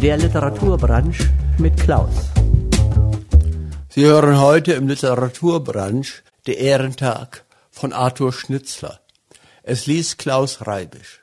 Der 0.00 0.18
Literaturbranche 0.18 1.32
mit 1.56 1.74
Klaus. 1.78 2.30
Sie 3.88 4.04
hören 4.04 4.38
heute 4.38 4.74
im 4.74 4.88
Literaturbranche 4.88 6.22
der 6.46 6.58
Ehrentag 6.58 7.46
von 7.70 7.94
Arthur 7.94 8.34
Schnitzler. 8.34 9.00
Es 9.62 9.86
liest 9.86 10.18
Klaus 10.18 10.66
Reibisch. 10.66 11.22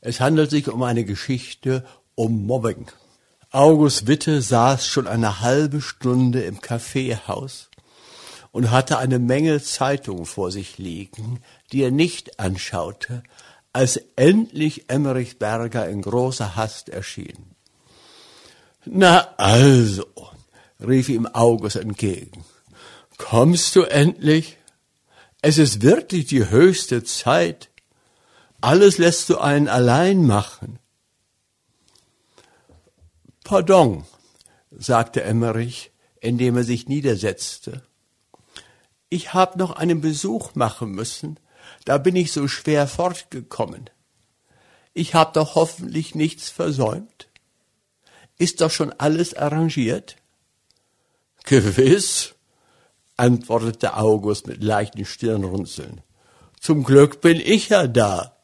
Es 0.00 0.18
handelt 0.18 0.48
sich 0.48 0.68
um 0.68 0.82
eine 0.82 1.04
Geschichte 1.04 1.84
um 2.14 2.46
Mobbing. 2.46 2.90
August 3.50 4.06
Witte 4.06 4.40
saß 4.40 4.86
schon 4.86 5.06
eine 5.06 5.42
halbe 5.42 5.82
Stunde 5.82 6.40
im 6.42 6.62
Kaffeehaus 6.62 7.68
und 8.50 8.70
hatte 8.70 8.96
eine 8.96 9.18
Menge 9.18 9.62
Zeitungen 9.62 10.24
vor 10.24 10.50
sich 10.50 10.78
liegen, 10.78 11.40
die 11.70 11.82
er 11.82 11.90
nicht 11.90 12.40
anschaute, 12.40 13.22
als 13.72 13.96
endlich 14.16 14.90
Emmerich 14.90 15.38
Berger 15.38 15.88
in 15.88 16.02
großer 16.02 16.56
Hast 16.56 16.88
erschien. 16.88 17.54
Na 18.84 19.34
also, 19.36 20.06
rief 20.80 21.08
ihm 21.08 21.26
August 21.26 21.76
entgegen, 21.76 22.44
kommst 23.16 23.76
du 23.76 23.82
endlich? 23.82 24.58
Es 25.40 25.58
ist 25.58 25.82
wirklich 25.82 26.26
die 26.26 26.50
höchste 26.50 27.02
Zeit. 27.02 27.70
Alles 28.60 28.98
lässt 28.98 29.28
du 29.28 29.38
einen 29.38 29.68
allein 29.68 30.24
machen. 30.24 30.78
Pardon, 33.44 34.04
sagte 34.70 35.22
Emmerich, 35.24 35.90
indem 36.20 36.56
er 36.56 36.64
sich 36.64 36.86
niedersetzte. 36.86 37.82
Ich 39.08 39.34
hab 39.34 39.56
noch 39.56 39.72
einen 39.72 40.00
Besuch 40.00 40.54
machen 40.54 40.92
müssen, 40.92 41.38
da 41.84 41.98
bin 41.98 42.16
ich 42.16 42.32
so 42.32 42.48
schwer 42.48 42.86
fortgekommen. 42.86 43.90
Ich 44.94 45.14
hab 45.14 45.34
doch 45.34 45.54
hoffentlich 45.54 46.14
nichts 46.14 46.50
versäumt. 46.50 47.28
Ist 48.38 48.60
doch 48.60 48.70
schon 48.70 48.92
alles 48.92 49.34
arrangiert? 49.34 50.16
Gewiss, 51.44 52.34
antwortete 53.16 53.96
August 53.96 54.46
mit 54.46 54.62
leichten 54.62 55.04
Stirnrunzeln. 55.04 56.02
Zum 56.60 56.84
Glück 56.84 57.20
bin 57.20 57.40
ich 57.40 57.70
ja 57.70 57.86
da. 57.86 58.36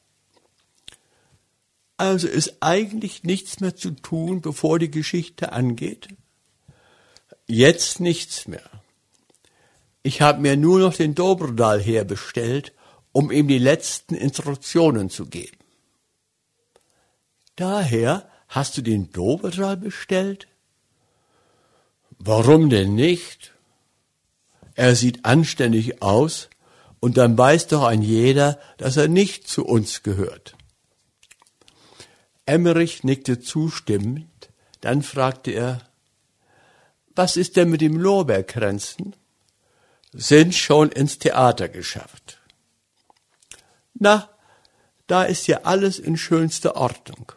Also 1.96 2.28
ist 2.28 2.58
eigentlich 2.60 3.24
nichts 3.24 3.60
mehr 3.60 3.74
zu 3.74 3.90
tun, 3.90 4.40
bevor 4.40 4.78
die 4.78 4.90
Geschichte 4.90 5.52
angeht? 5.52 6.08
Jetzt 7.46 7.98
nichts 7.98 8.46
mehr. 8.46 8.68
Ich 10.02 10.22
habe 10.22 10.40
mir 10.40 10.56
nur 10.56 10.78
noch 10.78 10.94
den 10.94 11.14
Dobrodal 11.14 11.80
herbestellt, 11.80 12.72
um 13.12 13.30
ihm 13.30 13.48
die 13.48 13.58
letzten 13.58 14.14
Instruktionen 14.14 15.10
zu 15.10 15.26
geben. 15.26 15.56
Daher 17.56 18.28
hast 18.48 18.76
du 18.76 18.82
den 18.82 19.10
Dobrodal 19.10 19.76
bestellt? 19.76 20.48
Warum 22.18 22.70
denn 22.70 22.94
nicht? 22.94 23.52
Er 24.74 24.94
sieht 24.94 25.24
anständig 25.24 26.02
aus, 26.02 26.48
und 27.00 27.16
dann 27.16 27.38
weiß 27.38 27.68
doch 27.68 27.84
ein 27.84 28.02
jeder, 28.02 28.58
dass 28.76 28.96
er 28.96 29.08
nicht 29.08 29.46
zu 29.46 29.64
uns 29.64 30.02
gehört. 30.02 30.56
Emmerich 32.46 33.04
nickte 33.04 33.40
zustimmend, 33.40 34.50
dann 34.80 35.02
fragte 35.02 35.50
er, 35.50 35.82
was 37.14 37.36
ist 37.36 37.56
denn 37.56 37.70
mit 37.70 37.80
dem 37.80 37.96
Lorbeerkränzen? 37.96 39.14
Sind 40.12 40.54
schon 40.54 40.90
ins 40.90 41.18
Theater 41.18 41.68
geschafft. 41.68 42.37
Na, 43.98 44.28
da 45.06 45.24
ist 45.24 45.46
ja 45.46 45.62
alles 45.64 45.98
in 45.98 46.16
schönster 46.16 46.76
Ordnung. 46.76 47.32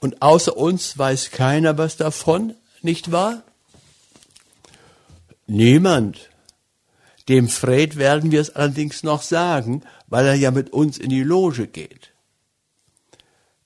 Und 0.00 0.22
außer 0.22 0.56
uns 0.56 0.96
weiß 0.96 1.30
keiner 1.30 1.78
was 1.78 1.96
davon, 1.96 2.54
nicht 2.82 3.10
wahr? 3.10 3.42
Niemand. 5.46 6.30
Dem 7.28 7.48
Fred 7.48 7.96
werden 7.96 8.30
wir 8.30 8.40
es 8.40 8.50
allerdings 8.50 9.02
noch 9.02 9.22
sagen, 9.22 9.82
weil 10.06 10.26
er 10.26 10.34
ja 10.34 10.50
mit 10.50 10.70
uns 10.70 10.98
in 10.98 11.10
die 11.10 11.22
Loge 11.22 11.66
geht. 11.66 12.12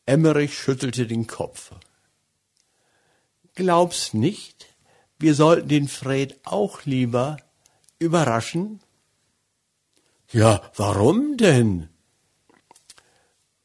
Emmerich 0.07 0.59
schüttelte 0.59 1.07
den 1.07 1.27
Kopf. 1.27 1.73
Glaubst 3.55 4.15
nicht, 4.15 4.67
wir 5.19 5.35
sollten 5.35 5.69
den 5.69 5.89
Fred 5.89 6.39
auch 6.45 6.85
lieber 6.85 7.37
überraschen? 7.99 8.81
Ja, 10.33 10.63
warum 10.77 11.37
denn? 11.37 11.89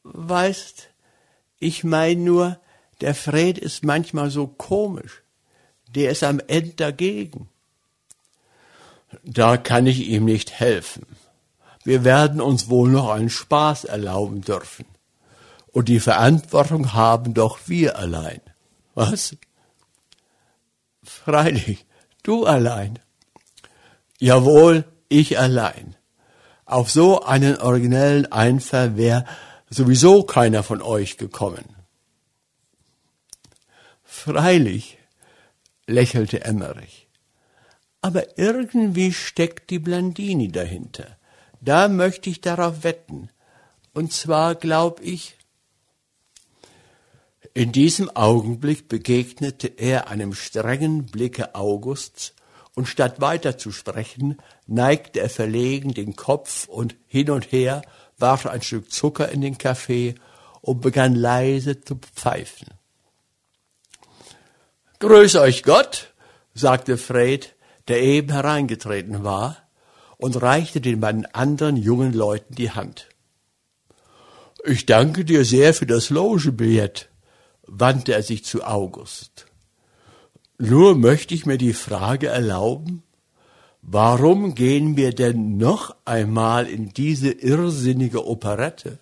Weißt, 0.08 0.90
ich 1.58 1.84
mein 1.84 2.24
nur, 2.24 2.60
der 3.02 3.16
Fred 3.16 3.58
ist 3.58 3.84
manchmal 3.84 4.30
so 4.30 4.46
komisch. 4.46 5.24
Der 5.96 6.12
ist 6.12 6.24
am 6.24 6.40
Ende 6.46 6.76
dagegen. 6.76 7.50
Da 9.24 9.58
kann 9.58 9.88
ich 9.88 10.08
ihm 10.08 10.26
nicht 10.26 10.60
helfen. 10.60 11.08
Wir 11.84 12.04
werden 12.04 12.40
uns 12.40 12.70
wohl 12.70 12.90
noch 12.90 13.10
einen 13.10 13.32
Spaß 13.32 13.86
erlauben 13.86 14.42
dürfen. 14.42 14.86
Und 15.72 15.90
die 15.90 16.00
Verantwortung 16.00 16.94
haben 16.94 17.34
doch 17.34 17.60
wir 17.66 17.98
allein. 17.98 18.42
Was? 18.94 19.36
Freilich, 21.04 21.86
du 22.22 22.46
allein. 22.46 23.00
Jawohl, 24.20 24.86
ich 25.10 25.40
allein. 25.40 25.96
Auf 26.66 26.92
so 26.92 27.24
einen 27.24 27.58
originellen 27.58 28.32
Einfall 28.32 28.98
wäre 28.98 29.26
sowieso 29.76 30.24
keiner 30.24 30.64
von 30.64 30.82
euch 30.82 31.18
gekommen. 31.18 31.76
Freilich, 34.04 34.98
lächelte 35.88 36.44
Emmerich. 36.44 37.08
Aber 38.02 38.38
irgendwie 38.38 39.12
steckt 39.12 39.70
die 39.70 39.80
Blandini 39.80 40.52
dahinter. 40.52 41.18
Da 41.62 41.88
möchte 41.88 42.30
ich 42.30 42.42
darauf 42.42 42.84
wetten. 42.84 43.30
Und 43.94 44.14
zwar 44.14 44.56
glaub 44.56 45.02
ich, 45.02 45.36
in 47.54 47.72
diesem 47.72 48.10
Augenblick 48.16 48.88
begegnete 48.88 49.68
er 49.68 50.10
einem 50.10 50.34
strengen 50.34 51.06
Blicke 51.06 51.56
Augusts, 51.56 52.34
und 52.76 52.88
statt 52.88 53.22
weiter 53.22 53.58
zu 53.58 53.72
sprechen, 53.72 54.38
neigte 54.68 55.22
er 55.22 55.30
verlegen 55.30 55.94
den 55.94 56.16
Kopf 56.16 56.68
und 56.68 56.96
hin 57.08 57.32
und 57.32 57.52
her, 57.52 57.82
warf 58.18 58.46
ein 58.46 58.62
Stück 58.62 58.92
Zucker 58.92 59.30
in 59.30 59.42
den 59.42 59.58
Kaffee 59.58 60.16
und 60.62 60.82
begann 60.82 61.16
leise 61.16 61.82
zu 61.82 61.96
pfeifen. 61.96 62.68
Grüß 65.00 65.36
euch 65.36 65.64
Gott, 65.64 66.14
sagte 66.54 66.98
Fred, 66.98 67.56
der 67.88 68.02
eben 68.02 68.32
hereingetreten 68.32 69.24
war, 69.24 69.58
und 70.18 70.42
reichte 70.42 70.82
den 70.82 71.02
beiden 71.02 71.26
anderen 71.34 71.78
jungen 71.78 72.14
Leuten 72.14 72.56
die 72.56 72.72
Hand. 72.72 73.10
Ich 74.64 74.86
danke 74.86 75.26
dir 75.26 75.46
sehr 75.46 75.74
für 75.74 75.86
das 75.86 76.10
Logebillett, 76.10 77.10
wandte 77.68 78.14
er 78.14 78.24
sich 78.24 78.46
zu 78.46 78.64
August. 78.64 79.46
Nur 80.58 80.96
möchte 80.96 81.36
ich 81.36 81.46
mir 81.46 81.58
die 81.58 81.74
Frage 81.74 82.28
erlauben, 82.28 83.04
warum 83.88 84.56
gehen 84.56 84.98
wir 84.98 85.14
denn 85.14 85.58
noch 85.58 85.96
einmal 86.06 86.68
in 86.68 86.94
diese 86.94 87.32
irrsinnige 87.32 88.26
Operette? 88.28 89.00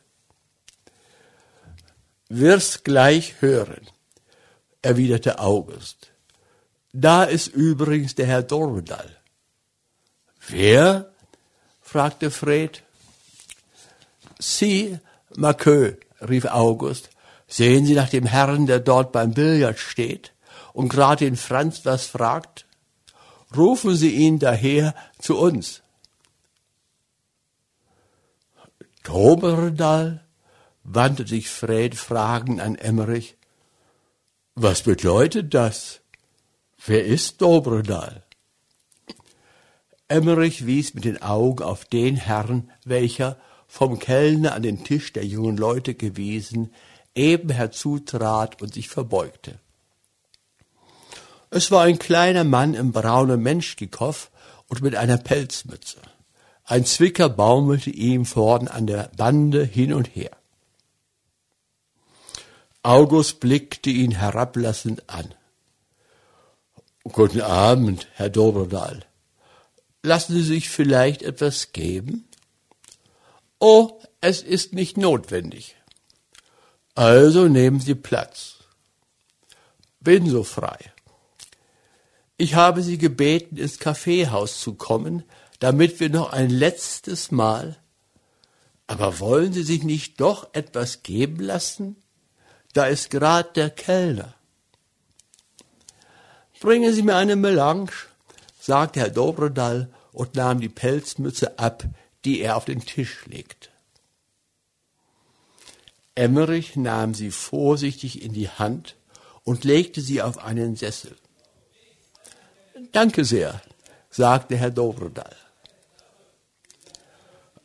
Wirst 2.30 2.84
gleich 2.84 3.42
hören, 3.42 3.88
erwiderte 4.82 5.40
August. 5.40 6.12
Da 6.92 7.24
ist 7.24 7.48
übrigens 7.48 8.16
der 8.16 8.28
Herr 8.28 8.44
Dorvedal. 8.44 9.18
Wer? 10.48 11.12
fragte 11.82 12.32
Fred. 12.32 12.84
Sie, 14.40 15.00
Marqueux, 15.36 15.98
rief 16.22 16.46
August, 16.46 17.10
Sehen 17.48 17.86
Sie 17.86 17.94
nach 17.94 18.10
dem 18.10 18.26
Herrn, 18.26 18.66
der 18.66 18.80
dort 18.80 19.12
beim 19.12 19.36
Billard 19.36 19.78
steht 19.78 20.34
und 20.74 20.90
gerade 20.90 21.26
den 21.26 21.36
Franz 21.36 21.86
was 21.86 22.08
fragt? 22.08 22.66
Rufen 23.56 23.96
Sie 23.96 24.12
ihn 24.12 24.40
daher 24.40 24.96
zu 25.20 25.38
uns. 25.38 25.84
Toberdal 29.04 30.24
wandte 30.84 31.28
sich 31.28 31.50
Fred 31.50 31.96
fragend 31.96 32.62
an 32.62 32.76
Emmerich. 32.76 33.38
Was 34.56 34.84
bedeutet 34.84 35.54
das? 35.54 36.02
Wer 36.86 37.06
ist 37.06 37.42
Dobredal? 37.42 38.24
Emmerich 40.08 40.66
wies 40.66 40.94
mit 40.94 41.06
den 41.06 41.22
Augen 41.22 41.64
auf 41.64 41.86
den 41.86 42.16
Herrn, 42.16 42.72
welcher, 42.86 43.38
vom 43.68 43.98
Kellner 43.98 44.54
an 44.54 44.62
den 44.62 44.84
Tisch 44.84 45.14
der 45.14 45.26
jungen 45.26 45.58
Leute 45.58 45.96
gewiesen, 45.96 46.74
eben 47.16 47.50
herzutrat 47.50 48.62
und 48.62 48.74
sich 48.74 48.90
verbeugte. 48.90 49.60
Es 51.56 51.70
war 51.70 51.84
ein 51.84 52.00
kleiner 52.00 52.44
Mann 52.44 52.74
im 52.74 52.92
braunen 52.92 53.40
Menschkikow 53.40 54.32
und 54.70 54.82
mit 54.82 54.96
einer 54.96 55.18
Pelzmütze. 55.18 56.00
Ein 56.64 56.84
Zwicker 56.84 57.30
baumelte 57.30 57.92
ihm 57.92 58.26
vorn 58.26 58.68
an 58.68 58.88
der 58.88 59.12
Bande 59.16 59.64
hin 59.64 59.94
und 59.94 60.08
her. 60.16 60.32
August 62.82 63.40
blickte 63.40 63.92
ihn 63.92 64.10
herablassend 64.10 65.08
an. 65.08 65.36
Guten 67.04 67.42
Abend, 67.42 68.08
Herr 68.16 68.30
Dobrodal. 68.30 69.06
Lassen 70.02 70.34
Sie 70.34 70.42
sich 70.44 70.70
vielleicht 70.70 71.22
etwas 71.22 71.72
geben? 71.72 72.28
Oh, 73.60 74.02
es 74.22 74.42
ist 74.42 74.74
nicht 74.74 74.98
notwendig. 74.98 75.76
Also 76.96 77.48
nehmen 77.48 77.80
Sie 77.80 77.94
Platz. 77.94 78.56
Bin 80.00 80.28
so 80.28 80.44
frei. 80.44 80.93
Ich 82.44 82.56
habe 82.56 82.84
Sie 82.84 82.98
gebeten, 82.98 83.56
ins 83.56 83.80
Kaffeehaus 83.80 84.60
zu 84.60 84.74
kommen, 84.74 85.24
damit 85.60 86.02
wir 86.02 86.10
noch 86.10 86.34
ein 86.34 86.50
letztes 86.50 87.32
Mal. 87.32 87.78
Aber 88.86 89.22
wollen 89.22 89.54
Sie 89.54 89.64
sich 89.64 89.84
nicht 89.84 90.20
doch 90.20 90.54
etwas 90.54 91.04
geben 91.04 91.40
lassen? 91.40 91.96
Da 92.74 92.88
ist 92.88 93.10
grad 93.12 93.56
der 93.56 93.70
Kellner. 93.70 94.34
Bringen 96.60 96.94
Sie 96.94 97.02
mir 97.02 97.16
eine 97.16 97.38
Melange, 97.38 97.92
sagte 98.60 99.00
Herr 99.00 99.10
Dobrodal 99.10 99.90
und 100.12 100.36
nahm 100.36 100.60
die 100.60 100.68
Pelzmütze 100.68 101.60
ab, 101.60 101.86
die 102.26 102.42
er 102.42 102.58
auf 102.58 102.66
den 102.66 102.86
Tisch 102.86 103.26
legte. 103.26 103.70
Emmerich 106.14 106.76
nahm 106.76 107.14
sie 107.14 107.32
vorsichtig 107.32 108.22
in 108.22 108.34
die 108.34 108.50
Hand 108.50 108.98
und 109.46 109.64
legte 109.64 110.02
sie 110.02 110.22
auf 110.22 110.40
einen 110.40 110.76
Sessel. 110.76 111.16
Danke 112.92 113.24
sehr, 113.24 113.62
sagte 114.10 114.56
Herr 114.58 114.72
Dobrodal. 114.72 115.36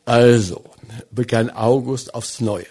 Also, 0.04 0.64
begann 1.10 1.50
August 1.50 2.14
aufs 2.14 2.40
Neue. 2.40 2.66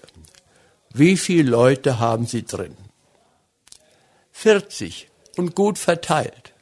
Wie 0.93 1.17
viele 1.17 1.51
Leute 1.51 1.99
haben 1.99 2.25
Sie 2.25 2.43
drin? 2.43 2.75
Vierzig 4.31 5.09
und 5.35 5.55
gut 5.55 5.77
verteilt. 5.77 6.53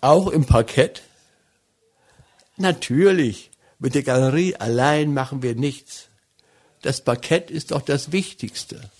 Auch 0.00 0.28
im 0.28 0.46
Parkett? 0.46 1.02
Natürlich, 2.56 3.50
mit 3.78 3.94
der 3.94 4.02
Galerie 4.02 4.54
allein 4.56 5.12
machen 5.12 5.42
wir 5.42 5.54
nichts. 5.54 6.08
Das 6.82 7.02
Parkett 7.02 7.50
ist 7.50 7.70
doch 7.70 7.82
das 7.82 8.12
Wichtigste. 8.12 8.90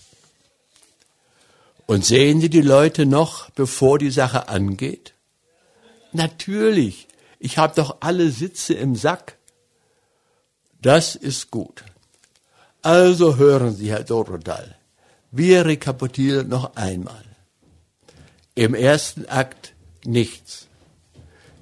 Und 1.90 2.04
sehen 2.04 2.40
Sie 2.40 2.50
die 2.50 2.60
Leute 2.60 3.04
noch, 3.04 3.50
bevor 3.50 3.98
die 3.98 4.12
Sache 4.12 4.48
angeht? 4.48 5.12
Natürlich, 6.12 7.08
ich 7.40 7.58
habe 7.58 7.74
doch 7.74 7.96
alle 7.98 8.30
Sitze 8.30 8.74
im 8.74 8.94
Sack. 8.94 9.38
Das 10.80 11.16
ist 11.16 11.50
gut. 11.50 11.82
Also 12.80 13.38
hören 13.38 13.74
Sie, 13.74 13.90
Herr 13.90 14.04
Dorodal, 14.04 14.76
wir 15.32 15.66
rekapitulieren 15.66 16.48
noch 16.48 16.76
einmal. 16.76 17.24
Im 18.54 18.74
ersten 18.74 19.26
Akt 19.26 19.74
nichts. 20.04 20.68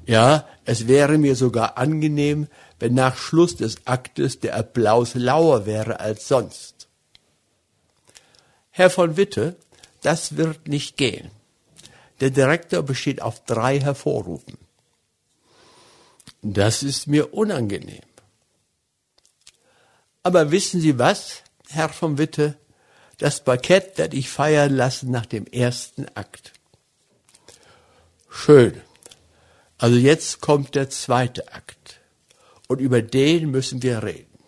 Ja, 0.05 0.47
es 0.67 0.89
wäre 0.89 1.17
mir 1.17 1.37
sogar 1.37 1.79
angenehm, 1.79 2.49
wenn 2.79 2.93
nach 2.93 3.17
Schluss 3.17 3.57
des 3.57 3.87
Aktes 3.87 4.41
der 4.41 4.59
Applaus 4.59 5.15
lauer 5.15 5.65
wäre 5.65 6.01
als 6.01 6.29
sonst. 6.29 6.87
Herr 8.69 8.91
von 8.91 9.17
Witte, 9.17 9.57
das 10.03 10.37
wird 10.37 10.69
nicht 10.69 10.97
gehen. 10.97 11.31
Der 12.21 12.31
Direktor 12.31 12.83
besteht 12.83 13.23
auf 13.23 13.45
drei 13.45 13.81
Hervorrufen. 13.81 14.59
Das 16.43 16.83
ist 16.83 17.07
mir 17.07 17.35
unangenehm. 17.35 18.03
Aber 20.23 20.51
wissen 20.51 20.81
Sie 20.81 20.99
was, 20.99 21.43
Herr 21.69 21.89
von 21.89 22.19
Witte? 22.19 22.59
Das 23.19 23.43
Parkett 23.43 23.99
werde 23.99 24.17
ich 24.17 24.29
feiern 24.29 24.75
lassen 24.75 25.11
nach 25.11 25.27
dem 25.27 25.47
ersten 25.47 26.07
Akt. 26.15 26.53
Schön. 28.29 28.81
Also 29.79 29.97
jetzt 29.97 30.41
kommt 30.41 30.75
der 30.75 30.91
zweite 30.91 31.53
Akt. 31.53 32.01
Und 32.69 32.81
über 32.81 33.03
den 33.03 33.51
müssen 33.51 33.83
wir 33.83 34.03
reden. 34.03 34.39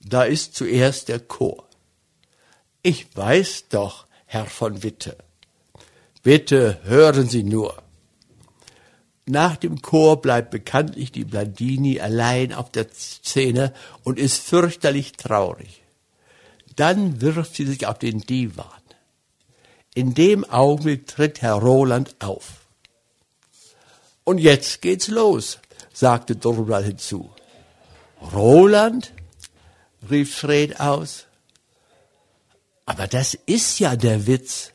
Da 0.00 0.24
ist 0.24 0.56
zuerst 0.56 1.08
der 1.08 1.20
Chor. 1.20 1.68
Ich 2.82 3.16
weiß 3.16 3.68
doch, 3.68 4.06
Herr 4.32 4.46
von 4.46 4.82
Witte. 4.82 5.18
Bitte 6.22 6.80
hören 6.84 7.28
Sie 7.28 7.42
nur. 7.42 7.82
Nach 9.26 9.56
dem 9.56 9.82
Chor 9.82 10.22
bleibt 10.22 10.50
bekanntlich 10.50 11.12
die 11.12 11.26
Blandini 11.26 12.00
allein 12.00 12.54
auf 12.54 12.70
der 12.70 12.90
Szene 12.90 13.74
und 14.04 14.18
ist 14.18 14.38
fürchterlich 14.38 15.12
traurig. 15.12 15.82
Dann 16.76 17.20
wirft 17.20 17.56
sie 17.56 17.66
sich 17.66 17.86
auf 17.86 17.98
den 17.98 18.20
Divan. 18.20 18.64
In 19.92 20.14
dem 20.14 20.48
Augenblick 20.48 21.06
tritt 21.06 21.42
Herr 21.42 21.56
Roland 21.56 22.16
auf. 22.20 22.64
Und 24.24 24.38
jetzt 24.38 24.80
geht's 24.80 25.08
los, 25.08 25.58
sagte 25.92 26.36
Dorval 26.36 26.84
hinzu. 26.84 27.30
Roland? 28.32 29.12
rief 30.10 30.34
Fred 30.34 30.80
aus. 30.80 31.26
Aber 32.86 33.06
das 33.06 33.34
ist 33.46 33.78
ja 33.78 33.96
der 33.96 34.26
Witz, 34.26 34.72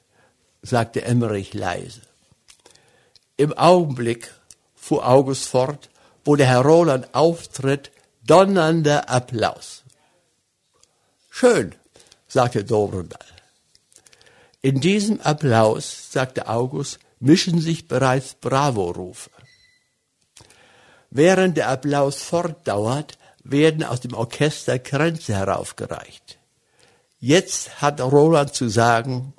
sagte 0.62 1.04
Emmerich 1.04 1.54
leise. 1.54 2.02
Im 3.36 3.54
Augenblick 3.54 4.34
fuhr 4.76 5.08
August 5.08 5.46
fort, 5.46 5.90
wo 6.26 6.36
der 6.36 6.48
Herr 6.48 6.62
Roland 6.62 7.14
auftritt, 7.14 7.92
donnernder 8.24 9.10
Applaus. 9.10 9.84
Schön, 11.30 11.76
sagte 12.28 12.64
Dobrendal. 12.64 13.20
In 14.62 14.82
diesem 14.82 15.22
Applaus, 15.22 16.12
sagte 16.12 16.48
August, 16.48 17.00
mischen 17.20 17.62
sich 17.62 17.88
bereits 17.88 18.34
Bravo-Rufe. 18.34 19.30
Während 21.10 21.58
der 21.58 21.70
Applaus 21.70 22.22
fortdauert, 22.22 23.18
werden 23.44 23.84
aus 23.84 24.02
dem 24.02 24.14
Orchester 24.14 24.78
Kränze 24.80 25.34
heraufgereicht. 25.36 26.38
Jetzt 27.20 27.82
hat 27.82 28.00
Roland 28.00 28.54
zu 28.54 28.70
sagen, 28.70 29.34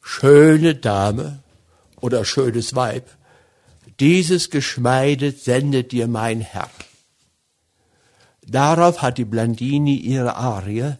schöne 0.00 0.74
Dame 0.74 1.42
oder 2.00 2.24
schönes 2.24 2.74
Weib, 2.74 3.08
dieses 4.00 4.48
Geschmeide 4.48 5.32
sendet 5.32 5.92
dir 5.92 6.08
mein 6.08 6.40
Herr. 6.40 6.70
Darauf 8.42 9.02
hat 9.02 9.18
die 9.18 9.26
Blandini 9.26 9.96
ihre 9.96 10.36
Arie, 10.36 10.94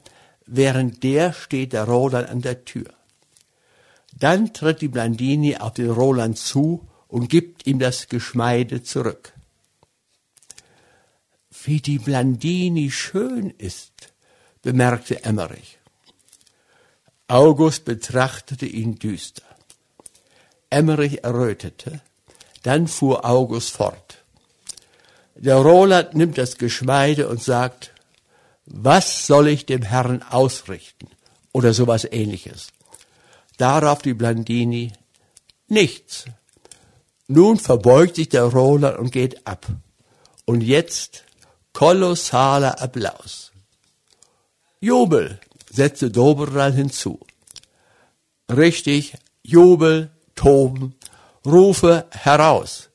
während 0.45 1.03
der 1.03 1.33
steht 1.33 1.73
der 1.73 1.85
Roland 1.85 2.29
an 2.29 2.43
der 2.43 2.67
Tür. 2.67 2.93
Dann 4.13 4.53
tritt 4.53 4.83
die 4.83 4.89
Blandini 4.89 5.57
auf 5.57 5.73
den 5.73 5.91
Roland 5.91 6.37
zu 6.37 6.87
und 7.09 7.31
gibt 7.31 7.67
ihm 7.67 7.79
das 7.79 8.09
Geschmeide 8.09 8.83
zurück. 8.83 9.33
Wie 11.65 11.81
die 11.81 11.99
Blandini 11.99 12.91
schön 12.91 13.51
ist, 13.51 13.90
bemerkte 14.63 15.25
Emmerich. 15.25 15.79
August 17.29 17.85
betrachtete 17.85 18.67
ihn 18.67 18.99
düster. 18.99 19.45
Emmerich 20.69 21.25
errötete 21.25 22.01
dann 22.63 22.89
fuhr 22.89 23.25
August 23.25 23.71
fort. 23.71 24.19
Der 25.35 25.57
Roland 25.57 26.15
nimmt 26.15 26.37
das 26.37 26.59
Geschmeide 26.59 27.29
und 27.29 27.43
sagt, 27.43 27.93
was 28.67 29.27
soll 29.27 29.49
ich 29.49 29.67
dem 29.67 29.83
Herrn 29.83 30.23
ausrichten? 30.23 31.09
Oder 31.53 31.73
sowas 31.73 32.07
ähnliches. 32.11 32.69
Darauf 33.57 34.03
die 34.03 34.15
Blandini, 34.15 34.93
nichts. 35.69 36.27
Nun 37.27 37.59
verbeugt 37.59 38.17
sich 38.17 38.29
der 38.29 38.45
Roland 38.45 38.99
und 38.99 39.13
geht 39.13 39.47
ab. 39.47 39.67
Und 40.45 40.61
jetzt 40.61 41.25
kolossaler 41.73 42.81
Applaus. 42.81 43.50
Jubel, 44.81 45.39
setzte 45.71 46.11
Doberal 46.11 46.73
hinzu. 46.73 47.21
Richtig, 48.51 49.15
Jubel, 49.43 50.11
Toben, 50.35 50.95
Rufe 51.45 52.07
heraus. 52.11 52.89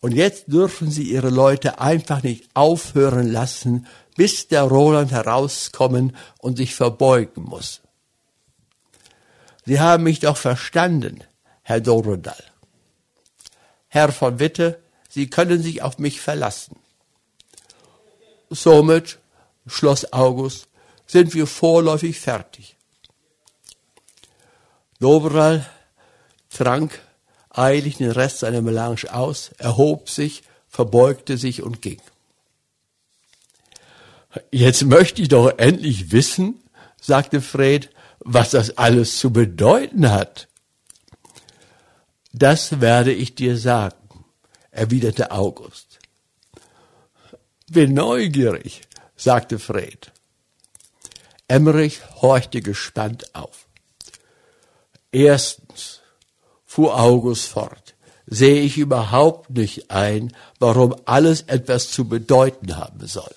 Und 0.00 0.12
jetzt 0.12 0.52
dürfen 0.52 0.90
sie 0.90 1.10
ihre 1.10 1.30
Leute 1.30 1.80
einfach 1.80 2.22
nicht 2.22 2.48
aufhören 2.54 3.32
lassen, 3.32 3.86
bis 4.14 4.48
der 4.48 4.62
Roland 4.62 5.10
herauskommen 5.10 6.14
und 6.38 6.56
sich 6.56 6.74
verbeugen 6.74 7.44
muss. 7.44 7.80
Sie 9.64 9.80
haben 9.80 10.04
mich 10.04 10.20
doch 10.20 10.36
verstanden, 10.36 11.24
Herr 11.62 11.80
Dorodal. 11.80 12.44
Herr 13.88 14.12
von 14.12 14.38
Witte, 14.38 14.80
Sie 15.08 15.30
können 15.30 15.62
sich 15.62 15.80
auf 15.80 15.98
mich 15.98 16.20
verlassen. 16.20 16.76
Somit, 18.50 19.18
schloss 19.66 20.12
August, 20.12 20.68
sind 21.06 21.34
wir 21.34 21.46
vorläufig 21.46 22.18
fertig. 22.18 22.76
Dobral 24.98 25.66
trank 26.50 27.00
eilig 27.50 27.96
den 27.96 28.10
Rest 28.10 28.40
seiner 28.40 28.62
Melange 28.62 29.12
aus, 29.12 29.50
erhob 29.58 30.10
sich, 30.10 30.42
verbeugte 30.68 31.36
sich 31.36 31.62
und 31.62 31.82
ging. 31.82 32.00
Jetzt 34.50 34.84
möchte 34.84 35.22
ich 35.22 35.28
doch 35.28 35.58
endlich 35.58 36.12
wissen, 36.12 36.62
sagte 37.00 37.40
Fred, 37.40 37.90
was 38.18 38.50
das 38.50 38.76
alles 38.76 39.18
zu 39.18 39.32
bedeuten 39.32 40.10
hat. 40.10 40.48
Das 42.32 42.80
werde 42.80 43.12
ich 43.12 43.34
dir 43.34 43.56
sagen, 43.56 44.24
erwiderte 44.70 45.30
August. 45.30 45.98
Bin 47.70 47.94
neugierig, 47.94 48.82
sagte 49.16 49.58
Fred. 49.58 50.12
Emmerich 51.48 52.00
horchte 52.20 52.60
gespannt 52.60 53.34
auf. 53.34 53.66
Erstens, 55.12 56.00
fuhr 56.64 56.98
August 56.98 57.46
fort, 57.46 57.94
sehe 58.26 58.60
ich 58.62 58.76
überhaupt 58.76 59.50
nicht 59.50 59.90
ein, 59.90 60.34
warum 60.58 60.96
alles 61.04 61.42
etwas 61.42 61.90
zu 61.90 62.08
bedeuten 62.08 62.76
haben 62.76 63.06
soll. 63.06 63.34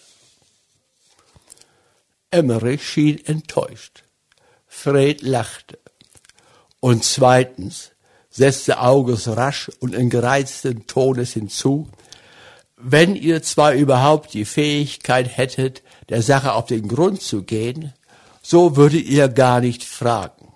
Emmerich 2.32 2.88
schien 2.88 3.24
enttäuscht. 3.26 4.04
Fred 4.68 5.22
lachte. 5.22 5.80
Und 6.80 7.04
zweitens 7.04 7.92
setzte 8.30 8.80
August 8.80 9.28
rasch 9.28 9.70
und 9.80 9.94
in 9.94 10.10
gereizten 10.10 10.88
Tones 10.88 11.34
hinzu, 11.34 11.90
wenn 12.78 13.16
ihr 13.16 13.44
zwar 13.44 13.74
überhaupt 13.74 14.34
die 14.34 14.46
Fähigkeit 14.46 15.38
hättet, 15.38 15.84
der 16.08 16.22
Sache 16.22 16.54
auf 16.54 16.68
den 16.68 16.88
Grund 16.88 17.22
zu 17.22 17.44
gehen, 17.44 17.94
so 18.50 18.76
würdet 18.76 19.06
ihr 19.06 19.28
gar 19.30 19.62
nicht 19.62 19.84
fragen. 19.84 20.52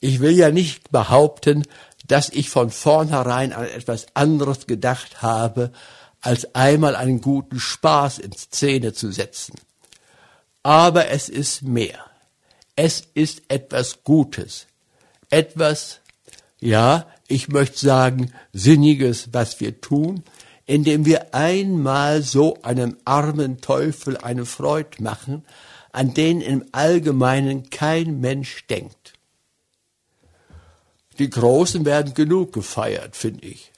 Ich 0.00 0.20
will 0.20 0.30
ja 0.30 0.50
nicht 0.50 0.90
behaupten, 0.90 1.64
dass 2.06 2.30
ich 2.30 2.48
von 2.48 2.70
vornherein 2.70 3.52
an 3.52 3.66
etwas 3.66 4.06
anderes 4.14 4.66
gedacht 4.66 5.20
habe, 5.20 5.70
als 6.22 6.54
einmal 6.54 6.96
einen 6.96 7.20
guten 7.20 7.60
Spaß 7.60 8.20
in 8.20 8.32
Szene 8.32 8.94
zu 8.94 9.12
setzen. 9.12 9.56
Aber 10.62 11.10
es 11.10 11.28
ist 11.28 11.60
mehr. 11.60 11.98
Es 12.74 13.02
ist 13.12 13.42
etwas 13.48 14.02
Gutes. 14.02 14.66
Etwas, 15.28 16.00
ja, 16.58 17.06
ich 17.28 17.48
möchte 17.48 17.78
sagen, 17.78 18.32
Sinniges, 18.54 19.28
was 19.32 19.60
wir 19.60 19.82
tun, 19.82 20.24
indem 20.64 21.04
wir 21.04 21.34
einmal 21.34 22.22
so 22.22 22.62
einem 22.62 22.96
armen 23.04 23.60
Teufel 23.60 24.16
eine 24.16 24.46
Freude 24.46 25.02
machen, 25.02 25.44
an 25.96 26.12
den 26.12 26.42
im 26.42 26.62
Allgemeinen 26.72 27.70
kein 27.70 28.20
Mensch 28.20 28.66
denkt. 28.66 29.14
Die 31.18 31.30
Großen 31.30 31.86
werden 31.86 32.12
genug 32.12 32.52
gefeiert, 32.52 33.16
finde 33.16 33.46
ich. 33.46 33.72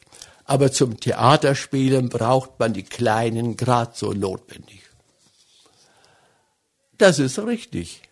Aber 0.45 0.73
zum 0.73 0.99
Theaterspielen 0.99 2.09
braucht 2.09 2.59
man 2.59 2.73
die 2.73 2.83
Kleinen 2.83 3.57
grad 3.57 3.97
so 3.97 4.13
notwendig. 4.13 4.83
Das 6.97 7.21
ist 7.21 7.39
richtig, 7.39 8.03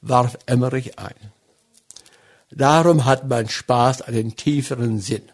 warf 0.00 0.36
Emmerich 0.46 0.98
ein. 0.98 1.14
Darum 2.50 3.04
hat 3.04 3.28
mein 3.28 3.48
Spaß 3.48 4.02
einen 4.02 4.34
tieferen 4.34 4.98
Sinn. 4.98 5.28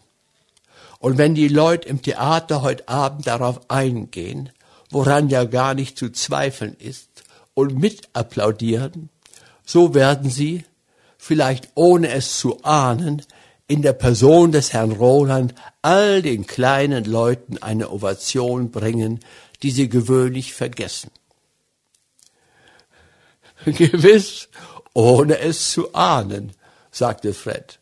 Und 0.99 1.17
wenn 1.17 1.33
die 1.33 1.47
Leute 1.47 1.89
im 1.89 2.03
Theater 2.03 2.61
heute 2.61 2.87
Abend 2.87 3.25
darauf 3.25 3.71
eingehen, 3.71 4.51
woran 4.91 5.29
ja 5.29 5.45
gar 5.45 5.73
nicht 5.73 5.97
zu 5.97 6.11
zweifeln 6.11 6.75
ist, 6.77 7.09
und 7.59 7.77
mit 7.77 8.07
applaudieren, 8.13 9.09
so 9.65 9.93
werden 9.93 10.29
sie, 10.29 10.63
vielleicht 11.17 11.67
ohne 11.75 12.09
es 12.09 12.37
zu 12.37 12.63
ahnen, 12.63 13.21
in 13.67 13.81
der 13.81 13.91
Person 13.91 14.53
des 14.53 14.71
Herrn 14.71 14.93
Roland 14.93 15.53
all 15.81 16.21
den 16.21 16.47
kleinen 16.47 17.03
Leuten 17.03 17.57
eine 17.57 17.91
Ovation 17.91 18.71
bringen, 18.71 19.19
die 19.61 19.71
sie 19.71 19.89
gewöhnlich 19.89 20.53
vergessen. 20.53 21.11
Gewiss, 23.65 24.47
ohne 24.93 25.39
es 25.39 25.71
zu 25.71 25.93
ahnen, 25.93 26.53
sagte 26.91 27.33
Fred. 27.33 27.79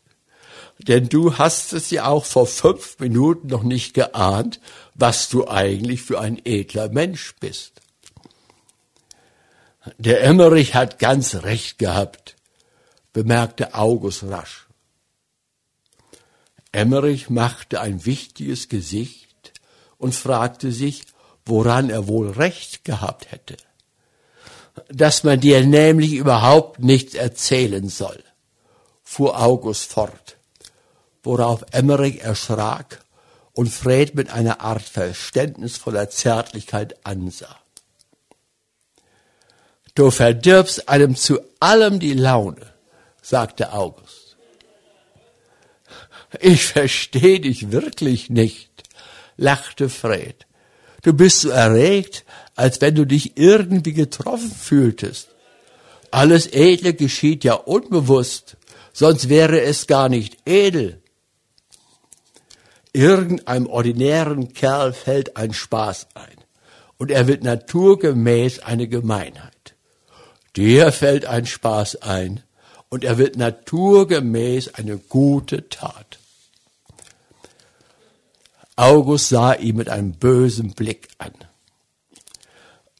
Denn 0.78 1.08
du 1.08 1.38
hast 1.38 1.72
es 1.72 1.90
ja 1.90 2.06
auch 2.06 2.24
vor 2.24 2.48
fünf 2.48 2.98
Minuten 2.98 3.46
noch 3.46 3.62
nicht 3.62 3.94
geahnt, 3.94 4.58
was 4.96 5.28
du 5.28 5.46
eigentlich 5.46 6.02
für 6.02 6.18
ein 6.18 6.40
edler 6.44 6.88
Mensch 6.88 7.36
bist. 7.38 7.80
Der 9.98 10.22
Emmerich 10.22 10.74
hat 10.74 10.98
ganz 10.98 11.36
recht 11.36 11.78
gehabt, 11.78 12.36
bemerkte 13.12 13.74
August 13.74 14.24
rasch. 14.24 14.66
Emmerich 16.72 17.30
machte 17.30 17.80
ein 17.80 18.04
wichtiges 18.04 18.68
Gesicht 18.68 19.52
und 19.96 20.14
fragte 20.14 20.70
sich, 20.70 21.04
woran 21.46 21.88
er 21.88 22.08
wohl 22.08 22.30
recht 22.30 22.84
gehabt 22.84 23.32
hätte 23.32 23.56
dass 24.88 25.24
man 25.24 25.40
dir 25.40 25.64
nämlich 25.64 26.12
überhaupt 26.12 26.80
nichts 26.80 27.14
erzählen 27.14 27.88
soll, 27.88 28.22
fuhr 29.02 29.40
August 29.40 29.92
fort, 29.92 30.36
worauf 31.22 31.64
Emmerich 31.72 32.22
erschrak 32.22 33.00
und 33.52 33.68
Fred 33.68 34.14
mit 34.14 34.30
einer 34.30 34.60
Art 34.60 34.82
verständnisvoller 34.82 36.10
Zärtlichkeit 36.10 36.94
ansah. 37.04 37.56
Du 39.98 40.12
verdirbst 40.12 40.88
einem 40.88 41.16
zu 41.16 41.40
allem 41.58 41.98
die 41.98 42.14
Laune, 42.14 42.72
sagte 43.20 43.72
August. 43.72 44.36
Ich 46.38 46.66
verstehe 46.66 47.40
dich 47.40 47.72
wirklich 47.72 48.30
nicht, 48.30 48.70
lachte 49.36 49.88
Fred. 49.88 50.46
Du 51.02 51.12
bist 51.14 51.40
so 51.40 51.48
erregt, 51.48 52.24
als 52.54 52.80
wenn 52.80 52.94
du 52.94 53.06
dich 53.06 53.36
irgendwie 53.38 53.92
getroffen 53.92 54.52
fühltest. 54.52 55.30
Alles 56.12 56.46
Edle 56.46 56.94
geschieht 56.94 57.42
ja 57.42 57.54
unbewusst, 57.54 58.56
sonst 58.92 59.28
wäre 59.28 59.62
es 59.62 59.88
gar 59.88 60.08
nicht 60.08 60.48
edel. 60.48 61.02
Irgendeinem 62.92 63.66
ordinären 63.66 64.52
Kerl 64.52 64.92
fällt 64.92 65.36
ein 65.36 65.52
Spaß 65.52 66.06
ein 66.14 66.36
und 66.98 67.10
er 67.10 67.26
wird 67.26 67.42
naturgemäß 67.42 68.60
eine 68.60 68.86
Gemeinheit. 68.86 69.57
Dir 70.58 70.90
fällt 70.90 71.24
ein 71.24 71.46
Spaß 71.46 72.02
ein 72.02 72.42
und 72.88 73.04
er 73.04 73.16
wird 73.16 73.36
naturgemäß 73.36 74.74
eine 74.74 74.98
gute 74.98 75.68
Tat. 75.68 76.18
August 78.74 79.28
sah 79.28 79.52
ihn 79.52 79.76
mit 79.76 79.88
einem 79.88 80.14
bösen 80.14 80.72
Blick 80.72 81.10
an. 81.18 81.30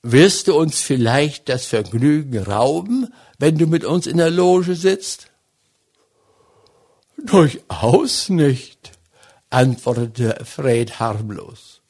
Wirst 0.02 0.46
du 0.46 0.56
uns 0.56 0.80
vielleicht 0.80 1.48
das 1.48 1.66
Vergnügen 1.66 2.38
rauben, 2.38 3.12
wenn 3.40 3.58
du 3.58 3.66
mit 3.66 3.84
uns 3.84 4.06
in 4.06 4.18
der 4.18 4.30
Loge 4.30 4.76
sitzt? 4.76 5.32
Durchaus 7.16 8.28
nicht, 8.28 8.92
antwortete 9.50 10.44
Fred 10.44 11.00
harmlos. 11.00 11.80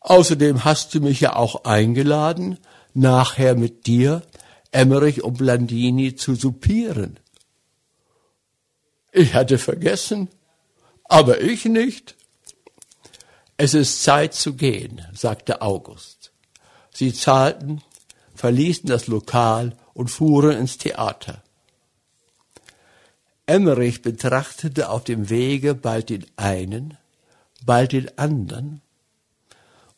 Außerdem 0.00 0.64
hast 0.64 0.92
du 0.92 0.98
mich 0.98 1.20
ja 1.20 1.36
auch 1.36 1.62
eingeladen, 1.64 2.58
nachher 2.94 3.54
mit 3.54 3.86
dir 3.86 4.22
Emmerich 4.70 5.22
und 5.22 5.38
Blandini 5.38 6.16
zu 6.16 6.34
soupieren. 6.34 7.18
Ich 9.12 9.34
hatte 9.34 9.58
vergessen, 9.58 10.28
aber 11.04 11.40
ich 11.40 11.64
nicht. 11.64 12.16
Es 13.56 13.74
ist 13.74 14.02
Zeit 14.02 14.34
zu 14.34 14.54
gehen, 14.54 15.06
sagte 15.12 15.62
August. 15.62 16.32
Sie 16.92 17.12
zahlten, 17.12 17.82
verließen 18.34 18.88
das 18.88 19.06
Lokal 19.06 19.76
und 19.92 20.08
fuhren 20.08 20.56
ins 20.56 20.78
Theater. 20.78 21.42
Emmerich 23.46 24.02
betrachtete 24.02 24.88
auf 24.88 25.04
dem 25.04 25.30
Wege 25.30 25.74
bald 25.74 26.08
den 26.08 26.26
einen, 26.36 26.96
bald 27.64 27.92
den 27.92 28.18
anderen 28.18 28.80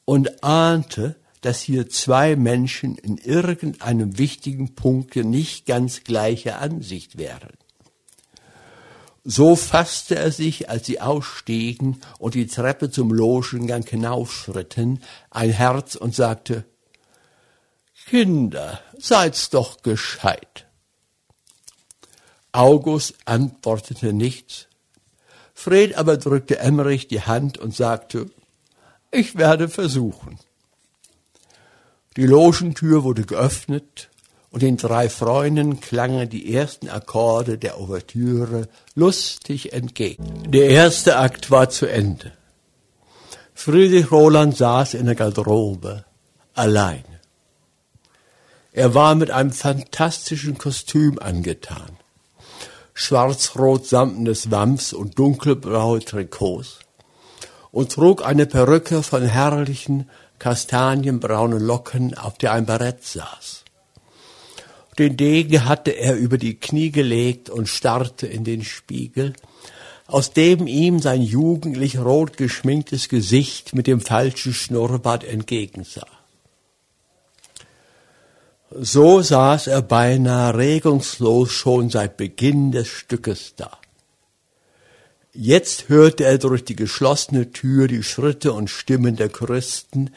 und 0.04 0.42
ahnte, 0.42 1.16
dass 1.40 1.60
hier 1.60 1.88
zwei 1.88 2.36
Menschen 2.36 2.96
in 2.96 3.18
irgendeinem 3.18 4.18
wichtigen 4.18 4.74
Punkte 4.74 5.24
nicht 5.24 5.66
ganz 5.66 6.04
gleicher 6.04 6.60
Ansicht 6.60 7.18
wären. 7.18 7.52
So 9.24 9.56
fasste 9.56 10.14
er 10.14 10.30
sich, 10.30 10.70
als 10.70 10.86
sie 10.86 11.00
ausstiegen 11.00 12.00
und 12.18 12.34
die 12.34 12.46
Treppe 12.46 12.90
zum 12.90 13.10
Logengang 13.10 13.84
hinaufschritten, 13.84 15.02
ein 15.30 15.50
Herz 15.50 15.96
und 15.96 16.14
sagte, 16.14 16.64
Kinder, 18.06 18.80
seid's 18.96 19.50
doch 19.50 19.82
gescheit. 19.82 20.66
August 22.52 23.14
antwortete 23.24 24.12
nichts. 24.12 24.68
Fred 25.52 25.96
aber 25.96 26.16
drückte 26.16 26.60
Emmerich 26.60 27.08
die 27.08 27.22
Hand 27.22 27.58
und 27.58 27.74
sagte, 27.74 28.30
ich 29.10 29.36
werde 29.36 29.68
versuchen. 29.68 30.38
Die 32.16 32.26
Logentür 32.26 33.04
wurde 33.04 33.25
geöffnet 33.25 34.08
und 34.50 34.62
den 34.62 34.78
drei 34.78 35.11
Freunden 35.11 35.80
klangen 35.80 36.30
die 36.30 36.54
ersten 36.54 36.88
Akkorde 36.88 37.58
der 37.58 37.78
Ouvertüre 37.78 38.68
lustig 38.94 39.75
entgegen. 39.75 40.50
Der 40.50 40.70
erste 40.70 41.18
Akt 41.18 41.50
war 41.50 41.68
zu 41.68 41.85
Ende. 41.85 42.32
Friedrich 43.52 44.11
Roland 44.11 44.56
saß 44.56 44.94
in 44.94 45.06
der 45.06 45.14
Garderobe, 45.14 46.04
allein. 46.54 47.04
Er 48.73 48.94
war 48.94 49.14
mit 49.14 49.30
einem 49.30 49.52
fantastischen 49.52 50.56
Kostüm 50.56 51.18
angetan. 51.18 51.99
Schwarz-rot 52.94 53.87
samtenes 53.87 54.50
Wams 54.50 54.94
und 54.94 55.18
dunkelblaue 55.18 56.00
Trikots 56.00 56.78
und 57.73 57.92
trug 57.92 58.25
eine 58.25 58.46
Perücke 58.46 59.02
von 59.02 59.23
herrlichen 59.23 60.08
kastanienbraunen 60.38 61.60
Locken, 61.60 62.16
auf 62.16 62.38
der 62.38 62.52
ein 62.52 62.66
Barett 62.66 63.04
saß. 63.04 63.64
Den 64.98 65.16
Degen 65.16 65.66
hatte 65.66 65.90
er 65.90 66.16
über 66.16 66.38
die 66.38 66.58
Knie 66.58 66.90
gelegt 66.90 67.50
und 67.50 67.68
starrte 67.68 68.26
in 68.26 68.44
den 68.44 68.64
Spiegel, 68.64 69.34
aus 70.06 70.32
dem 70.32 70.66
ihm 70.66 71.00
sein 71.00 71.20
jugendlich 71.20 71.98
rot 71.98 72.36
geschminktes 72.36 73.08
Gesicht 73.08 73.74
mit 73.74 73.86
dem 73.86 74.00
falschen 74.00 74.54
Schnurrbart 74.54 75.24
entgegensah. 75.24 76.06
So 78.70 79.22
saß 79.22 79.68
er 79.68 79.82
beinahe 79.82 80.56
regungslos 80.56 81.50
schon 81.50 81.90
seit 81.90 82.16
Beginn 82.16 82.72
des 82.72 82.88
Stückes 82.88 83.54
da. 83.56 83.78
Jetzt 85.38 85.90
hörte 85.90 86.24
er 86.24 86.38
durch 86.38 86.64
die 86.64 86.76
geschlossene 86.76 87.52
Tür 87.52 87.88
die 87.88 88.02
Schritte 88.02 88.54
und 88.54 88.70
Stimmen 88.70 89.16
der 89.16 89.28
Christen, 89.28 90.10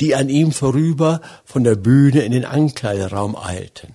die 0.00 0.14
an 0.14 0.30
ihm 0.30 0.50
vorüber 0.50 1.20
von 1.44 1.62
der 1.62 1.74
Bühne 1.74 2.22
in 2.22 2.32
den 2.32 2.46
Ankleideraum 2.46 3.36
eilten. 3.36 3.94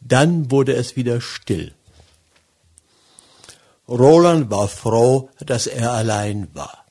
Dann 0.00 0.52
wurde 0.52 0.74
es 0.74 0.94
wieder 0.94 1.20
still. 1.20 1.72
Roland 3.88 4.52
war 4.52 4.68
froh, 4.68 5.30
dass 5.44 5.66
er 5.66 5.90
allein 5.90 6.46
war. 6.54 6.84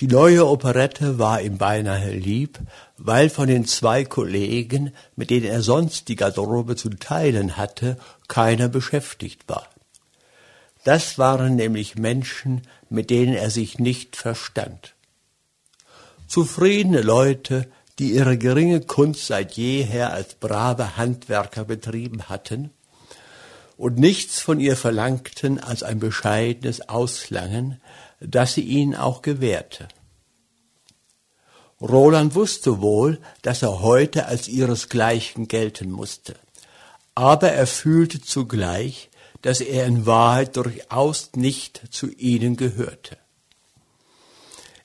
Die 0.00 0.08
neue 0.08 0.46
Operette 0.46 1.18
war 1.18 1.42
ihm 1.42 1.58
beinahe 1.58 2.12
lieb, 2.12 2.58
weil 2.96 3.28
von 3.28 3.46
den 3.46 3.66
zwei 3.66 4.06
Kollegen, 4.06 4.94
mit 5.16 5.28
denen 5.28 5.46
er 5.46 5.60
sonst 5.60 6.08
die 6.08 6.16
Garderobe 6.16 6.76
zu 6.76 6.88
teilen 6.88 7.58
hatte, 7.58 7.98
keiner 8.26 8.68
beschäftigt 8.68 9.42
war. 9.48 9.71
Das 10.84 11.18
waren 11.18 11.56
nämlich 11.56 11.96
Menschen, 11.96 12.62
mit 12.90 13.10
denen 13.10 13.34
er 13.34 13.50
sich 13.50 13.78
nicht 13.78 14.16
verstand. 14.16 14.94
Zufriedene 16.26 17.02
Leute, 17.02 17.70
die 17.98 18.12
ihre 18.12 18.38
geringe 18.38 18.80
Kunst 18.80 19.26
seit 19.26 19.52
jeher 19.52 20.12
als 20.12 20.34
brave 20.34 20.96
Handwerker 20.96 21.64
betrieben 21.64 22.28
hatten 22.28 22.70
und 23.76 23.98
nichts 23.98 24.40
von 24.40 24.58
ihr 24.58 24.76
verlangten 24.76 25.58
als 25.58 25.82
ein 25.82 25.98
bescheidenes 25.98 26.88
Auslangen, 26.88 27.80
das 28.20 28.54
sie 28.54 28.62
ihnen 28.62 28.94
auch 28.94 29.22
gewährte. 29.22 29.88
Roland 31.80 32.34
wusste 32.34 32.80
wohl, 32.80 33.20
dass 33.42 33.62
er 33.62 33.80
heute 33.80 34.26
als 34.26 34.48
ihresgleichen 34.48 35.48
gelten 35.48 35.90
musste, 35.90 36.34
aber 37.14 37.50
er 37.50 37.66
fühlte 37.66 38.20
zugleich, 38.20 39.10
dass 39.42 39.60
er 39.60 39.86
in 39.86 40.06
Wahrheit 40.06 40.56
durchaus 40.56 41.32
nicht 41.34 41.82
zu 41.90 42.10
ihnen 42.10 42.56
gehörte. 42.56 43.18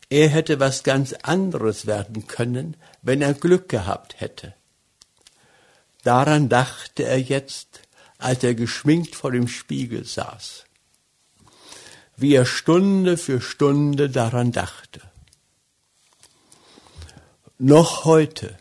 Er 0.09 0.29
hätte 0.29 0.59
was 0.59 0.83
ganz 0.83 1.13
anderes 1.13 1.85
werden 1.85 2.27
können, 2.27 2.77
wenn 3.01 3.21
er 3.21 3.33
Glück 3.33 3.69
gehabt 3.69 4.19
hätte. 4.19 4.53
Daran 6.03 6.49
dachte 6.49 7.03
er 7.03 7.19
jetzt, 7.19 7.81
als 8.17 8.43
er 8.43 8.55
geschminkt 8.55 9.15
vor 9.15 9.31
dem 9.31 9.47
Spiegel 9.47 10.05
saß, 10.05 10.63
wie 12.15 12.33
er 12.33 12.45
Stunde 12.45 13.17
für 13.17 13.41
Stunde 13.41 14.09
daran 14.09 14.51
dachte. 14.51 15.01
Noch 17.59 18.05
heute, 18.05 18.57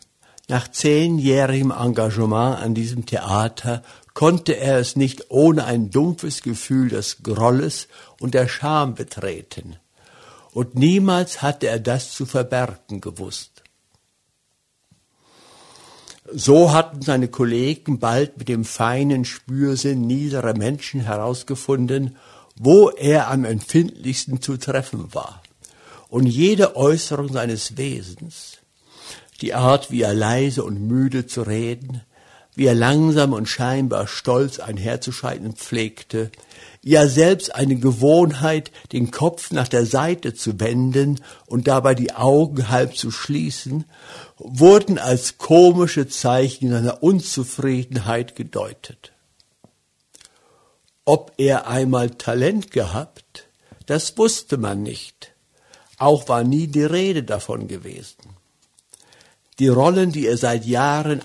nach 0.47 0.67
zehnjährigem 0.67 1.71
Engagement 1.71 2.59
an 2.59 2.73
diesem 2.73 3.05
Theater, 3.05 3.83
konnte 4.17 4.57
er 4.57 4.79
es 4.79 4.95
nicht 4.95 5.29
ohne 5.29 5.65
ein 5.65 5.91
dumpfes 5.91 6.41
Gefühl 6.41 6.89
des 6.89 7.21
Grolles 7.21 7.87
und 8.19 8.33
der 8.33 8.47
Scham 8.47 8.95
betreten. 8.95 9.75
Und 10.53 10.73
niemals 10.73 11.43
hatte 11.43 11.67
er 11.67 11.77
das 11.79 12.13
zu 12.13 12.25
verbergen 12.25 12.99
gewusst. 12.99 13.61
So 16.33 16.73
hatten 16.73 17.03
seine 17.03 17.27
Kollegen 17.27 17.99
bald 17.99 18.39
mit 18.39 18.49
dem 18.49 18.65
feinen 18.65 19.23
Spürsinn 19.23 20.07
niederer 20.07 20.57
Menschen 20.57 21.01
herausgefunden, 21.01 22.17
wo 22.55 22.89
er 22.89 23.29
am 23.29 23.45
empfindlichsten 23.45 24.41
zu 24.41 24.57
treffen 24.57 25.13
war. 25.13 25.43
Und 26.09 26.25
jede 26.25 26.75
Äußerung 26.75 27.31
seines 27.31 27.77
Wesens, 27.77 28.57
die 29.41 29.53
Art, 29.53 29.91
wie 29.91 30.01
er 30.01 30.15
leise 30.15 30.63
und 30.63 30.81
müde 30.87 31.27
zu 31.27 31.43
reden, 31.43 32.01
wie 32.57 32.65
er 32.65 32.73
langsam 32.73 33.33
und 33.33 33.47
scheinbar 33.47 34.07
stolz 34.07 34.57
einherzuschreiten 34.57 35.53
pflegte, 35.53 36.31
ja 36.81 37.07
selbst 37.07 37.53
eine 37.53 37.75
Gewohnheit, 37.75 38.71
den 38.91 39.11
Kopf 39.11 39.51
nach 39.51 39.67
der 39.67 39.85
Seite 39.85 40.33
zu 40.33 40.59
wenden 40.59 41.21
und 41.45 41.67
dabei 41.67 41.93
die 41.93 42.15
Augen 42.15 42.69
halb 42.69 42.95
zu 42.95 43.11
schließen, 43.11 43.85
wurden 44.39 44.97
als 44.97 45.37
komische 45.37 46.07
Zeichen 46.07 46.71
seiner 46.71 47.03
Unzufriedenheit 47.03 48.35
gedeutet. 48.35 49.11
Ob 51.05 51.33
er 51.37 51.67
einmal 51.67 52.09
Talent 52.09 52.71
gehabt, 52.71 53.49
das 53.85 54.17
wusste 54.17 54.57
man 54.57 54.81
nicht. 54.81 55.31
Auch 55.99 56.27
war 56.27 56.43
nie 56.43 56.65
die 56.65 56.83
Rede 56.83 57.21
davon 57.21 57.67
gewesen. 57.67 58.17
Die 59.59 59.67
Rollen, 59.67 60.11
die 60.11 60.25
er 60.25 60.37
seit 60.37 60.65
Jahren 60.65 61.21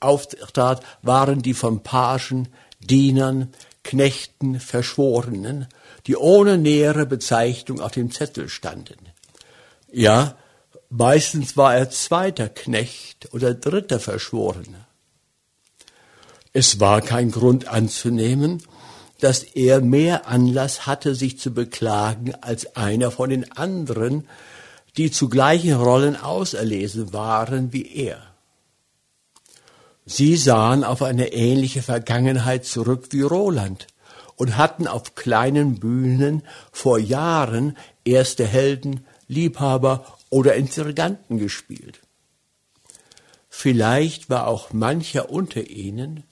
auftrat, 0.00 0.82
waren 1.02 1.42
die 1.42 1.54
von 1.54 1.82
Pagen, 1.82 2.48
Dienern, 2.80 3.52
Knechten, 3.82 4.60
Verschworenen, 4.60 5.68
die 6.06 6.16
ohne 6.16 6.58
nähere 6.58 7.06
Bezeichnung 7.06 7.80
auf 7.80 7.92
dem 7.92 8.10
Zettel 8.10 8.48
standen. 8.48 8.98
Ja, 9.92 10.36
meistens 10.90 11.56
war 11.56 11.76
er 11.76 11.90
zweiter 11.90 12.48
Knecht 12.48 13.32
oder 13.32 13.54
dritter 13.54 14.00
Verschworener. 14.00 14.86
Es 16.52 16.80
war 16.80 17.00
kein 17.00 17.30
Grund 17.30 17.68
anzunehmen, 17.68 18.62
dass 19.20 19.42
er 19.42 19.80
mehr 19.80 20.26
Anlass 20.28 20.86
hatte, 20.86 21.14
sich 21.14 21.38
zu 21.38 21.52
beklagen, 21.52 22.34
als 22.40 22.76
einer 22.76 23.10
von 23.10 23.30
den 23.30 23.52
anderen, 23.52 24.28
die 24.96 25.10
zu 25.10 25.28
gleichen 25.28 25.74
Rollen 25.74 26.16
auserlesen 26.16 27.12
waren 27.12 27.72
wie 27.72 27.86
er. 27.86 28.33
Sie 30.06 30.36
sahen 30.36 30.84
auf 30.84 31.02
eine 31.02 31.32
ähnliche 31.32 31.82
Vergangenheit 31.82 32.66
zurück 32.66 33.08
wie 33.10 33.22
Roland 33.22 33.86
und 34.36 34.56
hatten 34.56 34.86
auf 34.86 35.14
kleinen 35.14 35.80
Bühnen 35.80 36.42
vor 36.72 36.98
Jahren 36.98 37.76
erste 38.04 38.46
Helden, 38.46 39.06
Liebhaber 39.28 40.18
oder 40.28 40.56
Intriganten 40.56 41.38
gespielt. 41.38 42.00
Vielleicht 43.48 44.28
war 44.28 44.46
auch 44.46 44.72
mancher 44.72 45.30
unter 45.30 45.70
ihnen, 45.70 46.24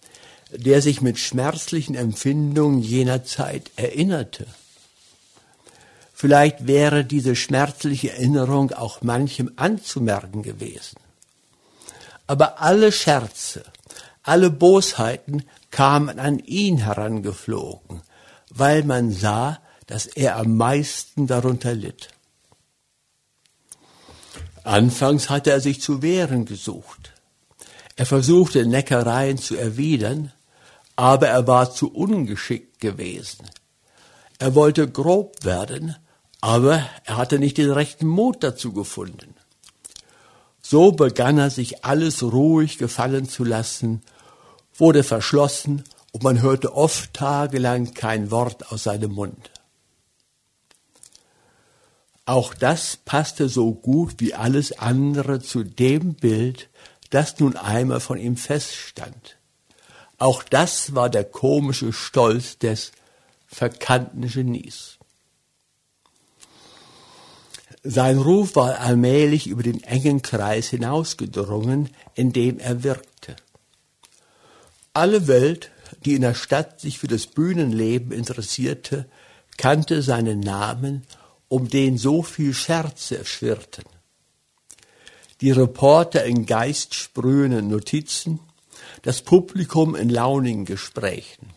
der 0.50 0.82
sich 0.82 1.00
mit 1.00 1.18
schmerzlichen 1.18 1.94
Empfindungen 1.94 2.80
jener 2.80 3.24
Zeit 3.24 3.70
erinnerte. 3.76 4.46
Vielleicht 6.12 6.66
wäre 6.66 7.04
diese 7.04 7.34
schmerzliche 7.34 8.10
Erinnerung 8.10 8.72
auch 8.72 9.02
manchem 9.02 9.52
anzumerken 9.56 10.42
gewesen. 10.42 11.01
Aber 12.32 12.62
alle 12.62 12.92
Scherze, 12.92 13.62
alle 14.22 14.48
Bosheiten 14.48 15.44
kamen 15.70 16.18
an 16.18 16.38
ihn 16.38 16.78
herangeflogen, 16.78 18.00
weil 18.48 18.84
man 18.84 19.10
sah, 19.12 19.60
dass 19.86 20.06
er 20.06 20.38
am 20.38 20.56
meisten 20.56 21.26
darunter 21.26 21.74
litt. 21.74 22.08
Anfangs 24.64 25.28
hatte 25.28 25.50
er 25.50 25.60
sich 25.60 25.82
zu 25.82 26.00
wehren 26.00 26.46
gesucht. 26.46 27.12
Er 27.96 28.06
versuchte 28.06 28.64
Neckereien 28.64 29.36
zu 29.36 29.54
erwidern, 29.54 30.32
aber 30.96 31.28
er 31.28 31.46
war 31.46 31.70
zu 31.70 31.92
ungeschickt 31.92 32.80
gewesen. 32.80 33.44
Er 34.38 34.54
wollte 34.54 34.90
grob 34.90 35.44
werden, 35.44 35.96
aber 36.40 36.82
er 37.04 37.18
hatte 37.18 37.38
nicht 37.38 37.58
den 37.58 37.70
rechten 37.70 38.06
Mut 38.06 38.42
dazu 38.42 38.72
gefunden. 38.72 39.31
So 40.72 40.90
begann 40.90 41.36
er 41.36 41.50
sich 41.50 41.84
alles 41.84 42.22
ruhig 42.22 42.78
gefallen 42.78 43.28
zu 43.28 43.44
lassen, 43.44 44.00
wurde 44.74 45.02
verschlossen 45.02 45.84
und 46.12 46.22
man 46.22 46.40
hörte 46.40 46.74
oft 46.74 47.12
tagelang 47.12 47.92
kein 47.92 48.30
Wort 48.30 48.72
aus 48.72 48.84
seinem 48.84 49.12
Mund. 49.12 49.50
Auch 52.24 52.54
das 52.54 52.96
passte 52.96 53.50
so 53.50 53.74
gut 53.74 54.14
wie 54.16 54.32
alles 54.32 54.78
andere 54.78 55.40
zu 55.40 55.62
dem 55.62 56.14
Bild, 56.14 56.70
das 57.10 57.38
nun 57.38 57.58
einmal 57.58 58.00
von 58.00 58.16
ihm 58.16 58.38
feststand. 58.38 59.36
Auch 60.16 60.42
das 60.42 60.94
war 60.94 61.10
der 61.10 61.24
komische 61.24 61.92
Stolz 61.92 62.56
des 62.56 62.92
verkannten 63.46 64.26
Genies. 64.26 64.96
Sein 67.84 68.18
Ruf 68.18 68.54
war 68.54 68.78
allmählich 68.78 69.48
über 69.48 69.62
den 69.62 69.82
engen 69.82 70.22
Kreis 70.22 70.68
hinausgedrungen, 70.68 71.90
in 72.14 72.32
dem 72.32 72.58
er 72.60 72.84
wirkte. 72.84 73.34
Alle 74.94 75.26
Welt, 75.26 75.70
die 76.04 76.14
in 76.14 76.22
der 76.22 76.34
Stadt 76.34 76.80
sich 76.80 76.98
für 76.98 77.08
das 77.08 77.26
Bühnenleben 77.26 78.12
interessierte, 78.12 79.06
kannte 79.56 80.02
seinen 80.02 80.40
Namen, 80.40 81.02
um 81.48 81.68
den 81.68 81.98
so 81.98 82.22
viel 82.22 82.54
Scherze 82.54 83.24
schwirrten. 83.24 83.84
Die 85.40 85.50
Reporter 85.50 86.24
in 86.24 86.46
geistsprühenden 86.46 87.68
Notizen, 87.68 88.38
das 89.02 89.22
Publikum 89.22 89.96
in 89.96 90.08
launigen 90.08 90.64
Gesprächen 90.64 91.52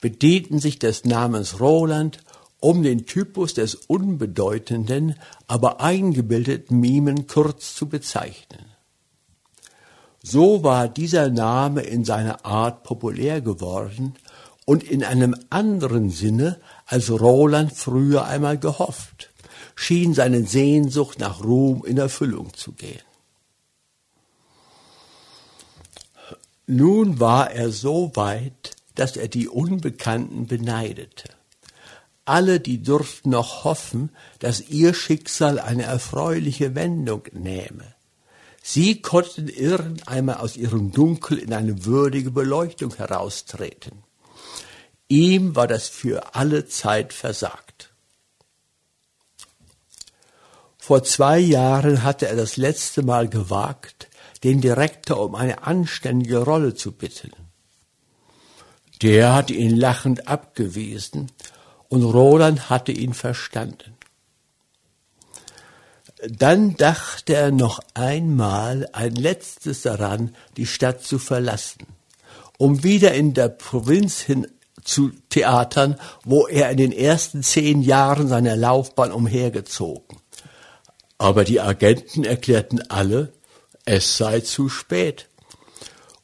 bedienten 0.00 0.58
sich 0.60 0.78
des 0.78 1.04
Namens 1.04 1.60
Roland, 1.60 2.18
um 2.60 2.82
den 2.82 3.06
Typus 3.06 3.54
des 3.54 3.74
unbedeutenden, 3.74 5.14
aber 5.46 5.80
eingebildeten 5.80 6.80
Mimen 6.80 7.26
kurz 7.26 7.74
zu 7.74 7.88
bezeichnen. 7.88 8.66
So 10.22 10.64
war 10.64 10.88
dieser 10.88 11.30
Name 11.30 11.82
in 11.82 12.04
seiner 12.04 12.44
Art 12.44 12.82
populär 12.82 13.40
geworden 13.40 14.14
und 14.64 14.82
in 14.82 15.04
einem 15.04 15.34
anderen 15.48 16.10
Sinne, 16.10 16.60
als 16.86 17.10
Roland 17.10 17.72
früher 17.72 18.26
einmal 18.26 18.58
gehofft, 18.58 19.30
schien 19.74 20.12
seine 20.12 20.44
Sehnsucht 20.44 21.20
nach 21.20 21.44
Ruhm 21.44 21.84
in 21.86 21.98
Erfüllung 21.98 22.52
zu 22.52 22.72
gehen. 22.72 23.00
Nun 26.66 27.18
war 27.20 27.50
er 27.50 27.70
so 27.70 28.10
weit, 28.14 28.76
dass 28.94 29.16
er 29.16 29.28
die 29.28 29.48
Unbekannten 29.48 30.46
beneidete. 30.48 31.37
Alle, 32.28 32.60
die 32.60 32.82
durften 32.82 33.30
noch 33.30 33.64
hoffen, 33.64 34.10
dass 34.38 34.60
ihr 34.60 34.92
Schicksal 34.92 35.58
eine 35.58 35.84
erfreuliche 35.84 36.74
Wendung 36.74 37.22
nähme. 37.32 37.94
Sie 38.62 39.00
konnten 39.00 39.48
irgendeinmal 39.48 40.36
aus 40.36 40.58
ihrem 40.58 40.92
Dunkel 40.92 41.38
in 41.38 41.54
eine 41.54 41.86
würdige 41.86 42.30
Beleuchtung 42.30 42.94
heraustreten. 42.94 44.02
Ihm 45.08 45.56
war 45.56 45.66
das 45.66 45.88
für 45.88 46.34
alle 46.34 46.66
Zeit 46.66 47.14
versagt. 47.14 47.94
Vor 50.76 51.04
zwei 51.04 51.38
Jahren 51.38 52.02
hatte 52.02 52.28
er 52.28 52.36
das 52.36 52.58
letzte 52.58 53.02
Mal 53.02 53.30
gewagt, 53.30 54.08
den 54.44 54.60
Direktor 54.60 55.24
um 55.24 55.34
eine 55.34 55.62
anständige 55.62 56.40
Rolle 56.40 56.74
zu 56.74 56.92
bitten. 56.92 57.32
Der 59.00 59.34
hatte 59.34 59.54
ihn 59.54 59.74
lachend 59.74 60.28
abgewiesen 60.28 61.32
und 61.88 62.02
Roland 62.02 62.70
hatte 62.70 62.92
ihn 62.92 63.14
verstanden. 63.14 63.94
Dann 66.26 66.76
dachte 66.76 67.34
er 67.34 67.52
noch 67.52 67.80
einmal 67.94 68.88
ein 68.92 69.14
letztes 69.14 69.82
daran, 69.82 70.34
die 70.56 70.66
Stadt 70.66 71.02
zu 71.02 71.18
verlassen, 71.18 71.86
um 72.58 72.82
wieder 72.82 73.14
in 73.14 73.34
der 73.34 73.48
Provinz 73.48 74.20
hin 74.20 74.48
zu 74.82 75.12
Theatern, 75.28 75.96
wo 76.24 76.48
er 76.48 76.70
in 76.70 76.76
den 76.76 76.92
ersten 76.92 77.42
zehn 77.42 77.82
Jahren 77.82 78.26
seiner 78.26 78.56
Laufbahn 78.56 79.12
umhergezogen. 79.12 80.18
Aber 81.18 81.44
die 81.44 81.60
Agenten 81.60 82.24
erklärten 82.24 82.80
alle, 82.90 83.32
es 83.84 84.16
sei 84.16 84.40
zu 84.40 84.68
spät. 84.68 85.27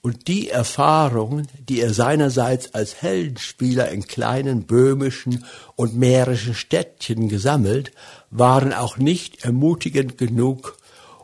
Und 0.05 0.29
die 0.29 0.51
Erfahrungen, 0.51 1.49
die 1.67 1.81
er 1.81 1.95
seinerseits 1.95 2.75
als 2.75 3.01
Heldenspieler 3.01 3.89
in 3.89 4.07
kleinen 4.07 4.65
böhmischen 4.65 5.47
und 5.77 5.97
mährischen 5.97 6.53
Städtchen 6.53 7.31
gesammelt, 7.31 7.91
waren 8.31 8.75
auch 8.75 8.99
nicht 8.99 9.47
ermutigend 9.47 10.19
genug, 10.19 10.77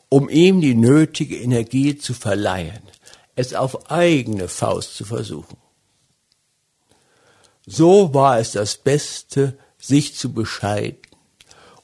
um 0.09 0.31
ihm 0.31 0.63
die 0.63 0.75
nötige 0.75 1.37
Energie 1.37 1.99
zu 1.99 2.15
verleihen, 2.15 2.81
es 3.37 3.53
auf 3.53 3.91
eigene 3.91 4.49
Faust 4.49 4.97
zu 4.97 5.05
versuchen. 5.05 5.59
So 7.67 8.15
war 8.15 8.39
es 8.39 8.53
das 8.53 8.79
Beste, 8.79 9.59
sich 9.77 10.15
zu 10.15 10.33
bescheiden 10.33 11.03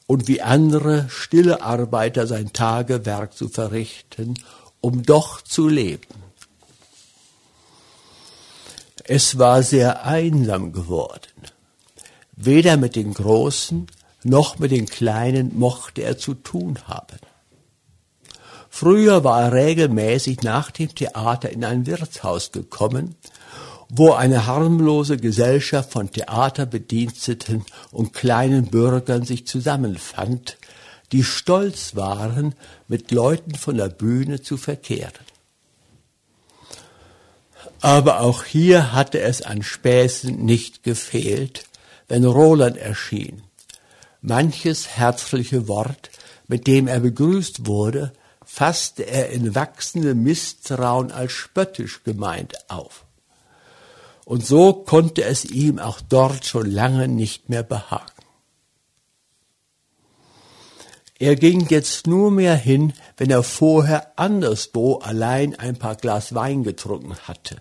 und 0.06 0.28
wie 0.28 0.40
andere 0.40 1.10
stille 1.10 1.60
Arbeiter 1.60 2.26
sein 2.26 2.54
Tagewerk 2.54 3.34
zu 3.34 3.50
verrichten, 3.50 4.32
um 4.80 5.02
doch 5.02 5.42
zu 5.42 5.68
leben. 5.68 6.25
Es 9.08 9.38
war 9.38 9.62
sehr 9.62 10.04
einsam 10.04 10.72
geworden. 10.72 11.30
Weder 12.34 12.76
mit 12.76 12.96
den 12.96 13.14
Großen 13.14 13.86
noch 14.24 14.58
mit 14.58 14.72
den 14.72 14.86
Kleinen 14.86 15.56
mochte 15.56 16.02
er 16.02 16.18
zu 16.18 16.34
tun 16.34 16.80
haben. 16.88 17.18
Früher 18.68 19.22
war 19.22 19.42
er 19.42 19.52
regelmäßig 19.52 20.42
nach 20.42 20.72
dem 20.72 20.92
Theater 20.92 21.50
in 21.50 21.64
ein 21.64 21.86
Wirtshaus 21.86 22.50
gekommen, 22.50 23.14
wo 23.88 24.12
eine 24.12 24.46
harmlose 24.46 25.18
Gesellschaft 25.18 25.92
von 25.92 26.10
Theaterbediensteten 26.10 27.64
und 27.92 28.12
kleinen 28.12 28.66
Bürgern 28.66 29.24
sich 29.24 29.46
zusammenfand, 29.46 30.58
die 31.12 31.22
stolz 31.22 31.94
waren, 31.94 32.56
mit 32.88 33.12
Leuten 33.12 33.54
von 33.54 33.76
der 33.76 33.88
Bühne 33.88 34.42
zu 34.42 34.56
verkehren. 34.56 35.12
Aber 37.80 38.20
auch 38.20 38.44
hier 38.44 38.92
hatte 38.92 39.20
es 39.20 39.42
an 39.42 39.62
Späßen 39.62 40.44
nicht 40.44 40.82
gefehlt, 40.82 41.64
wenn 42.08 42.24
Roland 42.24 42.76
erschien. 42.76 43.42
Manches 44.22 44.88
herzliche 44.88 45.68
Wort, 45.68 46.10
mit 46.48 46.66
dem 46.66 46.88
er 46.88 47.00
begrüßt 47.00 47.66
wurde, 47.66 48.12
fasste 48.44 49.06
er 49.06 49.30
in 49.30 49.54
wachsendem 49.54 50.22
Misstrauen 50.22 51.10
als 51.12 51.32
spöttisch 51.32 52.02
gemeint 52.04 52.54
auf. 52.70 53.04
Und 54.24 54.44
so 54.44 54.72
konnte 54.72 55.24
es 55.24 55.44
ihm 55.44 55.78
auch 55.78 56.00
dort 56.00 56.46
schon 56.46 56.70
lange 56.70 57.06
nicht 57.06 57.48
mehr 57.48 57.62
behagen. 57.62 58.15
Er 61.18 61.34
ging 61.34 61.66
jetzt 61.68 62.06
nur 62.06 62.30
mehr 62.30 62.56
hin, 62.56 62.92
wenn 63.16 63.30
er 63.30 63.42
vorher 63.42 64.18
anderswo 64.18 64.96
allein 64.96 65.54
ein 65.58 65.76
paar 65.76 65.96
Glas 65.96 66.34
Wein 66.34 66.62
getrunken 66.62 67.16
hatte. 67.26 67.56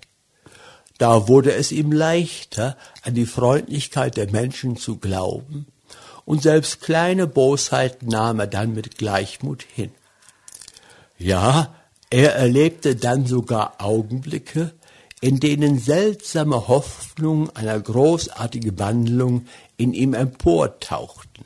Da 0.97 1.27
wurde 1.27 1.53
es 1.53 1.71
ihm 1.71 1.91
leichter, 1.91 2.77
an 3.03 3.13
die 3.13 3.25
Freundlichkeit 3.25 4.17
der 4.17 4.29
Menschen 4.29 4.75
zu 4.75 4.97
glauben, 4.97 5.67
und 6.25 6.41
selbst 6.41 6.81
kleine 6.81 7.27
Bosheiten 7.27 8.09
nahm 8.09 8.39
er 8.39 8.47
dann 8.47 8.73
mit 8.73 8.97
Gleichmut 8.97 9.63
hin. 9.63 9.91
Ja, 11.17 11.75
er 12.09 12.35
erlebte 12.35 12.95
dann 12.95 13.25
sogar 13.25 13.75
Augenblicke, 13.77 14.73
in 15.21 15.39
denen 15.39 15.79
seltsame 15.79 16.67
Hoffnungen 16.67 17.55
einer 17.55 17.79
großartigen 17.79 18.77
Wandlung 18.79 19.45
in 19.77 19.93
ihm 19.93 20.13
emportauchten. 20.13 21.45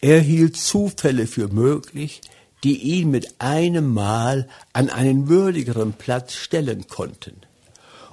Er 0.00 0.20
hielt 0.20 0.56
Zufälle 0.56 1.26
für 1.26 1.48
möglich, 1.48 2.20
die 2.64 2.78
ihn 2.78 3.10
mit 3.10 3.40
einem 3.40 3.92
Mal 3.92 4.48
an 4.72 4.90
einen 4.90 5.28
würdigeren 5.28 5.92
Platz 5.92 6.34
stellen 6.34 6.86
konnten 6.88 7.36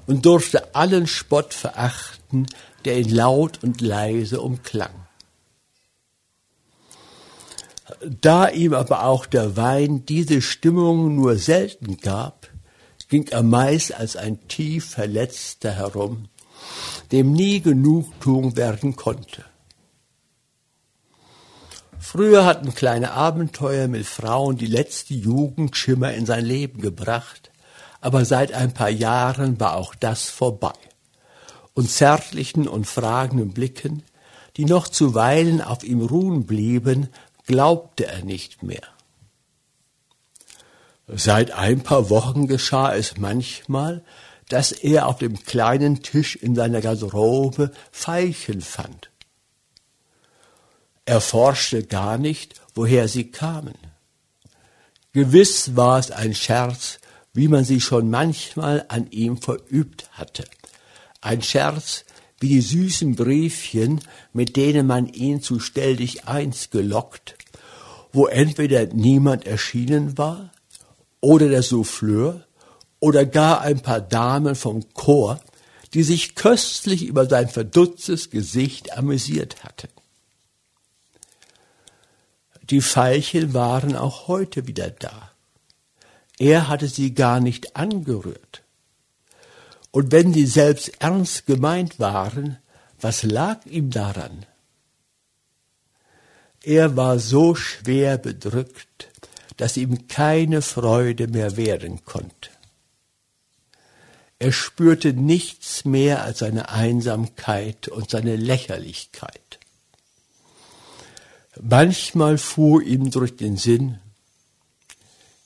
und 0.06 0.26
durfte 0.26 0.76
allen 0.76 1.08
Spott 1.08 1.54
verachten, 1.54 2.48
der 2.86 2.98
ihn 2.98 3.10
laut 3.10 3.64
und 3.64 3.82
leise 3.82 4.42
umklang. 4.42 4.92
Da 8.22 8.50
ihm 8.50 8.74
aber 8.74 9.06
auch 9.06 9.26
der 9.26 9.56
Wein 9.56 10.06
diese 10.06 10.42
Stimmung 10.42 11.16
nur 11.16 11.38
selten 11.38 11.98
gab, 11.98 12.50
ging 13.10 13.28
er 13.28 13.44
meist 13.44 13.94
als 13.94 14.16
ein 14.16 14.48
tief 14.48 14.90
Verletzter 14.90 15.72
herum, 15.72 16.30
dem 17.12 17.34
nie 17.34 17.62
Genugtuung 17.62 18.56
werden 18.56 18.96
konnte. 18.96 19.46
Früher 22.16 22.46
hatten 22.46 22.76
kleine 22.76 23.14
Abenteuer 23.14 23.88
mit 23.88 24.06
Frauen 24.06 24.56
die 24.56 24.68
letzte 24.68 25.16
Jugendschimmer 25.16 26.14
in 26.14 26.28
sein 26.28 26.46
Leben 26.46 26.80
gebracht, 26.80 27.50
aber 28.02 28.24
seit 28.24 28.54
ein 28.54 28.72
paar 28.72 28.92
Jahren 28.92 29.60
war 29.60 29.76
auch 29.76 29.96
das 29.96 30.30
vorbei. 30.30 30.76
Und 31.74 31.90
zärtlichen 31.90 32.68
und 32.68 32.86
fragenden 32.86 33.52
Blicken, 33.52 34.04
die 34.58 34.66
noch 34.66 34.90
zuweilen 34.90 35.60
auf 35.60 35.84
ihm 35.84 36.02
ruhen 36.02 36.46
blieben, 36.46 37.10
glaubte 37.48 38.06
er 38.06 38.24
nicht 38.24 38.62
mehr. 38.62 38.88
Seit 41.08 41.50
ein 41.50 41.82
paar 41.82 42.12
Wochen 42.12 42.46
geschah 42.46 42.94
es 42.94 43.18
manchmal, 43.18 44.04
dass 44.50 44.72
er 44.72 45.08
auf 45.08 45.18
dem 45.18 45.44
kleinen 45.46 46.04
Tisch 46.04 46.36
in 46.36 46.54
seiner 46.54 46.82
Garderobe 46.82 47.72
Veilchen 47.92 48.62
fand. 48.62 49.10
Er 51.06 51.22
forschte 51.22 51.84
gar 51.84 52.18
nicht, 52.18 52.62
woher 52.76 53.08
sie 53.08 53.32
kamen. 53.32 53.76
Gewiss 55.12 55.76
war 55.76 56.00
es 56.00 56.12
ein 56.12 56.34
Scherz, 56.34 57.00
wie 57.34 57.48
man 57.48 57.66
sie 57.66 57.82
schon 57.82 58.10
manchmal 58.10 58.86
an 58.88 59.08
ihm 59.12 59.38
verübt 59.38 60.10
hatte. 60.14 60.46
Ein 61.22 61.42
Scherz, 61.42 62.06
wie 62.40 62.50
die 62.50 62.62
süßen 62.62 63.16
Briefchen, 63.16 64.02
mit 64.34 64.56
denen 64.56 64.88
man 64.88 65.08
ihn 65.08 65.42
zu 65.42 65.60
Stell 65.60 65.96
dich 65.98 66.26
eins 66.26 66.70
gelockt, 66.70 67.36
wo 68.12 68.28
entweder 68.28 68.86
niemand 68.88 69.46
erschienen 69.46 70.18
war, 70.18 70.52
oder 71.22 71.48
der 71.48 71.64
Souffleur, 71.64 72.46
oder 73.00 73.26
gar 73.26 73.62
ein 73.62 73.82
paar 73.82 74.02
Damen 74.02 74.56
vom 74.56 74.94
Chor, 74.94 75.40
die 75.94 76.04
sich 76.04 76.36
köstlich 76.36 77.04
über 77.04 77.28
sein 77.28 77.50
verdutztes 77.50 78.30
Gesicht 78.30 78.98
amüsiert 78.98 79.64
hatten. 79.64 79.93
Die 82.70 82.82
Veilchen 82.82 83.54
waren 83.54 83.96
auch 83.96 84.28
heute 84.28 84.68
wieder 84.68 84.90
da. 84.90 85.32
Er 86.40 86.68
hatte 86.68 86.88
sie 86.88 87.14
gar 87.14 87.40
nicht 87.40 87.76
angerührt. 87.76 88.64
Und 89.92 90.12
wenn 90.12 90.34
sie 90.34 90.46
selbst 90.46 90.92
ernst 91.00 91.46
gemeint 91.46 92.00
waren, 92.00 92.58
was 93.00 93.24
lag 93.24 93.66
ihm 93.66 93.92
daran? 93.92 94.46
Er 96.64 96.96
war 96.96 97.20
so 97.20 97.54
schwer 97.54 98.18
bedrückt, 98.18 99.10
dass 99.58 99.78
ihm 99.78 100.08
keine 100.08 100.62
Freude 100.62 101.28
mehr 101.28 101.58
werden 101.58 102.06
konnte. 102.06 102.50
Er 104.40 104.52
spürte 104.52 105.14
nichts 105.14 105.86
mehr 105.86 106.24
als 106.24 106.40
seine 106.40 106.70
Einsamkeit 106.70 107.88
und 107.88 108.10
seine 108.10 108.36
Lächerlichkeit. 108.36 109.60
Manchmal 111.62 112.38
fuhr 112.38 112.82
ihm 112.82 113.12
durch 113.12 113.36
den 113.36 113.58
Sinn, 113.58 114.00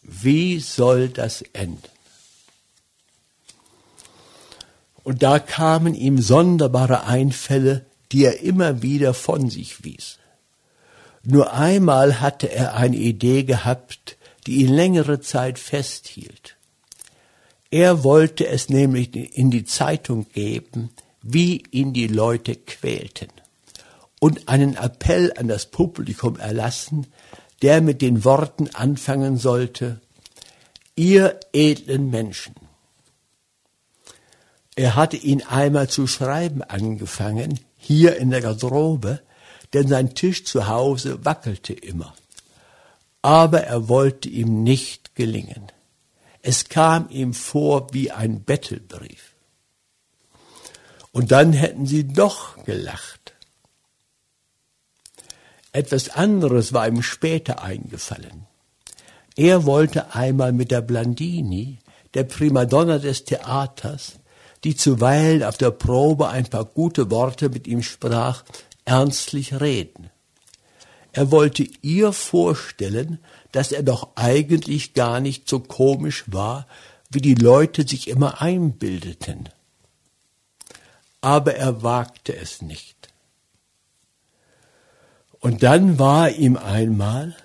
wie 0.04 0.60
soll 0.60 1.10
das 1.10 1.41
enden? 1.54 1.84
Und 5.04 5.22
da 5.24 5.39
kamen 5.39 5.96
ihm 5.96 6.22
sonderbare 6.22 7.04
Einfälle, 7.04 7.86
die 8.12 8.24
er 8.24 8.39
immer 8.39 8.82
wieder 8.82 9.13
von 9.13 9.50
sich 9.50 9.84
wies. 9.84 10.17
Nur 11.24 11.54
einmal 11.54 12.22
hatte 12.22 12.50
er 12.50 12.76
eine 12.76 12.96
Idee 12.96 13.43
gehabt, 13.43 14.17
die 14.46 14.62
ihn 14.62 14.70
längere 14.70 15.20
Zeit 15.20 15.60
festhielt. 15.60 16.56
Er 17.70 18.06
wollte 18.06 18.48
es 18.48 18.70
nämlich 18.70 19.13
in 19.38 19.52
die 19.52 19.65
Zeitung 19.65 20.26
geben, 20.32 20.89
wie 21.22 21.63
ihn 21.72 21.91
die 21.91 22.08
Leute 22.08 22.56
quälten 22.56 23.30
und 24.19 24.47
einen 24.47 24.75
Appell 24.75 25.34
an 25.38 25.47
das 25.47 25.67
Publikum 25.67 26.38
erlassen, 26.38 27.08
der 27.62 27.82
mit 27.82 28.01
den 28.01 28.23
Worten 28.23 28.69
anfangen 28.73 29.38
sollte, 29.38 29.99
ihr 30.95 31.39
edlen 31.53 32.10
Menschen. 32.10 32.56
Er 34.75 34.95
hatte 34.95 35.17
ihn 35.17 35.41
einmal 35.41 35.89
zu 35.89 36.06
schreiben 36.06 36.62
angefangen, 36.62 37.60
hier 37.77 38.17
in 38.17 38.30
der 38.30 38.41
Garderobe, 38.41 39.21
denn 39.73 39.88
sein 39.88 40.13
Tisch 40.13 40.45
zu 40.45 40.67
Hause 40.67 41.25
wackelte 41.25 41.73
immer. 41.73 42.13
Aber 43.21 43.62
er 43.62 43.89
wollte 43.89 44.30
ihm 44.30 44.63
nicht 44.63 45.15
gelingen. 45.15 45.71
Es 46.41 46.69
kam 46.69 47.10
ihm 47.10 47.34
vor 47.34 47.93
wie 47.93 48.12
ein 48.12 48.43
Bettelbrief. 48.43 49.34
Und 51.12 51.32
dann 51.32 51.53
hätten 51.53 51.88
sie 51.88 52.08
doch 52.08 52.63
gelacht. 52.63 53.16
Etwas 55.77 56.09
anderes 56.09 56.73
war 56.73 56.87
ihm 56.87 57.03
später 57.03 57.61
eingefallen. 57.61 58.47
Er 59.35 59.67
wollte 59.67 60.15
einmal 60.15 60.51
mit 60.51 60.71
der 60.71 60.81
Blandini, 60.81 61.77
der 62.15 62.23
Primadonna 62.23 62.97
des 62.97 63.25
Theaters, 63.25 64.13
die 64.63 64.75
zuweilen 64.75 65.43
auf 65.43 65.55
der 65.55 65.69
Probe 65.69 66.29
ein 66.29 66.47
paar 66.47 66.65
gute 66.65 67.11
Worte 67.11 67.49
mit 67.49 67.67
ihm 67.67 67.83
sprach, 67.83 68.43
ernstlich 68.85 69.61
reden. 69.61 70.09
Er 71.11 71.29
wollte 71.29 71.67
ihr 71.83 72.11
vorstellen, 72.11 73.19
dass 73.51 73.71
er 73.71 73.83
doch 73.83 74.09
eigentlich 74.15 74.95
gar 74.95 75.19
nicht 75.19 75.47
so 75.47 75.59
komisch 75.59 76.23
war, 76.25 76.65
wie 77.11 77.21
die 77.21 77.35
Leute 77.35 77.87
sich 77.87 78.07
immer 78.07 78.41
einbildeten. 78.41 79.49
Aber 81.21 81.53
er 81.53 81.83
wagte 81.83 82.35
es 82.35 82.63
nicht. 82.63 82.96
Und 85.39 85.63
dann 85.63 86.00
war 86.00 86.32
ihm 86.32 86.58
einmal, 86.58 87.36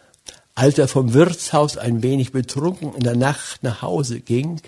als 0.55 0.79
er 0.79 0.89
vom 0.89 1.15
Wirtshaus 1.15 1.77
ein 1.77 2.03
wenig 2.03 2.33
betrunken 2.33 2.95
in 2.95 3.03
der 3.03 3.17
Nacht 3.17 3.63
nach 3.63 3.83
Hause 3.83 4.21
ging, 4.21 4.61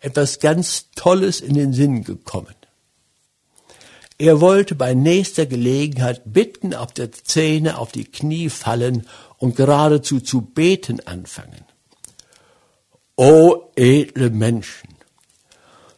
etwas 0.00 0.40
ganz 0.40 0.90
Tolles 0.94 1.40
in 1.40 1.54
den 1.54 1.72
Sinn 1.72 2.04
gekommen. 2.04 2.54
Er 4.18 4.40
wollte 4.40 4.74
bei 4.76 4.94
nächster 4.94 5.46
Gelegenheit 5.46 6.22
bitten 6.24 6.74
auf 6.74 6.92
der 6.92 7.10
Szene 7.12 7.78
auf 7.78 7.90
die 7.90 8.04
Knie 8.04 8.50
fallen 8.50 9.06
und 9.38 9.56
geradezu 9.56 10.20
zu 10.20 10.42
beten 10.42 11.00
anfangen. 11.06 11.64
O 13.16 13.72
edle 13.74 14.30
Menschen! 14.30 14.90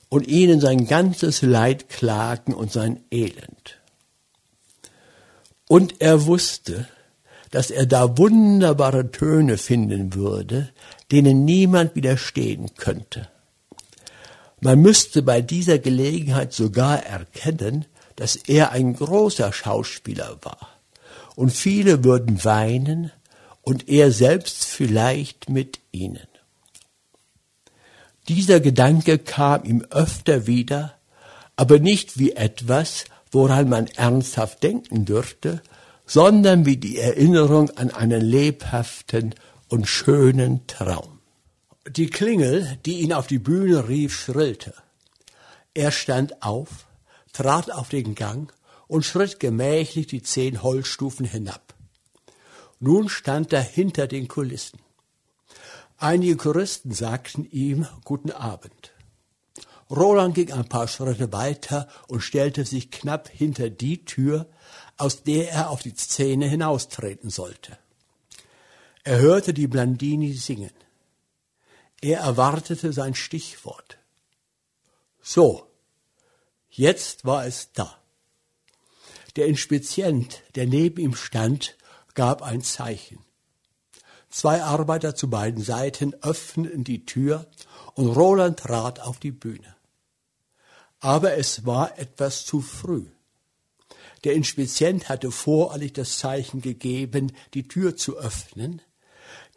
Und 0.09 0.27
ihnen 0.29 0.61
sein 0.61 0.87
ganzes 0.87 1.42
Leid 1.42 1.88
klagen 1.88 2.55
und 2.55 2.73
sein 2.73 3.05
Elend. 3.11 3.79
Und 5.68 6.00
er 6.00 6.27
wusste, 6.27 6.88
dass 7.50 7.70
er 7.70 7.87
da 7.87 8.18
wunderbare 8.18 9.11
Töne 9.11 9.59
finden 9.59 10.14
würde, 10.14 10.70
denen 11.12 11.44
niemand 11.44 11.94
widerstehen 11.94 12.74
könnte. 12.77 13.29
Man 14.61 14.81
müsste 14.81 15.22
bei 15.22 15.40
dieser 15.40 15.79
Gelegenheit 15.79 16.53
sogar 16.53 17.05
erkennen, 17.05 17.85
dass 18.16 18.37
er 18.37 18.72
ein 18.72 18.94
großer 18.94 19.53
Schauspieler 19.53 20.38
war. 20.42 20.68
Und 21.37 21.50
viele 21.50 22.05
würden 22.05 22.44
weinen 22.44 23.11
und 23.62 23.88
er 23.88 24.11
selbst 24.11 24.64
vielleicht 24.64 25.48
mit 25.48 25.81
ihnen. 25.92 26.27
Dieser 28.29 28.61
Gedanke 28.61 29.18
kam 29.18 29.64
ihm 29.64 29.87
öfter 29.90 30.46
wieder, 30.46 30.94
aber 31.57 31.79
nicht 31.79 32.18
wie 32.18 32.33
etwas, 32.33 33.05
woran 33.35 33.68
man 33.68 33.88
ernsthaft 33.88 34.62
denken 34.62 35.05
dürfte, 35.05 35.62
sondern 36.07 36.66
wie 36.66 36.77
die 36.77 36.99
Erinnerung 36.99 37.70
an 37.70 37.90
einen 37.90 38.20
lebhaften 38.20 39.35
und 39.68 39.88
schönen 39.88 40.66
Traum. 40.66 41.18
Die 41.88 42.07
Klingel, 42.07 42.79
die 42.87 43.01
ihn 43.01 43.12
auf 43.12 43.27
die 43.27 43.38
Bühne 43.38 43.88
rief, 43.88 44.14
schrillte. 44.14 44.75
Er 45.75 45.90
stand 45.90 46.42
auf, 46.42 46.87
trat 47.33 47.70
auf 47.70 47.88
den 47.88 48.14
Gang 48.14 48.53
und 48.87 49.05
schritt 49.05 49.40
gemächlich 49.40 50.07
die 50.07 50.23
zehn 50.23 50.62
Holzstufen 50.62 51.27
hinab. 51.27 51.75
Nun 52.79 53.09
stand 53.09 53.53
er 53.53 53.62
hinter 53.62 54.07
den 54.07 54.29
Kulissen. 54.29 54.79
Einige 55.99 56.37
Choristen 56.37 56.92
sagten 56.92 57.44
ihm 57.51 57.87
Guten 58.05 58.31
Abend. 58.31 58.93
Roland 59.90 60.35
ging 60.35 60.53
ein 60.53 60.68
paar 60.68 60.88
Schritte 60.88 61.33
weiter 61.33 61.88
und 62.09 62.20
stellte 62.20 62.64
sich 62.64 62.90
knapp 62.90 63.29
hinter 63.29 63.70
die 63.70 64.05
Tür, 64.05 64.49
aus 64.97 65.23
der 65.23 65.51
er 65.51 65.70
auf 65.70 65.83
die 65.83 65.94
Szene 65.94 66.47
hinaustreten 66.47 67.31
sollte. 67.31 67.79
Er 69.03 69.18
hörte 69.18 69.53
die 69.53 69.66
Blandini 69.66 70.33
singen. 70.33 70.73
Er 72.01 72.20
erwartete 72.20 72.92
sein 72.92 73.14
Stichwort. 73.14 73.99
So, 75.20 75.66
jetzt 76.70 77.25
war 77.25 77.47
es 77.47 77.73
da. 77.73 77.99
Der 79.37 79.47
Inspizient, 79.47 80.42
der 80.55 80.66
neben 80.66 81.01
ihm 81.01 81.14
stand, 81.14 81.77
gab 82.14 82.42
ein 82.42 82.62
Zeichen. 82.62 83.18
Zwei 84.31 84.62
Arbeiter 84.62 85.14
zu 85.14 85.29
beiden 85.31 85.62
Seiten 85.62 86.14
öffneten 86.23 86.85
die 86.85 87.05
Tür 87.05 87.47
und 87.94 88.09
Roland 88.09 88.61
trat 88.61 89.01
auf 89.01 89.18
die 89.18 89.31
Bühne. 89.31 89.73
Aber 91.05 91.37
es 91.37 91.67
war 91.67 91.99
etwas 91.99 92.47
zu 92.47 92.62
früh. 92.62 93.05
Der 94.25 94.33
Inspizient 94.33 95.11
hatte 95.11 95.31
voreilig 95.31 95.93
das 95.93 96.17
Zeichen 96.17 96.62
gegeben, 96.62 97.37
die 97.53 97.69
Tür 97.69 97.95
zu 97.95 98.17
öffnen, 98.17 98.81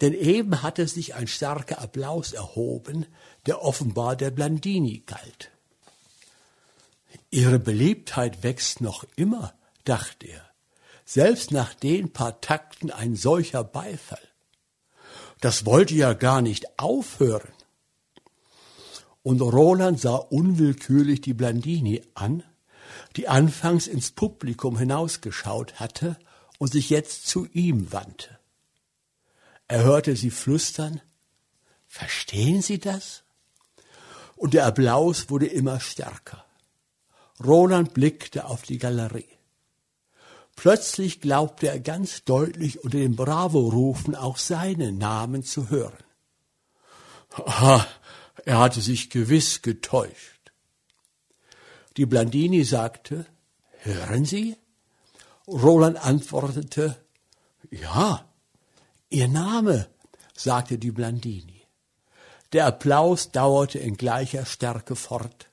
denn 0.01 0.13
eben 0.13 0.61
hatte 0.61 0.89
sich 0.89 1.15
ein 1.15 1.27
starker 1.27 1.79
Applaus 1.79 2.33
erhoben, 2.33 3.05
der 3.45 3.61
offenbar 3.61 4.17
der 4.17 4.29
Blandini 4.29 5.03
galt. 5.05 5.51
Ihre 7.31 7.59
Beliebtheit 7.59 8.43
wächst 8.43 8.81
noch 8.81 9.05
immer, 9.15 9.53
dachte 9.85 10.27
er, 10.27 10.49
selbst 11.05 11.51
nach 11.51 11.73
den 11.73 12.11
paar 12.11 12.41
Takten 12.41 12.91
ein 12.91 13.15
solcher 13.15 13.63
Beifall. 13.63 14.19
Das 15.39 15.65
wollte 15.65 15.93
ja 15.93 16.11
gar 16.11 16.41
nicht 16.41 16.77
aufhören. 16.77 17.53
Und 19.27 19.41
Roland 19.41 19.99
sah 19.99 20.15
unwillkürlich 20.15 21.19
die 21.19 21.33
Blandini 21.33 22.01
an, 22.13 22.43
die 23.17 23.27
anfangs 23.27 23.85
ins 23.85 24.11
Publikum 24.11 24.77
hinausgeschaut 24.77 25.81
hatte 25.81 26.15
und 26.59 26.71
sich 26.71 26.89
jetzt 26.89 27.27
zu 27.27 27.45
ihm 27.51 27.91
wandte. 27.91 28.39
Er 29.67 29.83
hörte 29.83 30.15
sie 30.15 30.31
flüstern, 30.31 31.01
Verstehen 31.87 32.61
Sie 32.61 32.79
das? 32.79 33.23
Und 34.37 34.53
der 34.53 34.65
Applaus 34.65 35.29
wurde 35.29 35.47
immer 35.47 35.81
stärker. 35.81 36.45
Roland 37.43 37.93
blickte 37.93 38.45
auf 38.45 38.61
die 38.61 38.77
Galerie. 38.77 39.27
Plötzlich 40.55 41.19
glaubte 41.19 41.67
er 41.67 41.81
ganz 41.81 42.23
deutlich 42.23 42.81
unter 42.81 42.99
den 42.99 43.17
Bravo-Rufen 43.17 44.15
auch 44.15 44.37
seinen 44.37 44.97
Namen 44.97 45.43
zu 45.43 45.69
hören. 45.69 45.97
Ah, 47.35 47.85
er 48.47 48.59
hatte 48.59 48.79
sich 48.79 49.09
gewiss 49.09 49.61
getäuscht. 49.61 50.53
Die 51.97 52.05
Blandini 52.05 52.63
sagte, 52.63 53.25
hören 53.79 54.23
Sie? 54.23 54.55
Roland 55.47 55.97
antwortete, 55.97 56.95
ja, 57.69 58.25
Ihr 59.09 59.27
Name, 59.27 59.89
sagte 60.33 60.77
die 60.77 60.91
Blandini. 60.91 61.67
Der 62.53 62.67
Applaus 62.67 63.33
dauerte 63.33 63.79
in 63.79 63.97
gleicher 63.97 64.45
Stärke 64.45 64.95
fort, 64.95 65.49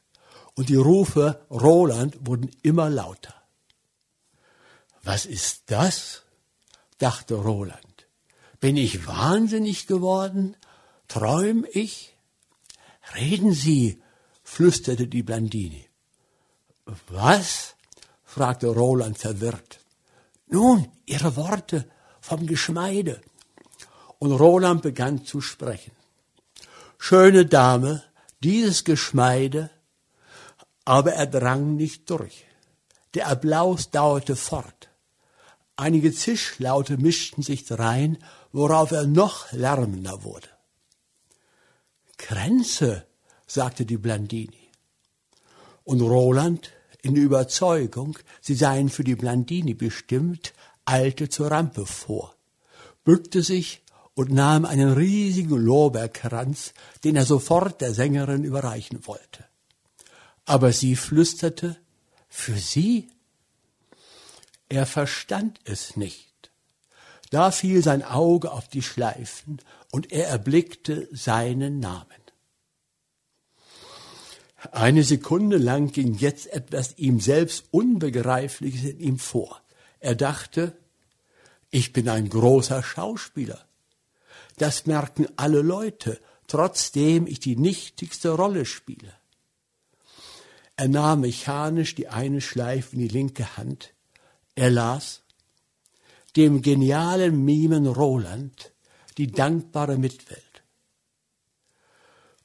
und 0.55 0.69
die 0.69 0.77
Rufe 0.77 1.45
Roland 1.51 2.25
wurden 2.25 2.53
immer 2.63 2.91
lauter. 2.91 3.35
Was 5.03 5.27
ist 5.27 5.65
das? 5.67 6.23
dachte 6.99 7.35
Roland. 7.35 8.07
Bin 8.61 8.77
ich 8.77 9.09
wahnsinnig 9.09 9.89
geworden? 9.89 10.57
Träum 11.09 11.67
ich? 11.73 12.14
Reden 13.15 13.53
Sie, 13.53 14.03
flüsterte 14.43 15.07
die 15.07 15.23
Blandini. 15.23 15.89
Was? 17.09 17.75
fragte 18.25 18.69
Roland 18.69 19.19
verwirrt. 19.19 19.81
Nun, 20.47 20.89
Ihre 21.07 21.37
Worte 21.37 21.87
vom 22.21 22.47
Geschmeide. 22.47 23.21
Und 24.19 24.33
Roland 24.33 24.83
begann 24.83 25.25
zu 25.25 25.41
sprechen. 25.41 25.93
Schöne 26.99 27.45
Dame, 27.47 28.03
dieses 28.43 28.85
Geschmeide, 28.85 29.71
aber 30.85 31.13
er 31.13 31.27
drang 31.27 31.77
nicht 31.77 32.09
durch. 32.11 32.47
Der 33.15 33.29
Applaus 33.29 33.91
dauerte 33.91 34.37
fort. 34.37 34.91
Einige 35.77 36.13
Zischlaute 36.13 36.97
mischten 36.97 37.43
sich 37.43 37.65
drein, 37.65 38.19
worauf 38.53 38.93
er 38.93 39.07
noch 39.07 39.53
lärmender 39.53 40.25
wurde. 40.25 40.49
Grenze, 42.27 43.07
sagte 43.47 43.85
die 43.85 43.99
Blandini. 43.99 44.71
Und 45.85 46.01
Roland, 46.01 46.73
in 47.03 47.15
der 47.15 47.23
Überzeugung, 47.23 48.19
sie 48.41 48.55
seien 48.55 48.89
für 48.89 49.05
die 49.05 49.15
Blandini 49.15 49.75
bestimmt, 49.75 50.55
eilte 50.87 51.29
zur 51.29 51.51
Rampe 51.51 51.85
vor, 51.85 52.35
bückte 53.05 53.43
sich 53.43 53.83
und 54.15 54.31
nahm 54.33 54.65
einen 54.65 54.93
riesigen 54.93 55.59
Lorbeerkranz, 55.59 56.73
den 57.05 57.17
er 57.17 57.27
sofort 57.27 57.83
der 57.83 57.93
Sängerin 57.93 58.45
überreichen 58.45 59.07
wollte. 59.07 59.45
Aber 60.47 60.73
sie 60.73 60.97
flüsterte, 60.97 61.77
für 62.31 62.57
sie? 62.57 63.11
Er 64.71 64.87
verstand 64.87 65.61
es 65.65 65.97
nicht. 65.97 66.33
Da 67.31 67.51
fiel 67.51 67.83
sein 67.83 68.03
Auge 68.03 68.51
auf 68.51 68.69
die 68.69 68.83
Schleifen 68.83 69.61
und 69.95 70.11
er 70.11 70.27
erblickte 70.27 71.09
seinen 71.13 71.79
Namen. 71.79 72.09
Eine 74.73 75.05
Sekunde 75.05 75.57
lang 75.57 75.93
ging 75.93 76.15
jetzt 76.15 76.53
etwas 76.53 76.99
ihm 76.99 77.21
selbst 77.21 77.67
Unbegreifliches 77.71 78.91
in 78.91 78.99
ihm 78.99 79.19
vor. 79.21 79.61
Er 80.01 80.17
dachte, 80.17 80.77
ich 81.71 81.93
bin 81.93 82.09
ein 82.09 82.29
großer 82.29 82.83
Schauspieler. 82.83 83.65
Das 84.57 84.87
merken 84.87 85.29
alle 85.37 85.63
Leute, 85.63 86.21
trotzdem 86.49 87.29
ich 87.29 87.39
die 87.39 87.55
nichtigste 87.55 88.31
Rolle 88.31 88.65
spiele. 88.65 89.15
Er 90.75 90.89
nahm 90.89 91.21
mechanisch 91.21 91.95
die 91.95 92.09
eine 92.09 92.41
Schleife 92.41 92.97
in 92.97 93.03
die 93.03 93.15
linke 93.17 93.57
Hand. 93.57 93.95
Er 94.57 94.71
las 94.71 95.23
dem 96.35 96.63
genialen 96.63 97.45
Mimen 97.45 97.87
Roland 97.87 98.74
die 99.19 99.31
dankbare 99.31 99.99
Mitwelt. 99.99 100.43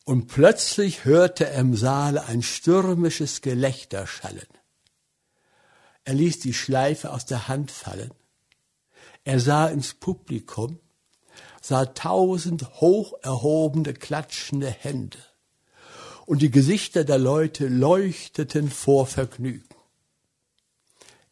Und 0.06 0.28
plötzlich 0.28 1.06
hörte 1.06 1.48
er 1.48 1.60
im 1.60 1.76
Saale 1.76 2.26
ein 2.26 2.42
stürmisches 2.42 3.42
Gelächter 3.42 4.08
schallen. 4.08 4.48
Er 6.04 6.16
ließ 6.16 6.40
die 6.40 6.54
Schleife 6.54 7.12
aus 7.12 7.26
der 7.26 7.48
Hand 7.48 7.70
fallen. 7.70 8.12
Er 9.24 9.40
sah 9.40 9.68
ins 9.68 9.94
Publikum, 9.94 10.80
sah 11.62 11.86
tausend 11.86 12.82
hoch 12.82 13.14
erhobene, 13.22 13.94
klatschende 13.94 14.70
Hände. 14.70 15.20
Und 16.26 16.42
die 16.42 16.50
Gesichter 16.50 17.04
der 17.04 17.20
Leute 17.20 17.68
leuchteten 17.68 18.72
vor 18.72 19.06
Vergnügen. 19.06 19.76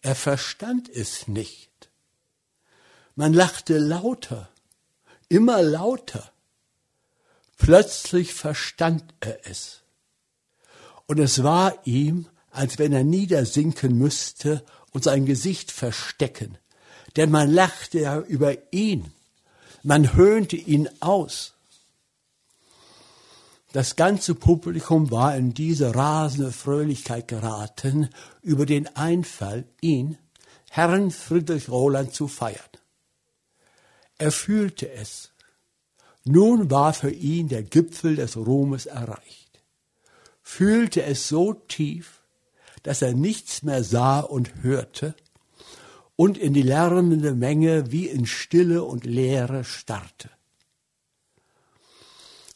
Er 0.02 0.16
verstand 0.16 0.90
es 0.90 1.28
nicht. 1.28 1.90
Man 3.16 3.34
lachte 3.34 3.80
lauter, 3.80 4.50
immer 5.30 5.62
lauter. 5.62 6.32
Plötzlich 7.58 8.34
verstand 8.34 9.04
er 9.20 9.40
es. 9.48 9.82
Und 11.06 11.20
es 11.20 11.44
war 11.44 11.74
ihm, 11.86 12.28
als 12.52 12.78
wenn 12.78 12.94
er 12.94 13.04
niedersinken 13.04 13.98
müsste 13.98 14.64
und 14.92 15.04
sein 15.04 15.26
Gesicht 15.26 15.72
verstecken. 15.72 16.58
Denn 17.16 17.32
man 17.32 17.52
lachte 17.52 18.00
ja 18.00 18.20
über 18.20 18.56
ihn. 18.72 19.12
Man 19.84 20.14
höhnte 20.16 20.56
ihn 20.56 20.90
aus. 21.00 21.54
Das 23.74 23.96
ganze 23.96 24.34
Publikum 24.34 25.12
war 25.12 25.36
in 25.36 25.54
diese 25.54 25.94
rasende 25.94 26.52
Fröhlichkeit 26.52 27.28
geraten 27.28 28.10
über 28.42 28.66
den 28.66 28.88
Einfall, 28.96 29.66
ihn, 29.82 30.18
Herrn 30.70 31.12
Friedrich 31.12 31.70
Roland, 31.70 32.14
zu 32.14 32.28
feiern. 32.28 32.60
Er 34.18 34.32
fühlte 34.32 34.92
es. 34.92 35.32
Nun 36.24 36.70
war 36.72 36.94
für 36.94 37.12
ihn 37.12 37.48
der 37.48 37.64
Gipfel 37.64 38.16
des 38.16 38.36
Ruhmes 38.36 38.86
erreicht. 38.86 39.64
Fühlte 40.42 41.04
es 41.04 41.28
so 41.28 41.54
tief, 41.54 42.22
dass 42.84 43.02
er 43.02 43.14
nichts 43.14 43.64
mehr 43.64 43.84
sah 43.84 44.20
und 44.20 44.64
hörte 44.64 45.16
und 46.16 46.38
in 46.38 46.54
die 46.54 46.64
lärmende 46.64 47.34
Menge 47.34 47.92
wie 47.92 48.08
in 48.08 48.26
Stille 48.26 48.84
und 48.84 49.06
Leere 49.06 49.64
starrte. 49.64 50.30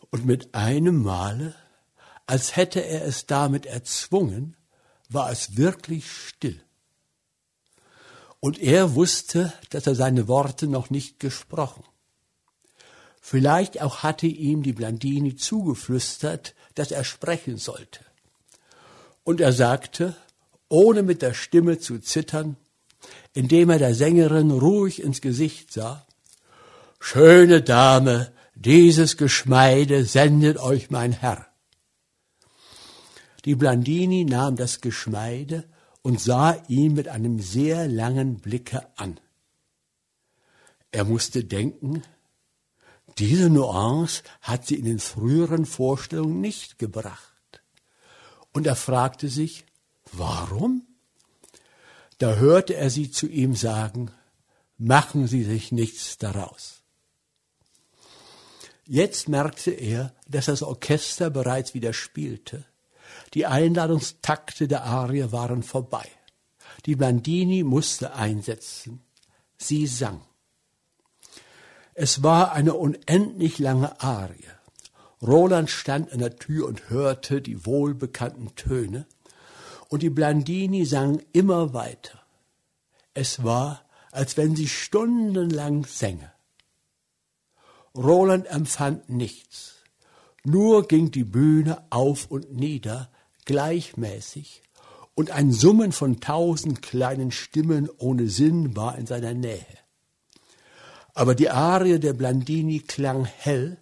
Und 0.09 0.25
mit 0.25 0.53
einem 0.53 1.01
Male, 1.03 1.55
als 2.25 2.55
hätte 2.55 2.83
er 2.83 3.05
es 3.05 3.27
damit 3.27 3.65
erzwungen, 3.65 4.57
war 5.09 5.31
es 5.31 5.55
wirklich 5.57 6.11
still. 6.11 6.61
Und 8.41 8.59
er 8.59 8.95
wusste, 8.95 9.53
dass 9.69 9.87
er 9.87 9.95
seine 9.95 10.27
Worte 10.27 10.67
noch 10.67 10.89
nicht 10.89 11.19
gesprochen. 11.19 11.83
Vielleicht 13.21 13.81
auch 13.81 14.01
hatte 14.01 14.25
ihm 14.25 14.63
die 14.63 14.73
Blandini 14.73 15.35
zugeflüstert, 15.35 16.55
dass 16.73 16.91
er 16.91 17.03
sprechen 17.03 17.57
sollte. 17.57 18.03
Und 19.23 19.39
er 19.41 19.53
sagte, 19.53 20.15
ohne 20.69 21.03
mit 21.03 21.21
der 21.21 21.35
Stimme 21.35 21.77
zu 21.77 21.99
zittern, 21.99 22.57
indem 23.33 23.69
er 23.69 23.77
der 23.77 23.93
Sängerin 23.93 24.49
ruhig 24.49 25.01
ins 25.01 25.21
Gesicht 25.21 25.71
sah, 25.71 26.05
Schöne 26.99 27.61
Dame, 27.61 28.31
dieses 28.55 29.17
Geschmeide 29.17 30.05
sendet 30.05 30.57
euch 30.57 30.89
mein 30.89 31.11
Herr. 31.11 31.47
Die 33.45 33.55
Blandini 33.55 34.23
nahm 34.23 34.55
das 34.55 34.81
Geschmeide 34.81 35.67
und 36.01 36.19
sah 36.19 36.53
ihn 36.67 36.93
mit 36.93 37.07
einem 37.07 37.39
sehr 37.39 37.87
langen 37.87 38.39
Blicke 38.39 38.87
an. 38.97 39.19
Er 40.91 41.05
musste 41.05 41.43
denken, 41.43 42.03
diese 43.17 43.49
Nuance 43.49 44.23
hat 44.41 44.67
sie 44.67 44.75
in 44.75 44.85
den 44.85 44.99
früheren 44.99 45.65
Vorstellungen 45.65 46.41
nicht 46.41 46.79
gebracht. 46.79 47.61
Und 48.53 48.67
er 48.67 48.75
fragte 48.75 49.29
sich, 49.29 49.65
warum? 50.11 50.85
Da 52.17 52.35
hörte 52.35 52.75
er 52.75 52.89
sie 52.89 53.11
zu 53.11 53.27
ihm 53.27 53.55
sagen, 53.55 54.11
machen 54.77 55.27
Sie 55.27 55.43
sich 55.43 55.71
nichts 55.71 56.17
daraus. 56.17 56.81
Jetzt 58.85 59.29
merkte 59.29 59.71
er, 59.71 60.13
dass 60.27 60.45
das 60.45 60.63
Orchester 60.63 61.29
bereits 61.29 61.73
wieder 61.73 61.93
spielte. 61.93 62.65
Die 63.33 63.45
Einladungstakte 63.45 64.67
der 64.67 64.83
Arie 64.83 65.31
waren 65.31 65.63
vorbei. 65.63 66.07
Die 66.85 66.95
Blandini 66.95 67.63
musste 67.63 68.13
einsetzen. 68.15 69.01
Sie 69.57 69.87
sang. 69.87 70.21
Es 71.93 72.23
war 72.23 72.53
eine 72.53 72.73
unendlich 72.73 73.59
lange 73.59 74.01
Arie. 74.01 74.47
Roland 75.21 75.69
stand 75.69 76.11
an 76.11 76.19
der 76.19 76.37
Tür 76.37 76.67
und 76.67 76.89
hörte 76.89 77.41
die 77.41 77.65
wohlbekannten 77.65 78.55
Töne, 78.55 79.05
und 79.89 80.03
die 80.03 80.09
Blandini 80.09 80.85
sang 80.85 81.21
immer 81.33 81.73
weiter. 81.73 82.21
Es 83.13 83.43
war, 83.43 83.83
als 84.11 84.37
wenn 84.37 84.55
sie 84.55 84.69
stundenlang 84.69 85.85
sänge. 85.85 86.31
Roland 87.93 88.47
empfand 88.47 89.09
nichts. 89.09 89.75
Nur 90.43 90.87
ging 90.87 91.11
die 91.11 91.25
Bühne 91.25 91.85
auf 91.89 92.31
und 92.31 92.53
nieder, 92.53 93.11
gleichmäßig, 93.51 94.63
und 95.13 95.31
ein 95.31 95.51
Summen 95.51 95.91
von 95.91 96.21
tausend 96.21 96.81
kleinen 96.81 97.31
Stimmen 97.31 97.89
ohne 97.97 98.29
Sinn 98.29 98.77
war 98.77 98.97
in 98.97 99.05
seiner 99.05 99.33
Nähe. 99.33 99.65
Aber 101.13 101.35
die 101.35 101.49
Arie 101.49 101.99
der 101.99 102.13
Blandini 102.13 102.79
klang 102.79 103.25
hell, 103.25 103.77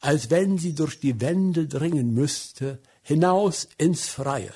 als 0.00 0.30
wenn 0.30 0.56
sie 0.56 0.74
durch 0.74 0.98
die 1.00 1.20
Wände 1.20 1.68
dringen 1.68 2.14
müsste, 2.14 2.80
hinaus 3.02 3.68
ins 3.76 4.08
Freie. 4.08 4.54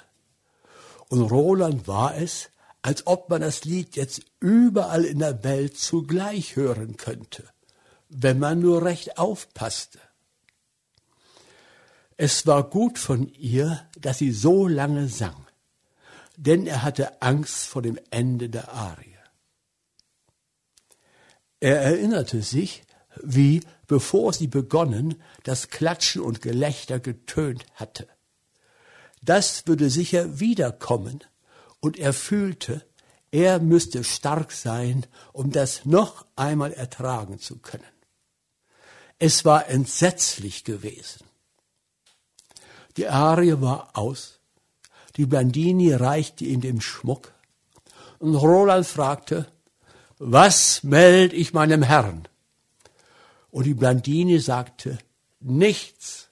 Und 1.10 1.20
Roland 1.20 1.86
war 1.86 2.16
es, 2.16 2.48
als 2.80 3.06
ob 3.06 3.28
man 3.28 3.42
das 3.42 3.64
Lied 3.64 3.96
jetzt 3.96 4.22
überall 4.40 5.04
in 5.04 5.18
der 5.18 5.44
Welt 5.44 5.76
zugleich 5.76 6.56
hören 6.56 6.96
könnte, 6.96 7.44
wenn 8.08 8.38
man 8.38 8.60
nur 8.60 8.82
recht 8.82 9.18
aufpasste. 9.18 9.98
Es 12.20 12.48
war 12.48 12.68
gut 12.68 12.98
von 12.98 13.28
ihr, 13.28 13.88
dass 13.96 14.18
sie 14.18 14.32
so 14.32 14.66
lange 14.66 15.06
sang, 15.06 15.46
denn 16.36 16.66
er 16.66 16.82
hatte 16.82 17.22
Angst 17.22 17.66
vor 17.66 17.80
dem 17.80 17.96
Ende 18.10 18.50
der 18.50 18.72
Arie. 18.72 19.16
Er 21.60 21.80
erinnerte 21.80 22.42
sich, 22.42 22.82
wie, 23.22 23.62
bevor 23.86 24.32
sie 24.32 24.48
begonnen, 24.48 25.22
das 25.44 25.70
Klatschen 25.70 26.20
und 26.22 26.42
Gelächter 26.42 26.98
getönt 26.98 27.64
hatte. 27.74 28.08
Das 29.22 29.68
würde 29.68 29.88
sicher 29.88 30.40
wiederkommen, 30.40 31.22
und 31.78 31.98
er 31.98 32.12
fühlte, 32.12 32.84
er 33.30 33.60
müsste 33.60 34.02
stark 34.02 34.50
sein, 34.50 35.06
um 35.32 35.52
das 35.52 35.84
noch 35.84 36.26
einmal 36.34 36.72
ertragen 36.72 37.38
zu 37.38 37.58
können. 37.58 37.84
Es 39.20 39.44
war 39.44 39.68
entsetzlich 39.68 40.64
gewesen. 40.64 41.27
Die 42.96 43.08
Arie 43.08 43.60
war 43.60 43.90
aus, 43.96 44.40
die 45.16 45.26
Blandini 45.26 45.92
reichte 45.92 46.44
ihm 46.44 46.60
den 46.60 46.80
Schmuck, 46.80 47.32
und 48.18 48.34
Roland 48.34 48.86
fragte, 48.86 49.46
was 50.18 50.82
meld 50.82 51.32
ich 51.32 51.52
meinem 51.52 51.82
Herrn? 51.82 52.26
Und 53.50 53.64
die 53.64 53.74
Blandini 53.74 54.40
sagte, 54.40 54.98
nichts. 55.40 56.28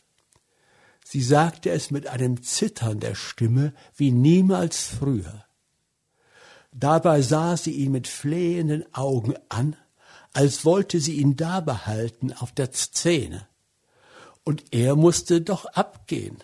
Sie 1.04 1.22
sagte 1.22 1.70
es 1.70 1.92
mit 1.92 2.08
einem 2.08 2.42
Zittern 2.42 2.98
der 2.98 3.14
Stimme 3.14 3.72
wie 3.94 4.10
niemals 4.10 4.86
früher. 4.86 5.44
Dabei 6.72 7.22
sah 7.22 7.56
sie 7.56 7.70
ihn 7.70 7.92
mit 7.92 8.08
flehenden 8.08 8.92
Augen 8.92 9.34
an, 9.48 9.76
als 10.32 10.64
wollte 10.64 11.00
sie 11.00 11.14
ihn 11.14 11.36
da 11.36 11.60
behalten 11.60 12.32
auf 12.32 12.52
der 12.52 12.72
Szene. 12.72 13.46
Und 14.46 14.62
er 14.70 14.94
musste 14.94 15.40
doch 15.40 15.64
abgehen. 15.64 16.36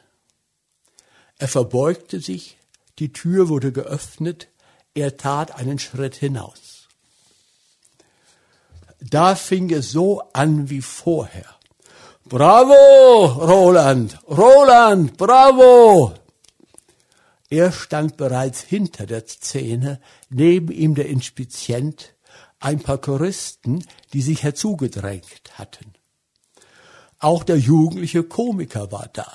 Er 1.39 1.47
verbeugte 1.47 2.19
sich, 2.19 2.59
die 2.99 3.13
Tür 3.13 3.49
wurde 3.49 3.71
geöffnet, 3.71 4.49
er 4.93 5.17
tat 5.17 5.55
einen 5.55 5.79
Schritt 5.79 6.17
hinaus. 6.17 6.89
Da 8.99 9.37
fing 9.37 9.73
es 9.73 9.93
so 9.93 10.21
an 10.33 10.69
wie 10.69 10.83
vorher. 10.83 11.47
Bravo, 12.25 13.27
Roland, 13.41 14.19
Roland, 14.29 15.17
bravo! 15.17 16.13
Er 17.51 17.71
stand 17.71 18.17
bereits 18.17 18.63
hinter 18.63 19.07
der 19.07 19.29
Szene, 19.29 20.01
neben 20.29 20.73
ihm 20.73 20.97
der 20.97 21.07
Inspizient, 21.07 22.15
ein 22.59 22.81
paar 22.81 22.99
Choristen, 22.99 23.87
die 24.13 24.23
sich 24.23 24.43
herzugedrängt 24.43 25.57
hatten. 25.57 25.93
Auch 27.23 27.45
der 27.45 27.57
jugendliche 27.57 28.25
Komiker 28.25 28.91
war 28.91 29.09
da. 29.13 29.31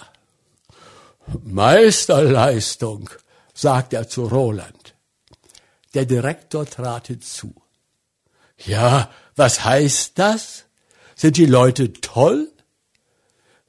Meisterleistung, 1.44 3.10
sagte 3.54 3.96
er 3.96 4.10
zu 4.10 4.26
Roland. 4.26 4.94
Der 5.94 6.06
Direktor 6.06 6.66
trat 6.66 7.08
hinzu. 7.08 7.56
Ja, 8.66 9.10
was 9.38 9.64
heißt 9.64 10.20
das? 10.20 10.66
Sind 11.16 11.38
die 11.38 11.46
Leute 11.46 11.94
toll? 11.94 12.52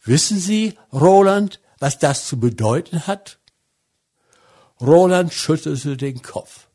Wissen 0.03 0.41
Sie, 0.41 0.77
Roland, 0.93 1.61
was 1.79 1.99
das 1.99 2.27
zu 2.27 2.41
bedeuten 2.41 3.07
hat? 3.07 3.39
Roland 4.81 5.33
schüttelte 5.33 5.97
den 5.97 6.23
Kopf. 6.23 6.66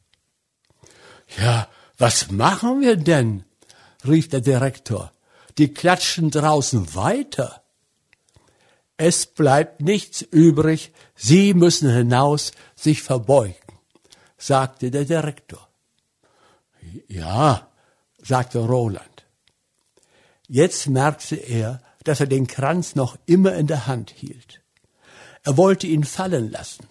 Ja, 1.38 1.68
was 1.98 2.32
machen 2.32 2.80
wir 2.80 2.96
denn? 2.96 3.44
rief 4.06 4.30
der 4.30 4.42
Direktor. 4.42 5.13
Die 5.58 5.74
klatschen 5.74 6.32
draußen 6.32 6.96
weiter. 6.96 7.64
Es 8.98 9.26
bleibt 9.26 9.82
nichts 9.82 10.22
übrig, 10.22 10.94
Sie 11.16 11.54
müssen 11.54 11.90
hinaus 11.90 12.52
sich 12.76 13.02
verbeugen, 13.02 13.56
sagte 14.38 14.92
der 14.92 15.06
Direktor. 15.06 15.68
Ja, 17.08 17.68
sagte 18.22 18.60
Roland. 18.60 19.26
Jetzt 20.48 20.88
merkte 20.88 21.36
er, 21.36 21.82
dass 22.04 22.20
er 22.20 22.28
den 22.28 22.48
Kranz 22.48 22.96
noch 22.96 23.18
immer 23.26 23.54
in 23.56 23.68
der 23.68 23.88
Hand 23.88 24.12
hielt. 24.12 24.62
Er 25.44 25.58
wollte 25.58 25.88
ihn 25.88 26.04
fallen 26.04 26.52
lassen. 26.52 26.88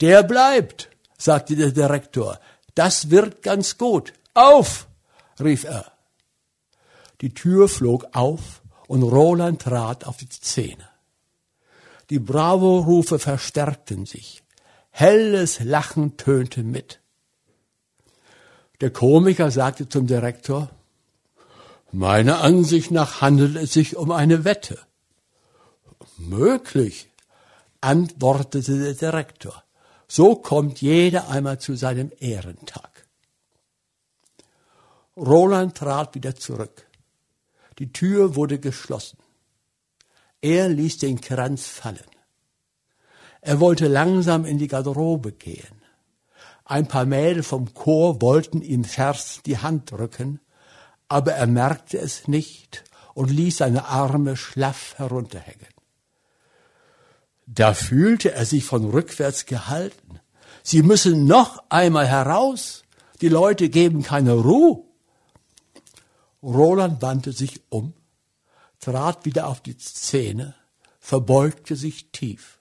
Der 0.00 0.22
bleibt, 0.22 0.88
sagte 1.18 1.56
der 1.56 1.70
Direktor. 1.70 2.40
Das 2.74 3.10
wird 3.10 3.42
ganz 3.42 3.76
gut. 3.76 4.12
Auf! 4.34 4.86
rief 5.38 5.64
er. 5.64 5.89
Die 7.20 7.34
Tür 7.34 7.68
flog 7.68 8.08
auf 8.12 8.62
und 8.88 9.02
Roland 9.02 9.62
trat 9.62 10.06
auf 10.06 10.16
die 10.16 10.28
Szene. 10.28 10.88
Die 12.08 12.18
Bravo-Rufe 12.18 13.18
verstärkten 13.18 14.06
sich. 14.06 14.42
Helles 14.90 15.60
Lachen 15.60 16.16
tönte 16.16 16.62
mit. 16.62 17.00
Der 18.80 18.90
Komiker 18.90 19.50
sagte 19.50 19.88
zum 19.88 20.06
Direktor, 20.06 20.70
Meiner 21.92 22.40
Ansicht 22.40 22.90
nach 22.90 23.20
handelt 23.20 23.56
es 23.56 23.72
sich 23.72 23.96
um 23.96 24.12
eine 24.12 24.44
Wette. 24.44 24.78
Möglich, 26.16 27.10
antwortete 27.80 28.78
der 28.78 28.94
Direktor. 28.94 29.62
So 30.08 30.36
kommt 30.36 30.80
jeder 30.80 31.28
einmal 31.28 31.58
zu 31.60 31.76
seinem 31.76 32.10
Ehrentag. 32.18 33.06
Roland 35.16 35.76
trat 35.76 36.14
wieder 36.14 36.34
zurück. 36.34 36.86
Die 37.80 37.92
Tür 37.94 38.36
wurde 38.36 38.58
geschlossen. 38.58 39.18
Er 40.42 40.68
ließ 40.68 40.98
den 40.98 41.22
Kranz 41.22 41.66
fallen. 41.66 41.98
Er 43.40 43.58
wollte 43.58 43.88
langsam 43.88 44.44
in 44.44 44.58
die 44.58 44.68
Garderobe 44.68 45.32
gehen. 45.32 45.80
Ein 46.66 46.88
paar 46.88 47.06
Mädel 47.06 47.42
vom 47.42 47.72
Chor 47.72 48.20
wollten 48.20 48.60
ihm 48.60 48.84
fest 48.84 49.46
die 49.46 49.56
Hand 49.56 49.90
drücken, 49.90 50.40
aber 51.08 51.32
er 51.32 51.46
merkte 51.46 51.98
es 51.98 52.28
nicht 52.28 52.84
und 53.14 53.30
ließ 53.30 53.56
seine 53.56 53.86
Arme 53.86 54.36
schlaff 54.36 54.94
herunterhängen. 54.98 55.66
Da 57.46 57.72
fühlte 57.72 58.32
er 58.32 58.44
sich 58.44 58.64
von 58.64 58.84
rückwärts 58.90 59.46
gehalten. 59.46 60.20
Sie 60.62 60.82
müssen 60.82 61.24
noch 61.24 61.64
einmal 61.70 62.06
heraus. 62.06 62.84
Die 63.22 63.30
Leute 63.30 63.70
geben 63.70 64.02
keine 64.02 64.34
Ruhe. 64.34 64.89
Roland 66.42 67.02
wandte 67.02 67.32
sich 67.32 67.60
um, 67.68 67.92
trat 68.78 69.24
wieder 69.26 69.48
auf 69.48 69.60
die 69.60 69.76
Szene, 69.78 70.54
verbeugte 70.98 71.76
sich 71.76 72.10
tief. 72.12 72.58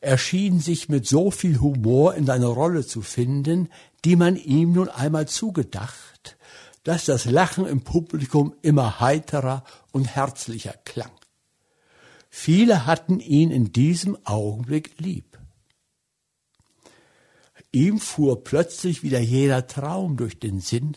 Er 0.00 0.18
schien 0.18 0.60
sich 0.60 0.88
mit 0.88 1.06
so 1.06 1.30
viel 1.30 1.60
Humor 1.60 2.14
in 2.14 2.26
seine 2.26 2.46
Rolle 2.46 2.86
zu 2.86 3.02
finden, 3.02 3.70
die 4.04 4.16
man 4.16 4.36
ihm 4.36 4.72
nun 4.72 4.88
einmal 4.88 5.26
zugedacht, 5.26 6.36
dass 6.84 7.06
das 7.06 7.24
Lachen 7.24 7.66
im 7.66 7.80
Publikum 7.80 8.54
immer 8.62 9.00
heiterer 9.00 9.64
und 9.90 10.04
herzlicher 10.04 10.74
klang. 10.84 11.10
Viele 12.28 12.86
hatten 12.86 13.18
ihn 13.18 13.50
in 13.50 13.72
diesem 13.72 14.18
Augenblick 14.24 15.00
lieb. 15.00 15.38
Ihm 17.72 17.98
fuhr 17.98 18.44
plötzlich 18.44 19.02
wieder 19.02 19.18
jeder 19.18 19.66
Traum 19.66 20.16
durch 20.16 20.38
den 20.38 20.60
Sinn, 20.60 20.96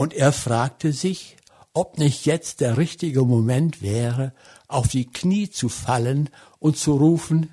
und 0.00 0.14
er 0.14 0.32
fragte 0.32 0.94
sich, 0.94 1.36
ob 1.74 1.98
nicht 1.98 2.24
jetzt 2.24 2.62
der 2.62 2.78
richtige 2.78 3.22
Moment 3.22 3.82
wäre, 3.82 4.32
auf 4.66 4.88
die 4.88 5.04
Knie 5.04 5.50
zu 5.50 5.68
fallen 5.68 6.30
und 6.58 6.78
zu 6.78 6.94
rufen, 6.96 7.52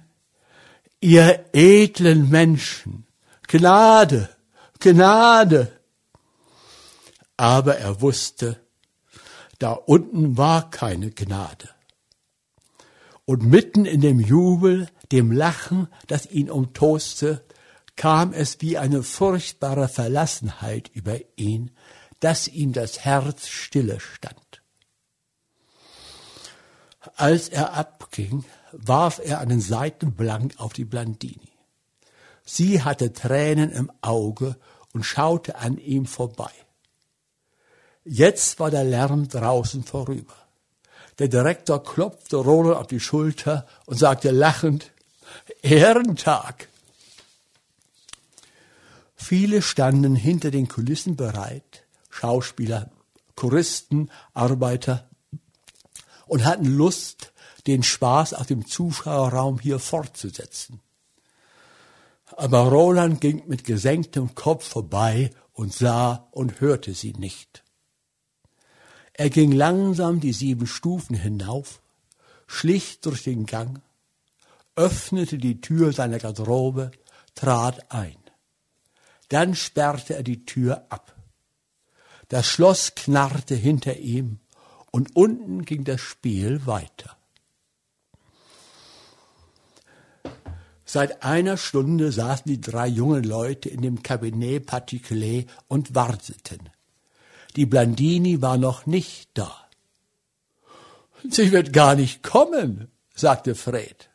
ihr 1.01 1.43
edlen 1.51 2.29
Menschen, 2.29 3.05
Gnade, 3.49 4.29
Gnade. 4.79 5.77
Aber 7.35 7.79
er 7.79 7.99
wusste, 7.99 8.61
da 9.59 9.73
unten 9.73 10.37
war 10.37 10.69
keine 10.69 11.11
Gnade. 11.11 11.67
Und 13.25 13.43
mitten 13.43 13.83
in 13.83 13.99
dem 13.99 14.21
Jubel, 14.21 14.87
dem 15.11 15.33
Lachen, 15.33 15.89
das 16.07 16.31
ihn 16.31 16.49
umtoste, 16.49 17.43
kam 17.97 18.31
es 18.31 18.61
wie 18.61 18.77
eine 18.77 19.03
furchtbare 19.03 19.89
Verlassenheit 19.89 20.89
über 20.93 21.17
ihn, 21.35 21.71
dass 22.19 22.47
ihm 22.47 22.73
das 22.73 22.99
Herz 22.99 23.47
stille 23.47 23.99
stand. 23.99 24.61
Als 27.15 27.49
er 27.49 27.73
abging, 27.73 28.43
warf 28.71 29.19
er 29.23 29.39
einen 29.39 29.61
Seitenblank 29.61 30.55
auf 30.57 30.73
die 30.73 30.85
Blandini. 30.85 31.51
Sie 32.43 32.83
hatte 32.83 33.13
Tränen 33.13 33.71
im 33.71 33.91
Auge 34.01 34.55
und 34.93 35.03
schaute 35.03 35.57
an 35.57 35.77
ihm 35.77 36.05
vorbei. 36.05 36.51
Jetzt 38.03 38.59
war 38.59 38.71
der 38.71 38.83
Lärm 38.83 39.27
draußen 39.27 39.83
vorüber. 39.83 40.33
Der 41.19 41.27
Direktor 41.27 41.83
klopfte 41.83 42.37
Roland 42.37 42.77
auf 42.77 42.87
die 42.87 42.99
Schulter 42.99 43.67
und 43.85 43.97
sagte 43.97 44.31
lachend, 44.31 44.91
Ehrentag. 45.61 46.69
Viele 49.15 49.61
standen 49.61 50.15
hinter 50.15 50.51
den 50.51 50.67
Kulissen 50.67 51.15
bereit, 51.17 51.66
Schauspieler, 52.17 52.89
Choristen, 53.35 54.09
Arbeiter, 54.33 55.07
und 56.25 56.45
hatten 56.45 56.65
Lust, 56.65 57.31
den 57.67 57.83
Spaß 57.83 58.33
auf 58.33 58.47
dem 58.47 58.65
Zuschauerraum 58.65 59.59
hier 59.59 59.77
fortzusetzen. 59.77 60.81
Aber 62.35 62.69
Roland 62.69 63.21
ging 63.21 63.43
mit 63.47 63.63
gesenktem 63.63 64.33
Kopf 64.33 64.67
vorbei 64.67 65.31
und 65.53 65.73
sah 65.73 66.27
und 66.31 66.59
hörte 66.59 66.93
sie 66.93 67.13
nicht. 67.13 67.63
Er 69.13 69.29
ging 69.29 69.51
langsam 69.51 70.19
die 70.19 70.33
sieben 70.33 70.65
Stufen 70.65 71.15
hinauf, 71.15 71.81
schlich 72.47 73.01
durch 73.01 73.23
den 73.23 73.45
Gang, 73.45 73.81
öffnete 74.75 75.37
die 75.37 75.61
Tür 75.61 75.93
seiner 75.93 76.19
Garderobe, 76.19 76.91
trat 77.35 77.91
ein. 77.91 78.17
Dann 79.29 79.55
sperrte 79.55 80.15
er 80.15 80.23
die 80.23 80.45
Tür 80.45 80.85
ab. 80.89 81.16
Das 82.29 82.45
Schloss 82.45 82.95
knarrte 82.95 83.55
hinter 83.55 83.97
ihm 83.97 84.39
und 84.91 85.15
unten 85.15 85.63
ging 85.63 85.83
das 85.83 86.01
Spiel 86.01 86.65
weiter. 86.65 87.17
Seit 90.89 91.23
einer 91.23 91.57
Stunde 91.57 92.11
saßen 92.11 92.45
die 92.45 92.61
drei 92.61 92.87
jungen 92.87 93.23
Leute 93.23 93.69
in 93.69 93.81
dem 93.81 94.03
Cabinet 94.03 94.65
Particulier 94.65 95.45
und 95.67 95.95
warteten. 95.95 96.69
Die 97.57 97.65
Blandini 97.65 98.41
war 98.41 98.57
noch 98.57 98.85
nicht 98.85 99.29
da. 99.33 99.67
Sie 101.29 101.51
wird 101.51 101.73
gar 101.73 101.95
nicht 101.95 102.23
kommen, 102.23 102.89
sagte 103.13 103.53
Fred. 103.55 104.09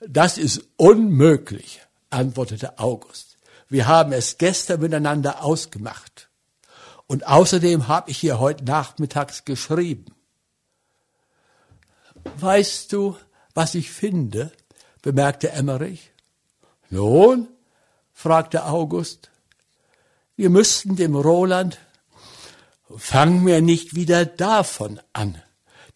Das 0.00 0.38
ist 0.38 0.62
unmöglich, 0.76 1.80
antwortete 2.10 2.78
August. 2.78 3.36
Wir 3.68 3.86
haben 3.86 4.12
es 4.12 4.38
gestern 4.38 4.80
miteinander 4.80 5.44
ausgemacht. 5.44 6.29
Und 7.10 7.26
außerdem 7.26 7.88
habe 7.88 8.08
ich 8.08 8.22
ihr 8.22 8.38
heute 8.38 8.62
nachmittags 8.62 9.44
geschrieben. 9.44 10.14
Weißt 12.38 12.92
du, 12.92 13.16
was 13.52 13.74
ich 13.74 13.90
finde? 13.90 14.52
bemerkte 15.02 15.50
Emmerich. 15.50 16.12
Nun? 16.88 17.48
fragte 18.12 18.64
August. 18.64 19.28
Wir 20.36 20.50
müssten 20.50 20.94
dem 20.94 21.16
Roland 21.16 21.80
Fang 22.96 23.42
mir 23.42 23.60
nicht 23.60 23.96
wieder 23.96 24.24
davon 24.24 25.00
an. 25.12 25.42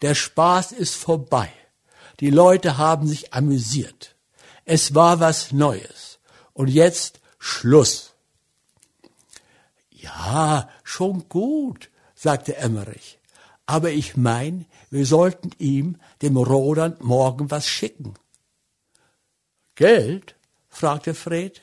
Der 0.01 0.15
Spaß 0.15 0.73
ist 0.73 0.95
vorbei. 0.95 1.49
Die 2.19 2.29
Leute 2.29 2.77
haben 2.77 3.07
sich 3.07 3.33
amüsiert. 3.33 4.17
Es 4.65 4.93
war 4.95 5.21
was 5.21 5.53
Neues. 5.53 6.19
Und 6.51 6.67
jetzt 6.67 7.21
Schluss. 7.39 8.11
Ja, 9.91 10.67
schon 10.85 11.27
gut, 11.27 11.89
sagte 12.13 12.55
Emmerich. 12.55 13.19
Aber 13.65 13.91
ich 13.91 14.15
mein, 14.15 14.65
wir 14.89 15.05
sollten 15.05 15.51
ihm, 15.57 15.97
dem 16.21 16.37
Roland, 16.37 17.03
morgen 17.03 17.51
was 17.51 17.67
schicken. 17.67 18.13
Geld? 19.73 20.35
fragte 20.69 21.13
Fred. 21.13 21.61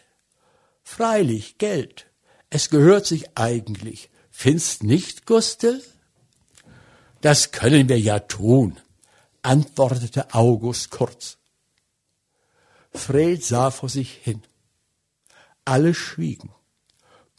Freilich, 0.83 1.57
Geld. 1.57 2.07
Es 2.51 2.68
gehört 2.68 3.07
sich 3.07 3.39
eigentlich. 3.39 4.11
Findest 4.31 4.83
nicht, 4.83 5.25
Gustl? 5.25 5.83
Das 7.20 7.53
können 7.53 7.89
wir 7.89 8.01
ja 8.01 8.18
tun, 8.18 8.81
antwortete 9.43 10.35
August 10.35 10.91
kurz. 10.91 11.39
Fred 12.93 13.43
sah 13.45 13.70
vor 13.70 13.89
sich 13.89 14.12
hin. 14.12 14.43
Alle 15.64 15.95
schwiegen. 15.95 16.51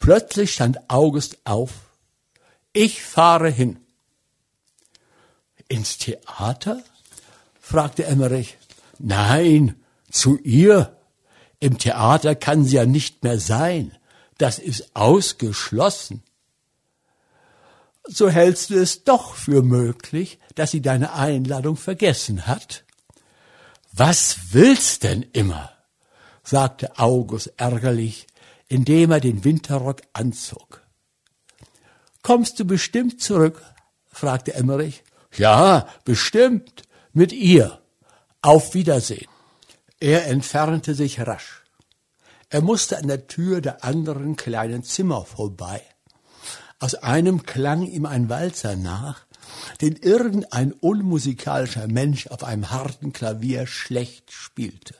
Plötzlich 0.04 0.52
stand 0.52 0.90
August 0.90 1.38
auf. 1.44 1.70
Ich 2.74 3.02
fahre 3.02 3.48
hin. 3.48 3.78
Ins 5.66 5.96
Theater? 5.96 6.84
fragte 7.58 8.04
Emmerich. 8.04 8.58
Nein, 8.98 9.82
zu 10.10 10.36
ihr. 10.40 10.94
Im 11.58 11.78
Theater 11.78 12.34
kann 12.34 12.66
sie 12.66 12.76
ja 12.76 12.84
nicht 12.84 13.24
mehr 13.24 13.40
sein. 13.40 13.96
Das 14.36 14.58
ist 14.58 14.94
ausgeschlossen. 14.94 16.22
So 18.06 18.28
hältst 18.28 18.68
du 18.68 18.74
es 18.74 19.04
doch 19.04 19.34
für 19.34 19.62
möglich, 19.62 20.38
dass 20.54 20.72
sie 20.72 20.82
deine 20.82 21.14
Einladung 21.14 21.76
vergessen 21.78 22.46
hat? 22.46 22.84
Was 23.90 24.52
willst 24.52 25.02
denn 25.04 25.22
immer? 25.32 25.72
sagte 26.42 26.98
August 26.98 27.54
ärgerlich, 27.56 28.26
indem 28.74 29.12
er 29.12 29.20
den 29.20 29.44
Winterrock 29.44 30.02
anzog. 30.14 30.82
Kommst 32.22 32.58
du 32.58 32.64
bestimmt 32.64 33.22
zurück? 33.22 33.62
fragte 34.08 34.54
Emmerich. 34.54 35.04
Ja, 35.36 35.86
bestimmt, 36.04 36.82
mit 37.12 37.32
ihr. 37.32 37.80
Auf 38.42 38.74
Wiedersehen. 38.74 39.28
Er 40.00 40.26
entfernte 40.26 40.96
sich 40.96 41.20
rasch. 41.20 41.62
Er 42.48 42.62
musste 42.62 42.98
an 42.98 43.06
der 43.06 43.28
Tür 43.28 43.60
der 43.60 43.84
anderen 43.84 44.34
kleinen 44.34 44.82
Zimmer 44.82 45.24
vorbei. 45.24 45.80
Aus 46.80 46.96
einem 46.96 47.44
klang 47.44 47.86
ihm 47.86 48.06
ein 48.06 48.28
Walzer 48.28 48.74
nach, 48.74 49.24
den 49.82 49.94
irgendein 49.94 50.72
unmusikalischer 50.72 51.86
Mensch 51.86 52.26
auf 52.26 52.42
einem 52.42 52.72
harten 52.72 53.12
Klavier 53.12 53.68
schlecht 53.68 54.32
spielte. 54.32 54.96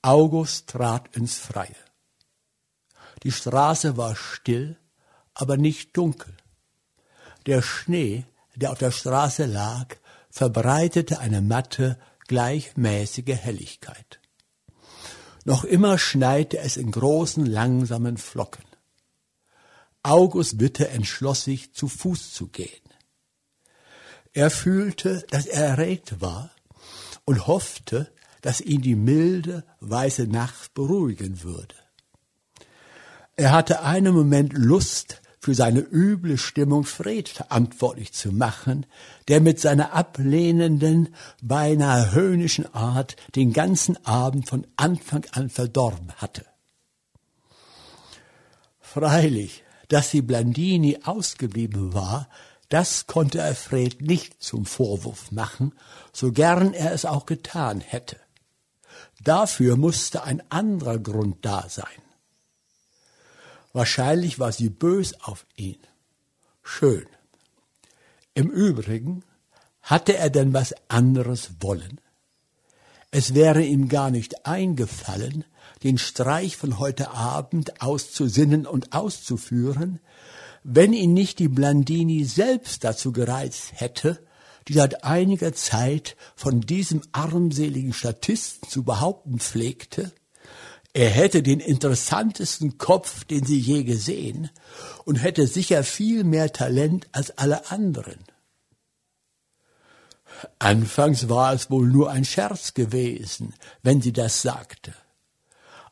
August 0.00 0.70
trat 0.70 1.14
ins 1.14 1.36
Freie. 1.36 1.85
Die 3.26 3.32
Straße 3.32 3.96
war 3.96 4.14
still, 4.14 4.76
aber 5.34 5.56
nicht 5.56 5.96
dunkel. 5.96 6.32
Der 7.46 7.60
Schnee, 7.60 8.24
der 8.54 8.70
auf 8.70 8.78
der 8.78 8.92
Straße 8.92 9.46
lag, 9.46 9.96
verbreitete 10.30 11.18
eine 11.18 11.42
matte, 11.42 11.98
gleichmäßige 12.28 13.34
Helligkeit. 13.34 14.20
Noch 15.44 15.64
immer 15.64 15.98
schneite 15.98 16.58
es 16.58 16.76
in 16.76 16.92
großen, 16.92 17.44
langsamen 17.44 18.16
Flocken. 18.16 18.64
August 20.04 20.60
Witte 20.60 20.86
entschloss 20.90 21.42
sich, 21.42 21.74
zu 21.74 21.88
Fuß 21.88 22.32
zu 22.32 22.46
gehen. 22.46 22.88
Er 24.34 24.50
fühlte, 24.50 25.26
dass 25.30 25.46
er 25.46 25.66
erregt 25.66 26.20
war 26.20 26.52
und 27.24 27.48
hoffte, 27.48 28.12
dass 28.40 28.60
ihn 28.60 28.82
die 28.82 28.94
milde, 28.94 29.64
weiße 29.80 30.28
Nacht 30.28 30.74
beruhigen 30.74 31.42
würde. 31.42 31.74
Er 33.36 33.52
hatte 33.52 33.82
einen 33.82 34.14
Moment 34.14 34.54
Lust, 34.54 35.20
für 35.46 35.54
seine 35.54 35.78
üble 35.78 36.38
Stimmung 36.38 36.82
Fred 36.82 37.28
verantwortlich 37.28 38.12
zu 38.12 38.32
machen, 38.32 38.84
der 39.28 39.40
mit 39.40 39.60
seiner 39.60 39.92
ablehnenden, 39.92 41.14
beinahe 41.40 42.10
höhnischen 42.10 42.74
Art 42.74 43.14
den 43.36 43.52
ganzen 43.52 44.04
Abend 44.04 44.48
von 44.48 44.66
Anfang 44.76 45.24
an 45.30 45.48
verdorben 45.48 46.12
hatte. 46.16 46.44
Freilich, 48.80 49.62
dass 49.86 50.10
die 50.10 50.22
Blandini 50.22 50.98
ausgeblieben 51.04 51.94
war, 51.94 52.28
das 52.68 53.06
konnte 53.06 53.38
er 53.38 53.54
Fred 53.54 54.00
nicht 54.00 54.42
zum 54.42 54.66
Vorwurf 54.66 55.30
machen, 55.30 55.74
so 56.12 56.32
gern 56.32 56.74
er 56.74 56.92
es 56.92 57.04
auch 57.04 57.24
getan 57.24 57.80
hätte. 57.80 58.16
Dafür 59.22 59.76
musste 59.76 60.24
ein 60.24 60.42
anderer 60.50 60.98
Grund 60.98 61.44
da 61.44 61.68
sein. 61.68 62.05
Wahrscheinlich 63.76 64.38
war 64.38 64.52
sie 64.52 64.70
bös 64.70 65.20
auf 65.20 65.44
ihn. 65.54 65.76
Schön. 66.62 67.04
Im 68.32 68.48
Übrigen 68.48 69.22
hatte 69.82 70.16
er 70.16 70.30
denn 70.30 70.54
was 70.54 70.74
anderes 70.88 71.50
wollen. 71.60 72.00
Es 73.10 73.34
wäre 73.34 73.62
ihm 73.62 73.90
gar 73.90 74.10
nicht 74.10 74.46
eingefallen, 74.46 75.44
den 75.82 75.98
Streich 75.98 76.56
von 76.56 76.78
heute 76.78 77.10
Abend 77.10 77.82
auszusinnen 77.82 78.64
und 78.66 78.94
auszuführen, 78.94 80.00
wenn 80.64 80.94
ihn 80.94 81.12
nicht 81.12 81.38
die 81.38 81.48
Blandini 81.48 82.24
selbst 82.24 82.82
dazu 82.82 83.12
gereizt 83.12 83.72
hätte, 83.74 84.24
die 84.68 84.72
seit 84.72 85.04
einiger 85.04 85.52
Zeit 85.52 86.16
von 86.34 86.62
diesem 86.62 87.02
armseligen 87.12 87.92
Statisten 87.92 88.70
zu 88.70 88.84
behaupten 88.84 89.38
pflegte, 89.38 90.12
er 90.96 91.10
hätte 91.10 91.42
den 91.42 91.60
interessantesten 91.60 92.78
Kopf, 92.78 93.24
den 93.24 93.44
sie 93.44 93.58
je 93.58 93.82
gesehen, 93.82 94.48
und 95.04 95.16
hätte 95.16 95.46
sicher 95.46 95.84
viel 95.84 96.24
mehr 96.24 96.54
Talent 96.54 97.06
als 97.12 97.36
alle 97.36 97.70
anderen. 97.70 98.18
Anfangs 100.58 101.28
war 101.28 101.52
es 101.52 101.70
wohl 101.70 101.86
nur 101.86 102.10
ein 102.10 102.24
Scherz 102.24 102.72
gewesen, 102.72 103.52
wenn 103.82 104.00
sie 104.00 104.14
das 104.14 104.40
sagte. 104.40 104.94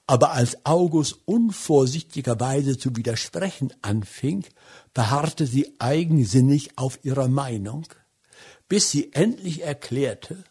aber 0.07 0.33
als 0.33 0.67
August 0.67 1.17
unvorsichtigerweise 1.25 2.77
zu 2.77 2.95
widersprechen 2.97 3.73
anfing, 3.81 4.45
beharrte 4.93 5.47
sie 5.47 5.75
eigensinnig 5.79 6.77
auf 6.77 6.99
ihrer 7.05 7.29
Meinung, 7.29 7.87
bis 8.69 8.91
sie 8.91 9.13
endlich 9.13 9.63
erklärte, 9.63 10.45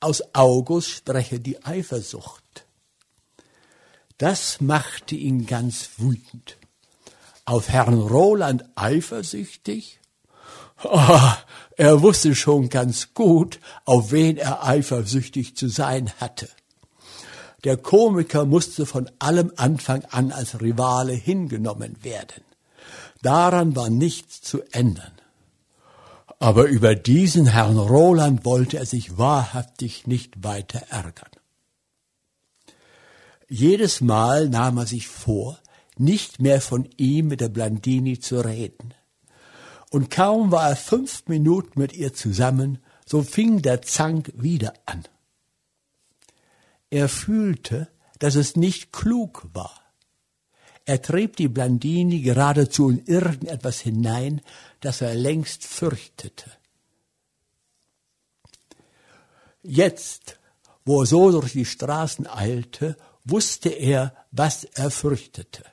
aus 0.00 0.22
August 0.34 0.90
spreche 0.90 1.38
die 1.38 1.62
Eifersucht. 1.64 2.66
Das 4.18 4.60
machte 4.60 5.14
ihn 5.14 5.46
ganz 5.46 5.90
wütend. 5.98 6.56
Auf 7.44 7.68
Herrn 7.68 7.98
Roland 7.98 8.64
eifersüchtig? 8.74 9.98
Oh, 10.84 11.32
er 11.76 12.02
wusste 12.02 12.34
schon 12.34 12.68
ganz 12.68 13.14
gut, 13.14 13.60
auf 13.84 14.12
wen 14.12 14.36
er 14.36 14.64
eifersüchtig 14.64 15.56
zu 15.56 15.68
sein 15.68 16.10
hatte. 16.20 16.48
Der 17.64 17.76
Komiker 17.76 18.44
musste 18.44 18.86
von 18.86 19.08
allem 19.18 19.52
Anfang 19.56 20.04
an 20.06 20.32
als 20.32 20.60
Rivale 20.60 21.12
hingenommen 21.12 21.96
werden. 22.02 22.42
Daran 23.22 23.76
war 23.76 23.88
nichts 23.88 24.42
zu 24.42 24.62
ändern. 24.72 25.12
Aber 26.40 26.64
über 26.64 26.96
diesen 26.96 27.46
Herrn 27.46 27.78
Roland 27.78 28.44
wollte 28.44 28.78
er 28.78 28.86
sich 28.86 29.16
wahrhaftig 29.16 30.08
nicht 30.08 30.42
weiter 30.42 30.82
ärgern. 30.90 31.30
Jedes 33.54 34.00
Mal 34.00 34.48
nahm 34.48 34.78
er 34.78 34.86
sich 34.86 35.08
vor, 35.08 35.58
nicht 35.98 36.40
mehr 36.40 36.62
von 36.62 36.88
ihm 36.96 37.28
mit 37.28 37.42
der 37.42 37.50
Blandini 37.50 38.18
zu 38.18 38.40
reden. 38.40 38.94
Und 39.90 40.10
kaum 40.10 40.50
war 40.50 40.70
er 40.70 40.76
fünf 40.76 41.24
Minuten 41.26 41.78
mit 41.78 41.92
ihr 41.92 42.14
zusammen, 42.14 42.78
so 43.04 43.22
fing 43.22 43.60
der 43.60 43.82
Zank 43.82 44.32
wieder 44.34 44.72
an. 44.86 45.04
Er 46.88 47.10
fühlte, 47.10 47.88
dass 48.20 48.36
es 48.36 48.56
nicht 48.56 48.90
klug 48.90 49.46
war. 49.52 49.82
Er 50.86 51.02
trieb 51.02 51.36
die 51.36 51.48
Blandini 51.48 52.22
geradezu 52.22 52.88
in 52.88 53.04
irgendetwas 53.04 53.80
hinein, 53.80 54.40
das 54.80 55.02
er 55.02 55.14
längst 55.14 55.66
fürchtete. 55.66 56.50
Jetzt, 59.62 60.38
wo 60.86 61.02
er 61.02 61.06
so 61.06 61.30
durch 61.30 61.52
die 61.52 61.66
Straßen 61.66 62.26
eilte, 62.26 62.96
wusste 63.24 63.68
er, 63.68 64.14
was 64.30 64.64
er 64.64 64.90
fürchtete. 64.90 65.64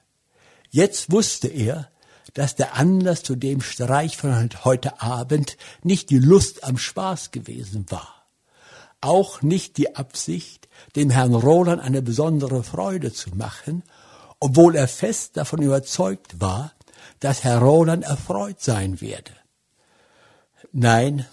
Jetzt 0.69 1.11
wusste 1.11 1.47
er, 1.47 1.89
dass 2.33 2.55
der 2.55 2.75
Anlass 2.75 3.23
zu 3.23 3.35
dem 3.35 3.61
Streich 3.61 4.17
von 4.17 4.49
heute 4.63 5.01
Abend 5.01 5.57
nicht 5.83 6.09
die 6.09 6.19
Lust 6.19 6.63
am 6.63 6.77
Spaß 6.77 7.31
gewesen 7.31 7.85
war 7.89 8.19
auch 9.01 9.41
nicht 9.41 9.77
die 9.77 9.95
Absicht, 9.95 10.67
dem 10.95 11.09
Herrn 11.09 11.33
Roland 11.33 11.81
eine 11.81 12.01
besondere 12.01 12.63
Freude 12.63 13.13
zu 13.13 13.31
machen, 13.31 13.83
obwohl 14.39 14.75
er 14.75 14.87
fest 14.87 15.37
davon 15.37 15.61
überzeugt 15.61 16.39
war, 16.41 16.73
dass 17.19 17.43
Herr 17.43 17.59
Roland 17.59 18.03
erfreut 18.03 18.61
sein 18.61 19.01
werde. 19.01 19.31
Nein, 20.71 21.25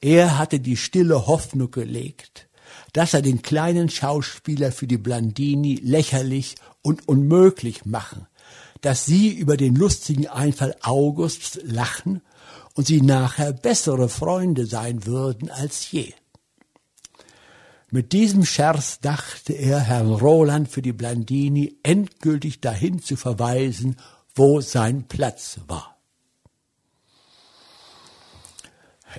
er 0.00 0.38
hatte 0.38 0.60
die 0.60 0.76
stille 0.76 1.26
Hoffnung 1.26 1.70
gelegt, 1.70 2.45
dass 2.96 3.12
er 3.12 3.20
den 3.20 3.42
kleinen 3.42 3.90
Schauspieler 3.90 4.72
für 4.72 4.86
die 4.86 4.96
Blandini 4.96 5.74
lächerlich 5.74 6.54
und 6.80 7.06
unmöglich 7.06 7.84
machen, 7.84 8.26
dass 8.80 9.04
sie 9.04 9.28
über 9.34 9.58
den 9.58 9.76
lustigen 9.76 10.28
Einfall 10.28 10.74
Augusts 10.80 11.60
lachen 11.62 12.22
und 12.72 12.86
sie 12.86 13.02
nachher 13.02 13.52
bessere 13.52 14.08
Freunde 14.08 14.64
sein 14.64 15.04
würden 15.04 15.50
als 15.50 15.90
je. 15.90 16.14
Mit 17.90 18.14
diesem 18.14 18.46
Scherz 18.46 18.98
dachte 18.98 19.52
er, 19.52 19.78
Herrn 19.78 20.14
Roland 20.14 20.70
für 20.70 20.80
die 20.80 20.94
Blandini 20.94 21.76
endgültig 21.82 22.62
dahin 22.62 23.02
zu 23.02 23.16
verweisen, 23.16 23.96
wo 24.34 24.62
sein 24.62 25.06
Platz 25.06 25.60
war. 25.68 25.98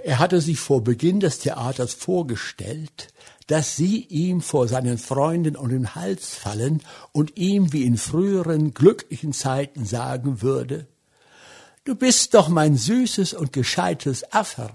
Er 0.03 0.17
hatte 0.17 0.41
sich 0.41 0.59
vor 0.59 0.83
Beginn 0.83 1.19
des 1.19 1.39
Theaters 1.39 1.93
vorgestellt, 1.93 3.09
dass 3.47 3.75
sie 3.75 4.03
ihm 4.03 4.41
vor 4.41 4.67
seinen 4.67 4.97
Freunden 4.97 5.55
um 5.55 5.69
den 5.69 5.95
Hals 5.95 6.35
fallen 6.35 6.83
und 7.11 7.37
ihm 7.37 7.73
wie 7.73 7.83
in 7.83 7.97
früheren 7.97 8.73
glücklichen 8.73 9.33
Zeiten 9.33 9.85
sagen 9.85 10.41
würde, 10.41 10.87
Du 11.87 11.95
bist 11.95 12.33
doch 12.33 12.49
mein 12.49 12.75
süßes 12.75 13.31
und 13.33 13.53
gescheites 13.53 14.33
Affer. 14.33 14.71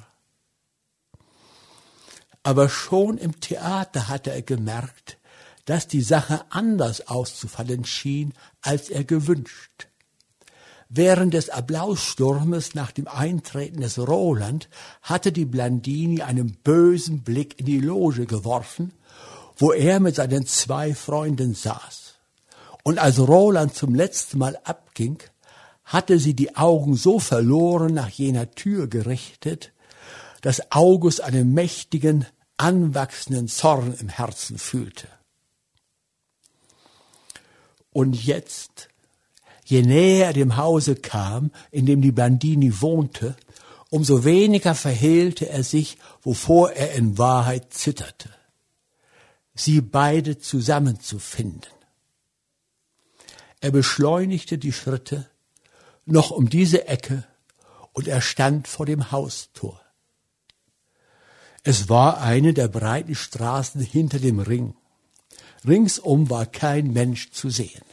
Aber 2.43 2.71
schon 2.71 3.19
im 3.19 3.39
Theater 3.39 4.09
hatte 4.09 4.33
er 4.33 4.41
gemerkt, 4.41 5.19
dass 5.67 5.87
die 5.87 6.01
Sache 6.01 6.47
anders 6.49 7.09
auszufallen 7.09 7.85
schien, 7.85 8.33
als 8.63 8.89
er 8.89 9.05
gewünscht. 9.05 9.89
Während 10.95 11.33
des 11.33 11.49
Applaussturmes 11.49 12.75
nach 12.75 12.93
dem 12.93 13.09
Eintreten 13.09 13.81
des 13.81 13.99
Roland 13.99 14.69
hatte 15.01 15.33
die 15.33 15.47
Blandini 15.47 16.21
einen 16.21 16.53
bösen 16.53 17.23
Blick 17.23 17.59
in 17.59 17.65
die 17.65 17.81
Loge 17.81 18.27
geworfen, 18.27 18.93
wo 19.57 19.73
er 19.73 20.01
mit 20.01 20.17
seinen 20.17 20.47
zwei 20.47 20.95
Freunden 20.95 21.55
saß. 21.55 22.17
Und 22.85 22.99
als 22.99 23.19
Roland 23.19 23.75
zum 23.75 23.95
letzten 23.95 24.37
Mal 24.37 24.59
abging, 24.65 25.17
hatte 25.87 26.19
sie 26.19 26.35
die 26.35 26.57
Augen 26.57 26.95
so 26.95 27.19
verloren 27.19 27.95
nach 27.95 28.11
jener 28.11 28.51
Tür 28.51 28.87
gerichtet, 28.87 29.73
dass 30.43 30.73
August 30.73 31.23
einen 31.23 31.55
mächtigen, 31.55 32.27
anwachsenden 32.59 33.49
Zorn 33.49 33.95
im 33.99 34.11
Herzen 34.11 34.59
fühlte. 34.59 35.09
Und 37.95 38.23
jetzt, 38.23 38.91
je 39.73 39.83
näher 39.83 40.27
er 40.27 40.33
dem 40.33 40.57
Hause 40.57 40.95
kam, 40.97 41.51
in 41.71 41.87
dem 41.87 42.03
die 42.03 42.13
Blandini 42.13 42.81
wohnte, 42.81 43.37
umso 43.91 44.25
weniger 44.25 44.75
verhehlte 44.75 45.49
er 45.49 45.65
sich, 45.65 45.99
wovor 46.23 46.73
er 46.73 46.93
in 46.93 47.17
Wahrheit 47.19 47.73
zitterte. 47.73 48.31
Sie 49.55 49.81
beide 49.81 50.39
zusammenzufinden. 50.39 51.73
Er 53.61 53.71
beschleunigte 53.71 54.59
die 54.59 54.73
Schritte 54.73 55.29
noch 56.05 56.31
um 56.31 56.49
diese 56.49 56.89
Ecke 56.89 57.25
und 57.93 58.09
er 58.09 58.21
stand 58.21 58.69
vor 58.69 58.87
dem 58.87 59.11
Haustor. 59.13 59.81
Es 61.63 61.89
war 61.89 62.21
eine 62.21 62.53
der 62.55 62.69
breiten 62.69 63.15
Straßen 63.15 63.81
hinter 63.81 64.19
dem 64.19 64.41
Ring. 64.41 64.75
Ringsum 65.67 66.29
war 66.29 66.45
kein 66.47 66.93
Mensch 66.93 67.31
zu 67.31 67.51
sehen. 67.51 67.92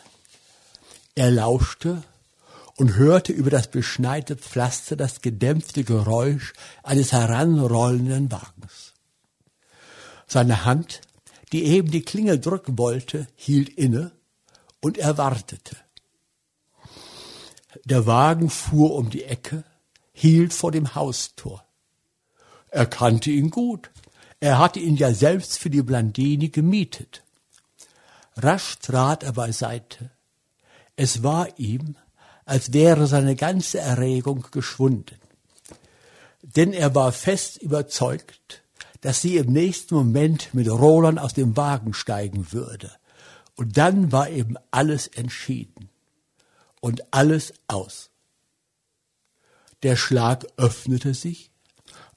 Er 1.20 1.32
lauschte 1.32 2.02
und 2.78 2.96
hörte 2.96 3.34
über 3.34 3.50
das 3.50 3.70
beschneite 3.70 4.38
Pflaster 4.38 4.96
das 4.96 5.20
gedämpfte 5.20 5.84
Geräusch 5.84 6.54
eines 6.82 7.12
heranrollenden 7.12 8.32
Wagens. 8.32 8.94
Seine 10.28 10.64
Hand, 10.64 11.02
die 11.52 11.66
eben 11.66 11.92
die 11.92 12.04
Klingel 12.04 12.40
drücken 12.40 12.78
wollte, 12.78 13.28
hielt 13.36 13.68
inne 13.68 14.14
und 14.80 14.98
er 14.98 15.18
wartete. 15.18 15.76
Der 17.84 18.06
Wagen 18.06 18.50
fuhr 18.50 18.96
um 18.96 19.10
die 19.10 19.26
Ecke, 19.26 19.66
hielt 20.14 20.54
vor 20.54 20.72
dem 20.72 20.96
Haustor. 20.96 21.66
Er 22.70 22.86
kannte 22.86 23.30
ihn 23.30 23.50
gut. 23.50 23.92
Er 24.40 24.58
hatte 24.58 24.80
ihn 24.80 24.96
ja 24.96 25.14
selbst 25.14 25.60
für 25.60 25.70
die 25.70 25.82
Blandini 25.82 26.48
gemietet. 26.48 27.24
Rasch 28.38 28.80
trat 28.80 29.24
er 29.24 29.34
beiseite. 29.34 30.12
Es 31.02 31.24
war 31.24 31.58
ihm, 31.58 31.96
als 32.44 32.74
wäre 32.74 33.08
seine 33.08 33.38
ganze 33.38 33.80
Erregung 33.80 34.46
geschwunden. 34.52 35.18
Denn 36.42 36.74
er 36.74 36.94
war 36.94 37.14
fest 37.14 37.56
überzeugt, 37.62 38.64
dass 39.00 39.22
sie 39.22 39.38
im 39.38 39.54
nächsten 39.54 39.96
Moment 39.96 40.54
mit 40.54 40.70
Roland 40.70 41.18
aus 41.18 41.34
dem 41.34 41.56
Wagen 41.56 41.94
steigen 41.94 42.52
würde. 42.52 42.92
Und 43.56 43.78
dann 43.78 44.12
war 44.12 44.30
eben 44.30 44.58
alles 44.72 45.08
entschieden 45.08 45.88
und 46.82 47.14
alles 47.14 47.54
aus. 47.68 48.10
Der 49.84 49.96
Schlag 49.96 50.48
öffnete 50.58 51.14
sich 51.14 51.50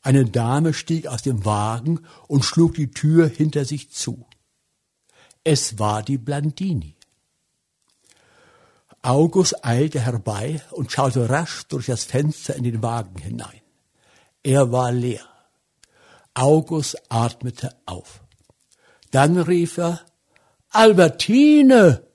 eine 0.00 0.24
Dame 0.24 0.74
stieg 0.74 1.06
aus 1.06 1.22
dem 1.22 1.44
Wagen 1.44 2.00
und 2.26 2.44
schlug 2.44 2.74
die 2.74 2.90
Tür 2.90 3.28
hinter 3.28 3.64
sich 3.64 3.92
zu. 3.92 4.26
Es 5.44 5.78
war 5.78 6.02
die 6.02 6.18
Blandini. 6.18 6.96
August 9.02 9.64
eilte 9.64 10.00
herbei 10.00 10.62
und 10.70 10.92
schaute 10.92 11.28
rasch 11.28 11.64
durch 11.68 11.86
das 11.86 12.04
Fenster 12.04 12.54
in 12.54 12.62
den 12.62 12.82
Wagen 12.82 13.20
hinein. 13.20 13.60
Er 14.44 14.70
war 14.70 14.92
leer. 14.92 15.26
August 16.34 16.96
atmete 17.10 17.74
auf. 17.84 18.22
Dann 19.10 19.38
rief 19.38 19.76
er, 19.78 20.00
Albertine! 20.70 22.06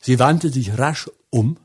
Sie 0.00 0.18
wandte 0.18 0.50
sich 0.50 0.78
rasch 0.78 1.10
um. 1.30 1.58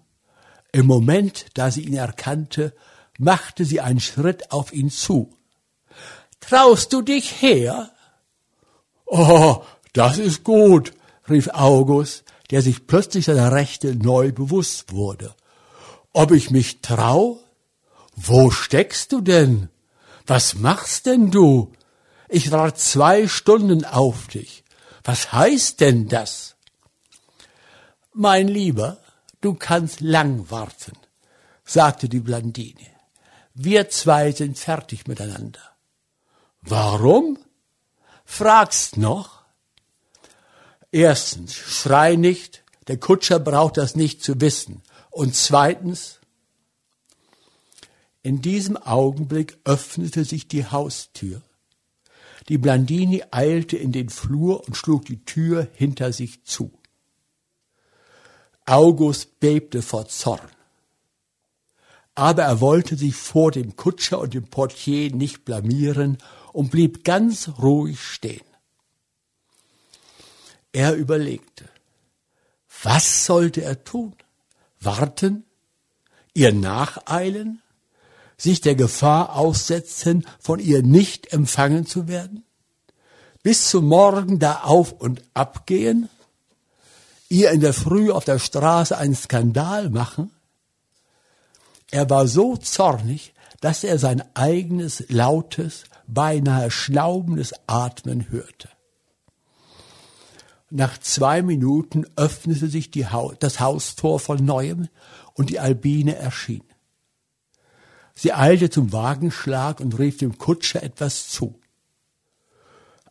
Im 0.71 0.85
Moment, 0.85 1.47
da 1.55 1.71
sie 1.71 1.81
ihn 1.81 1.95
erkannte, 1.95 2.73
machte 3.17 3.65
sie 3.65 3.81
einen 3.81 3.99
Schritt 3.99 4.51
auf 4.51 4.73
ihn 4.73 4.89
zu. 4.89 5.35
Traust 6.39 6.93
du 6.93 7.01
dich 7.01 7.41
her? 7.41 7.91
Oh, 9.05 9.63
das 9.93 10.17
ist 10.17 10.43
gut, 10.43 10.93
rief 11.29 11.49
August, 11.53 12.22
der 12.51 12.61
sich 12.61 12.87
plötzlich 12.87 13.25
seiner 13.25 13.51
Rechte 13.51 13.95
neu 13.95 14.31
bewusst 14.31 14.91
wurde. 14.91 15.35
Ob 16.11 16.31
ich 16.31 16.51
mich 16.51 16.81
trau? 16.81 17.39
Wo 18.15 18.51
steckst 18.51 19.11
du 19.11 19.21
denn? 19.21 19.69
Was 20.27 20.55
machst 20.55 21.05
denn 21.05 21.31
du? 21.31 21.73
Ich 22.29 22.51
warte 22.51 22.77
zwei 22.77 23.27
Stunden 23.27 23.85
auf 23.85 24.27
dich. 24.27 24.63
Was 25.03 25.33
heißt 25.33 25.81
denn 25.81 26.07
das? 26.07 26.55
Mein 28.13 28.47
Lieber, 28.47 28.99
du 29.41 29.55
kannst 29.55 30.01
lang 30.01 30.49
warten, 30.49 30.93
sagte 31.65 32.07
die 32.07 32.19
Blandine. 32.19 32.91
Wir 33.55 33.89
zwei 33.89 34.31
sind 34.31 34.57
fertig 34.57 35.07
miteinander. 35.07 35.59
Warum? 36.61 37.37
Fragst 38.23 38.97
noch? 38.97 39.32
Erstens, 40.93 41.55
schrei 41.55 42.15
nicht, 42.15 42.63
der 42.87 42.97
Kutscher 42.97 43.39
braucht 43.39 43.77
das 43.77 43.95
nicht 43.95 44.23
zu 44.23 44.39
wissen. 44.39 44.83
Und 45.09 45.35
zweitens, 45.35 46.19
in 48.21 48.43
diesem 48.43 48.77
Augenblick 48.77 49.57
öffnete 49.65 50.23
sich 50.23 50.47
die 50.47 50.67
Haustür. 50.67 51.41
Die 52.47 52.59
Blandini 52.59 53.23
eilte 53.31 53.75
in 53.75 53.91
den 53.91 54.09
Flur 54.09 54.67
und 54.67 54.77
schlug 54.77 55.05
die 55.05 55.25
Tür 55.25 55.67
hinter 55.73 56.13
sich 56.13 56.43
zu. 56.43 56.71
August 58.67 59.39
bebte 59.39 59.81
vor 59.81 60.07
Zorn. 60.07 60.47
Aber 62.13 62.43
er 62.43 62.61
wollte 62.61 62.97
sich 62.97 63.15
vor 63.15 63.49
dem 63.49 63.75
Kutscher 63.75 64.19
und 64.19 64.35
dem 64.35 64.45
Portier 64.45 65.11
nicht 65.11 65.43
blamieren 65.43 66.19
und 66.51 66.69
blieb 66.69 67.03
ganz 67.03 67.49
ruhig 67.57 67.99
stehen. 67.99 68.52
Er 70.73 70.95
überlegte, 70.95 71.69
was 72.81 73.25
sollte 73.25 73.61
er 73.61 73.83
tun? 73.83 74.15
Warten? 74.81 75.45
Ihr 76.33 76.51
nacheilen? 76.51 77.61
Sich 78.37 78.59
der 78.59 78.75
Gefahr 78.75 79.35
aussetzen, 79.35 80.25
von 80.39 80.59
ihr 80.59 80.81
nicht 80.81 81.31
empfangen 81.31 81.85
zu 81.85 82.07
werden? 82.07 82.43
Bis 83.43 83.69
zum 83.69 83.85
Morgen 83.85 84.39
da 84.39 84.61
auf 84.63 84.91
und 84.91 85.21
abgehen? 85.35 86.09
Ihr 87.29 87.51
in 87.51 87.61
der 87.61 87.73
Früh 87.73 88.11
auf 88.11 88.25
der 88.25 88.39
Straße 88.39 88.97
einen 88.97 89.15
Skandal 89.15 89.91
machen? 89.91 90.31
Er 91.91 92.09
war 92.09 92.27
so 92.27 92.57
zornig, 92.57 93.33
dass 93.61 93.83
er 93.83 93.99
sein 93.99 94.23
eigenes 94.33 95.05
lautes, 95.09 95.83
beinahe 96.07 96.71
schnaubendes 96.71 97.53
Atmen 97.67 98.31
hörte. 98.31 98.72
Nach 100.75 100.97
zwei 100.97 101.43
Minuten 101.43 102.07
öffnete 102.15 102.67
sich 102.67 102.89
ha 103.11 103.31
das 103.37 103.59
Haustor 103.59 104.19
von 104.19 104.43
neuem 104.43 104.89
und 105.35 105.51
die 105.51 105.59
Albine 105.59 106.15
erschien. 106.15 106.63
Sie 108.15 108.33
eilte 108.33 108.71
zum 108.71 108.91
Wagenschlag 108.91 109.79
und 109.79 109.99
rief 109.99 110.17
dem 110.17 110.39
Kutscher 110.39 110.81
etwas 110.81 111.29
zu. 111.29 111.59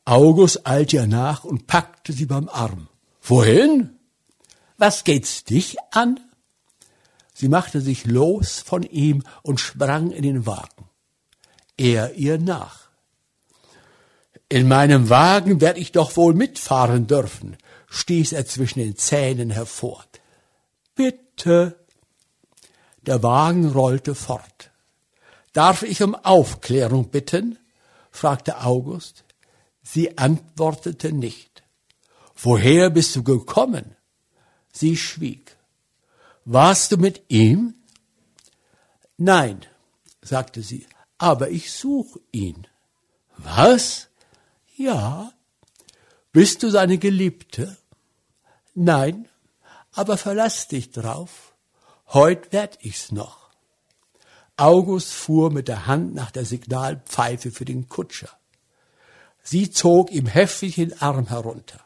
August 0.05 0.67
eilte 0.67 0.97
ihr 0.97 1.07
nach 1.07 1.45
und 1.45 1.69
packte 1.69 2.13
sie 2.13 2.27
beim 2.27 2.49
Arm. 2.49 2.89
Wohin? 3.23 3.97
Was 4.77 5.05
geht's 5.05 5.45
dich 5.45 5.77
an? 5.93 6.19
Sie 7.33 7.47
machte 7.47 7.81
sich 7.81 8.07
los 8.07 8.59
von 8.59 8.83
ihm 8.83 9.23
und 9.43 9.61
sprang 9.61 10.11
in 10.11 10.25
den 10.25 10.47
Wagen. 10.47 10.89
Er 11.77 12.15
ihr 12.15 12.39
nach. 12.39 12.82
In 14.53 14.69
meinem 14.69 15.09
Wagen 15.09 15.63
werd 15.63 15.79
ich 15.79 15.93
doch 15.93 16.15
wohl 16.19 16.35
mitfahren 16.35 17.07
dürfen, 17.07 17.57
stieß 17.89 18.33
er 18.33 18.45
zwischen 18.45 18.81
den 18.81 18.97
Zähnen 18.97 19.49
hervor. 19.49 20.05
Bitte. 20.95 21.79
Der 23.01 23.23
Wagen 23.23 23.71
rollte 23.71 24.15
fort. 24.15 24.71
Darf 25.55 25.83
ich 25.83 26.03
um 26.03 26.15
Aufklärung 26.15 27.09
bitten? 27.09 27.59
fragte 28.11 28.61
August. 28.61 29.25
Sie 29.83 30.19
antwortete 30.19 31.13
nicht. 31.13 31.63
Woher 32.37 32.91
bist 32.91 33.17
du 33.17 33.23
gekommen? 33.23 33.97
Sie 34.71 34.99
schwieg. 34.99 35.57
Warst 36.45 36.93
du 36.93 36.99
mit 36.99 37.23
ihm? 37.29 37.77
Nein, 39.17 39.65
sagte 40.21 40.61
sie, 40.61 40.87
aber 41.17 41.49
ich 41.49 41.73
such 41.73 42.19
ihn. 42.33 42.67
Was? 43.39 44.09
Ja. 44.77 45.33
Bist 46.33 46.63
du 46.63 46.71
seine 46.71 46.99
Geliebte? 46.99 47.77
Nein, 48.75 49.29
aber 49.93 50.17
verlass 50.17 50.69
dich 50.69 50.91
drauf. 50.91 51.55
Heut 52.13 52.53
werd 52.53 52.79
ich's 52.81 53.13
noch. 53.13 53.51
August 54.57 55.13
fuhr 55.13 55.51
mit 55.51 55.69
der 55.69 55.87
Hand 55.87 56.15
nach 56.15 56.31
der 56.31 56.45
Signalpfeife 56.45 57.51
für 57.51 57.65
den 57.65 57.89
Kutscher. 57.89 58.31
Sie 59.43 59.71
zog 59.71 60.11
ihm 60.13 60.27
heftig 60.27 60.77
den 60.77 61.01
Arm 61.01 61.29
herunter. 61.29 61.81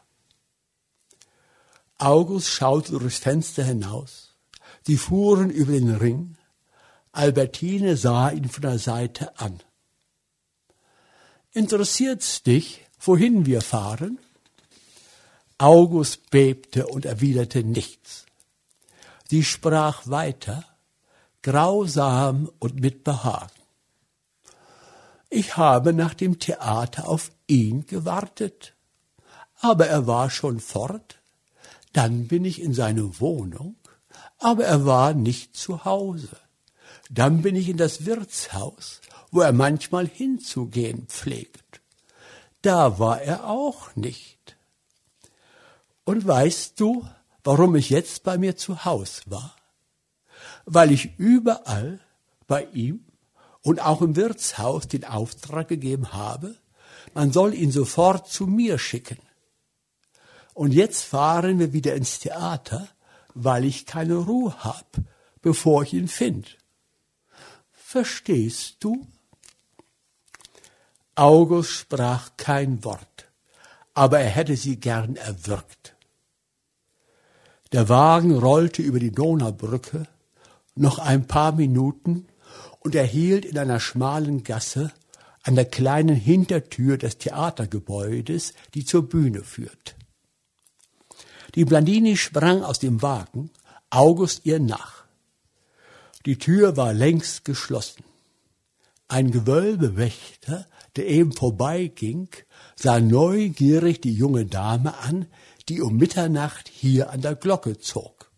August 1.97 2.49
schaute 2.49 2.91
durchs 2.91 3.17
Fenster 3.17 3.63
hinaus. 3.63 4.35
Sie 4.83 4.97
fuhren 4.97 5.49
über 5.49 5.71
den 5.71 5.95
Ring. 5.95 6.37
Albertine 7.11 7.97
sah 7.97 8.29
ihn 8.29 8.47
von 8.47 8.61
der 8.61 8.77
Seite 8.77 9.39
an. 9.39 9.59
Interessiert's 11.57 12.43
dich, 12.43 12.85
wohin 12.99 13.47
wir 13.47 13.61
fahren? 13.61 14.19
August 15.57 16.29
bebte 16.29 16.85
und 16.85 17.03
erwiderte 17.03 17.63
nichts. 17.63 18.27
Sie 19.27 19.43
sprach 19.43 20.05
weiter, 20.05 20.63
grausam 21.41 22.51
und 22.59 22.79
mit 22.79 23.03
Behagen. 23.03 23.59
Ich 25.31 25.57
habe 25.57 25.93
nach 25.93 26.13
dem 26.13 26.37
Theater 26.37 27.09
auf 27.09 27.31
ihn 27.47 27.87
gewartet, 27.87 28.75
aber 29.59 29.87
er 29.87 30.05
war 30.05 30.29
schon 30.29 30.59
fort. 30.59 31.17
Dann 31.91 32.27
bin 32.27 32.45
ich 32.45 32.61
in 32.61 32.75
seine 32.75 33.19
Wohnung, 33.19 33.77
aber 34.37 34.65
er 34.65 34.85
war 34.85 35.15
nicht 35.15 35.57
zu 35.57 35.85
Hause. 35.85 36.37
Dann 37.09 37.41
bin 37.41 37.55
ich 37.55 37.67
in 37.67 37.77
das 37.77 38.05
Wirtshaus, 38.05 39.01
wo 39.31 39.41
er 39.41 39.53
manchmal 39.53 40.07
hinzugehen 40.07 41.07
pflegt. 41.07 41.81
Da 42.61 42.99
war 42.99 43.21
er 43.21 43.47
auch 43.47 43.95
nicht. 43.95 44.57
Und 46.03 46.25
weißt 46.25 46.79
du, 46.79 47.07
warum 47.43 47.75
ich 47.75 47.89
jetzt 47.89 48.23
bei 48.23 48.37
mir 48.37 48.55
zu 48.55 48.85
Haus 48.85 49.21
war? 49.25 49.55
Weil 50.65 50.91
ich 50.91 51.17
überall 51.17 51.99
bei 52.47 52.65
ihm 52.73 53.05
und 53.61 53.81
auch 53.81 54.01
im 54.01 54.15
Wirtshaus 54.15 54.87
den 54.87 55.03
Auftrag 55.03 55.67
gegeben 55.67 56.13
habe, 56.13 56.55
man 57.13 57.31
soll 57.31 57.53
ihn 57.53 57.71
sofort 57.71 58.29
zu 58.29 58.47
mir 58.47 58.77
schicken. 58.79 59.19
Und 60.53 60.73
jetzt 60.73 61.03
fahren 61.03 61.59
wir 61.59 61.73
wieder 61.73 61.95
ins 61.95 62.19
Theater, 62.19 62.87
weil 63.33 63.65
ich 63.65 63.85
keine 63.85 64.15
Ruhe 64.15 64.63
hab, 64.63 64.97
bevor 65.41 65.83
ich 65.83 65.93
ihn 65.93 66.07
find. 66.07 66.57
Verstehst 67.71 68.77
du? 68.79 69.05
August 71.17 71.71
sprach 71.71 72.29
kein 72.37 72.83
Wort, 72.83 73.25
aber 73.95 74.19
er 74.19 74.29
hätte 74.29 74.55
sie 74.55 74.79
gern 74.79 75.15
erwürgt. 75.15 75.95
Der 77.71 77.89
Wagen 77.89 78.37
rollte 78.37 78.83
über 78.83 78.99
die 78.99 79.11
Donaubrücke 79.11 80.05
noch 80.75 80.99
ein 80.99 81.25
paar 81.25 81.53
Minuten 81.53 82.27
und 82.81 82.93
er 82.93 83.03
hielt 83.03 83.45
in 83.45 83.57
einer 83.57 83.79
schmalen 83.79 84.43
Gasse 84.43 84.91
an 85.41 85.55
der 85.55 85.65
kleinen 85.65 86.15
Hintertür 86.15 86.99
des 86.99 87.17
Theatergebäudes, 87.17 88.53
die 88.75 88.85
zur 88.85 89.09
Bühne 89.09 89.43
führt. 89.43 89.95
Die 91.55 91.65
Blandini 91.65 92.15
sprang 92.15 92.61
aus 92.61 92.77
dem 92.77 93.01
Wagen, 93.01 93.49
August 93.89 94.45
ihr 94.45 94.59
nach. 94.59 95.05
Die 96.27 96.37
Tür 96.37 96.77
war 96.77 96.93
längst 96.93 97.43
geschlossen. 97.43 98.03
Ein 99.07 99.31
Gewölbewächter 99.31 100.67
der 100.97 101.07
eben 101.07 101.31
vorbeiging, 101.31 102.29
sah 102.75 102.99
neugierig 102.99 104.01
die 104.01 104.13
junge 104.13 104.45
Dame 104.45 104.97
an, 104.97 105.27
die 105.69 105.81
um 105.81 105.97
Mitternacht 105.97 106.69
hier 106.69 107.11
an 107.11 107.21
der 107.21 107.35
Glocke 107.35 107.77
zog. 107.77 108.31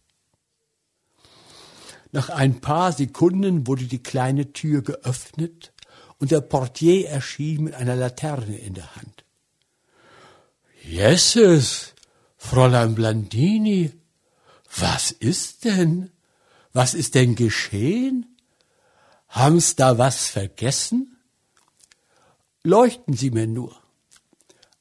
Nach 2.11 2.29
ein 2.29 2.59
paar 2.59 2.91
Sekunden 2.91 3.67
wurde 3.67 3.85
die 3.85 4.01
kleine 4.01 4.51
Tür 4.51 4.81
geöffnet 4.81 5.73
und 6.17 6.31
der 6.31 6.41
Portier 6.41 7.07
erschien 7.07 7.63
mit 7.63 7.75
einer 7.75 7.95
Laterne 7.95 8.57
in 8.57 8.73
der 8.73 8.95
Hand. 8.95 9.23
Jesses, 10.83 11.93
Fräulein 12.37 12.95
Blandini, 12.95 13.91
was 14.77 15.11
ist 15.11 15.65
denn? 15.65 16.11
Was 16.73 16.93
ist 16.93 17.15
denn 17.15 17.35
geschehen? 17.35 18.37
Haben's 19.27 19.75
da 19.75 19.97
was 19.97 20.27
vergessen? 20.27 21.18
Leuchten 22.63 23.13
Sie 23.13 23.31
mir 23.31 23.47
nur. 23.47 23.81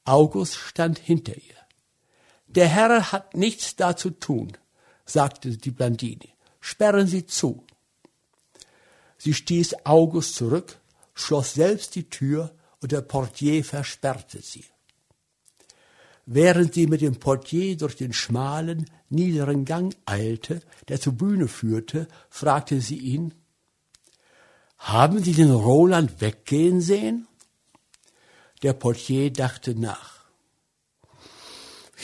August 0.03 0.55
stand 0.55 0.99
hinter 0.99 1.35
ihr. 1.35 1.55
Der 2.47 2.67
Herr 2.67 3.11
hat 3.11 3.35
nichts 3.35 3.75
da 3.75 3.95
zu 3.95 4.09
tun, 4.09 4.57
sagte 5.05 5.57
die 5.57 5.71
Blandini. 5.71 6.33
Sperren 6.59 7.07
Sie 7.07 7.25
zu. 7.25 7.65
Sie 9.17 9.33
stieß 9.33 9.85
August 9.85 10.35
zurück, 10.35 10.79
schloss 11.13 11.53
selbst 11.53 11.95
die 11.95 12.09
Tür 12.09 12.53
und 12.81 12.91
der 12.91 13.01
Portier 13.01 13.63
versperrte 13.63 14.41
sie. 14.41 14.65
Während 16.25 16.73
sie 16.73 16.87
mit 16.87 17.01
dem 17.01 17.19
Portier 17.19 17.75
durch 17.75 17.95
den 17.95 18.13
schmalen, 18.13 18.89
niederen 19.09 19.65
Gang 19.65 19.95
eilte, 20.05 20.61
der 20.87 21.01
zur 21.01 21.13
Bühne 21.13 21.47
führte, 21.47 22.07
fragte 22.29 22.81
sie 22.81 22.97
ihn, 22.97 23.33
haben 24.77 25.21
Sie 25.21 25.33
den 25.33 25.51
Roland 25.51 26.21
weggehen 26.21 26.79
sehen? 26.79 27.27
Der 28.61 28.73
Portier 28.73 29.31
dachte 29.31 29.73
nach. 29.73 30.25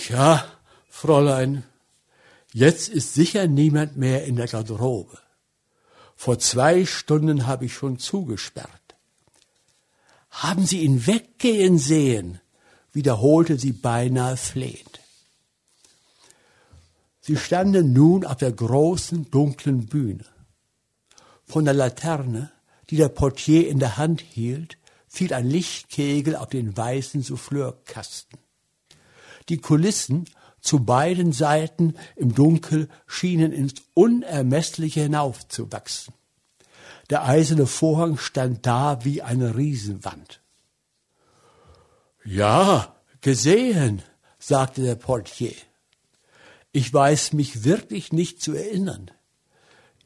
Ja, 0.09 0.45
Fräulein, 0.89 1.63
jetzt 2.53 2.89
ist 2.89 3.13
sicher 3.13 3.47
niemand 3.47 3.97
mehr 3.97 4.25
in 4.25 4.35
der 4.35 4.47
Garderobe. 4.47 5.17
Vor 6.15 6.39
zwei 6.39 6.85
Stunden 6.85 7.45
habe 7.45 7.65
ich 7.65 7.73
schon 7.73 7.99
zugesperrt. 7.99 8.69
Haben 10.29 10.65
Sie 10.65 10.81
ihn 10.81 11.05
weggehen 11.07 11.77
sehen? 11.77 12.39
wiederholte 12.95 13.59
sie 13.59 13.73
beinahe 13.73 14.37
flehend. 14.37 15.01
Sie 17.19 17.35
standen 17.35 17.91
nun 17.91 18.25
auf 18.25 18.37
der 18.37 18.53
großen, 18.53 19.29
dunklen 19.29 19.87
Bühne. 19.87 20.25
Von 21.43 21.65
der 21.65 21.73
Laterne, 21.73 22.51
die 22.89 22.95
der 22.95 23.09
Portier 23.09 23.67
in 23.67 23.79
der 23.79 23.97
Hand 23.97 24.21
hielt, 24.21 24.77
fiel 25.16 25.34
ein 25.34 25.49
Lichtkegel 25.49 26.36
auf 26.36 26.49
den 26.49 26.76
weißen 26.76 27.22
Souffleurkasten. 27.22 28.38
Die 29.49 29.57
Kulissen 29.57 30.26
zu 30.59 30.84
beiden 30.84 31.32
Seiten 31.32 31.95
im 32.16 32.34
Dunkel 32.34 32.89
schienen 33.05 33.51
ins 33.53 33.76
Unermessliche 33.93 35.01
hinaufzuwachsen. 35.01 36.13
Der 37.09 37.24
eiserne 37.24 37.68
Vorhang 37.68 38.18
stand 38.18 38.66
da 38.66 39.05
wie 39.05 39.22
eine 39.22 39.55
Riesenwand. 39.55 40.41
Ja, 42.24 42.95
gesehen, 43.22 44.01
sagte 44.39 44.82
der 44.82 44.95
Portier. 44.95 45.53
Ich 46.72 46.91
weiß 46.91 47.34
mich 47.34 47.63
wirklich 47.63 48.11
nicht 48.11 48.41
zu 48.41 48.53
erinnern. 48.53 49.11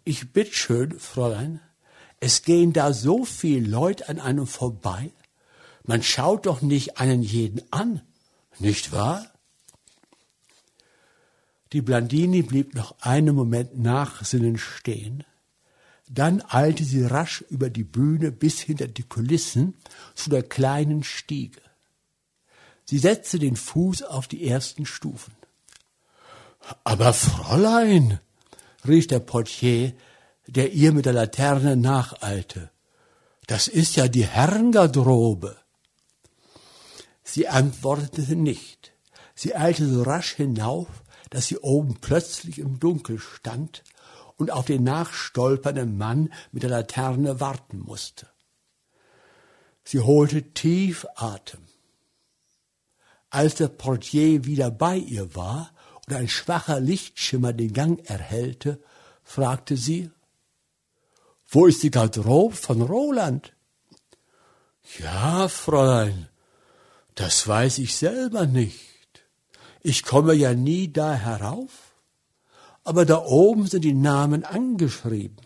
Ich 0.04 0.34
bitt 0.34 0.54
schön, 0.54 1.00
Fräulein, 1.00 1.62
es 2.20 2.44
gehen 2.44 2.74
da 2.74 2.94
so 2.94 3.26
viele 3.26 3.68
Leute 3.68 4.10
an 4.10 4.20
einem 4.20 4.48
vorbei. 4.48 5.12
Man 5.84 6.04
schaut 6.04 6.46
doch 6.46 6.62
nicht 6.62 6.98
einen 6.98 7.22
jeden 7.22 7.62
an, 7.72 8.02
nicht 8.60 8.92
wahr? 8.92 9.26
Die 11.72 11.82
Blandini 11.82 12.42
blieb 12.42 12.74
noch 12.74 13.00
einen 13.02 13.36
Moment 13.36 13.78
nachsinnend 13.78 14.60
stehen. 14.60 15.24
Dann 16.10 16.42
eilte 16.48 16.84
sie 16.84 17.04
rasch 17.04 17.42
über 17.50 17.70
die 17.70 17.84
Bühne 17.84 18.32
bis 18.32 18.60
hinter 18.60 18.88
die 18.88 19.04
Kulissen 19.04 19.76
zu 20.16 20.32
der 20.32 20.42
kleinen 20.42 21.04
Stiege. 21.04 21.62
Sie 22.86 22.98
setzte 22.98 23.38
den 23.38 23.56
Fuß 23.56 24.02
auf 24.02 24.28
die 24.28 24.48
ersten 24.48 24.88
Stufen. 24.88 25.34
Aber 26.84 27.14
Fräulein, 27.14 28.20
rief 28.88 29.06
der 29.06 29.20
Portier, 29.20 29.94
der 30.52 30.72
ihr 30.72 30.92
mit 30.92 31.06
der 31.06 31.14
Laterne 31.14 31.76
nacheilte, 31.76 32.72
das 33.48 33.68
ist 33.68 33.96
ja 33.96 34.08
die 34.08 34.26
Herrengarderobe. 34.26 35.58
Sie 37.24 37.48
antwortete 37.48 38.36
nicht. 38.36 38.94
Sie 39.36 39.56
eilte 39.56 39.88
so 39.88 40.04
rasch 40.04 40.36
hinauf, 40.36 40.88
dass 41.30 41.48
sie 41.48 41.58
oben 41.58 41.96
plötzlich 42.02 42.60
im 42.60 42.80
Dunkel 42.80 43.20
stand 43.20 43.84
und 44.36 44.52
auf 44.52 44.66
den 44.66 44.84
nachstolpernden 44.84 45.98
Mann 45.98 46.34
mit 46.52 46.64
der 46.64 46.70
Laterne 46.70 47.40
warten 47.40 47.80
musste. 47.80 48.28
Sie 49.84 50.00
holte 50.00 50.54
tief 50.54 51.06
Atem. 51.16 51.62
Als 53.30 53.56
der 53.56 53.68
Portier 53.68 54.46
wieder 54.46 54.72
bei 54.72 54.98
ihr 54.98 55.36
war 55.36 55.72
und 56.08 56.16
ein 56.16 56.28
schwacher 56.28 56.80
Lichtschimmer 56.80 57.54
den 57.54 57.74
Gang 57.74 58.08
erhellte, 58.10 58.82
fragte 59.24 59.78
sie, 59.78 60.12
wo 61.50 61.66
ist 61.66 61.84
die 61.84 61.92
Garderobe 61.92 62.56
von 62.56 62.82
Roland? 62.82 63.54
Ja, 65.00 65.48
Fräulein, 65.48 66.30
das 67.16 67.48
weiß 67.48 67.80
ich 67.80 67.96
selber 67.96 68.46
nicht. 68.46 68.80
Ich 69.82 70.04
komme 70.04 70.34
ja 70.34 70.54
nie 70.54 70.92
da 70.92 71.14
herauf, 71.14 71.94
aber 72.84 73.06
da 73.06 73.24
oben 73.24 73.68
sind 73.68 73.84
die 73.84 73.94
Namen 73.94 74.44
angeschrieben. 74.44 75.38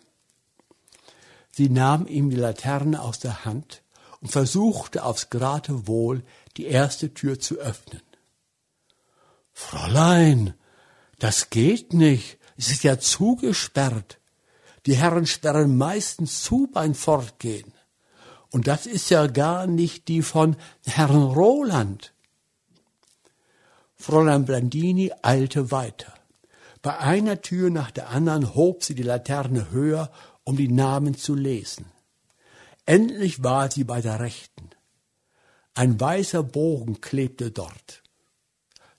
Sie 1.51 1.69
nahm 1.69 2.07
ihm 2.07 2.29
die 2.29 2.37
Laterne 2.37 3.01
aus 3.01 3.19
der 3.19 3.45
Hand 3.45 3.83
und 4.21 4.29
versuchte 4.29 5.03
aufs 5.03 5.29
Geratewohl 5.29 6.23
die 6.57 6.65
erste 6.65 7.13
Tür 7.13 7.39
zu 7.39 7.55
öffnen. 7.57 8.01
Fräulein, 9.51 10.55
das 11.19 11.49
geht 11.49 11.93
nicht, 11.93 12.39
es 12.57 12.69
ist 12.69 12.83
ja 12.83 12.97
zugesperrt. 12.99 14.19
Die 14.85 14.95
Herren 14.95 15.25
sperren 15.25 15.77
meistens 15.77 16.43
zu 16.43 16.69
beim 16.71 16.93
Fortgehen. 16.93 17.73
Und 18.49 18.67
das 18.67 18.85
ist 18.85 19.09
ja 19.09 19.27
gar 19.27 19.65
nicht 19.65 20.07
die 20.07 20.21
von 20.21 20.55
Herrn 20.85 21.23
Roland. 21.23 22.13
Fräulein 23.95 24.45
Blandini 24.45 25.11
eilte 25.21 25.71
weiter. 25.71 26.13
Bei 26.81 26.97
einer 26.99 27.41
Tür 27.41 27.69
nach 27.69 27.91
der 27.91 28.09
anderen 28.09 28.53
hob 28.53 28.83
sie 28.83 28.95
die 28.95 29.03
Laterne 29.03 29.71
höher, 29.71 30.11
um 30.43 30.57
die 30.57 30.67
Namen 30.67 31.15
zu 31.15 31.33
lesen. 31.33 31.85
Endlich 32.85 33.41
war 33.41 33.71
sie 33.71 33.85
bei 33.85 34.01
der 34.01 34.19
rechten. 34.19 34.69
Ein 35.73 35.99
weißer 35.99 36.43
Bogen 36.43 36.99
klebte 36.99 37.51
dort. 37.51 38.03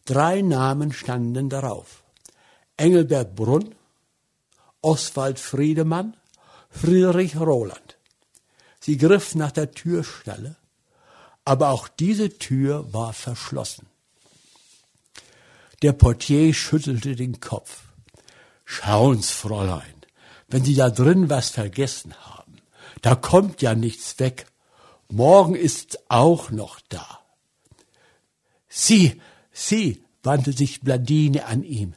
Drei 0.07 0.41
Namen 0.41 0.93
standen 0.93 1.51
darauf. 1.51 2.03
Engelbert 2.76 3.37
Brunn, 3.37 3.74
Oswald 4.85 5.39
Friedemann, 5.39 6.16
Friedrich 6.70 7.37
Roland. 7.37 7.97
Sie 8.80 8.99
griff 8.99 9.35
nach 9.35 9.53
der 9.53 9.70
Türschnalle, 9.70 10.57
aber 11.45 11.70
auch 11.70 11.89
diese 11.89 12.39
Tür 12.39 12.93
war 12.93 13.12
verschlossen. 13.12 13.87
Der 15.82 15.93
Portier 15.93 16.53
schüttelte 16.55 17.16
den 17.16 17.41
Kopf. 17.41 17.82
Schauen's, 18.64 19.30
Fräulein, 19.30 20.07
wenn 20.49 20.64
Sie 20.64 20.74
da 20.74 20.91
drin 20.91 21.28
was 21.28 21.51
vergessen 21.51 22.14
haben, 22.26 22.57
da 23.03 23.14
kommt 23.14 23.61
ja 23.62 23.74
nichts 23.74 24.18
weg 24.18 24.47
Morgen 25.09 25.55
ist 25.55 25.99
auch 26.09 26.51
noch 26.51 26.80
da. 26.89 27.20
Sie, 28.68 29.20
Sie, 29.53 30.03
wandte 30.22 30.53
sich 30.53 30.80
Blandini 30.80 31.41
an 31.41 31.62
ihm. 31.62 31.95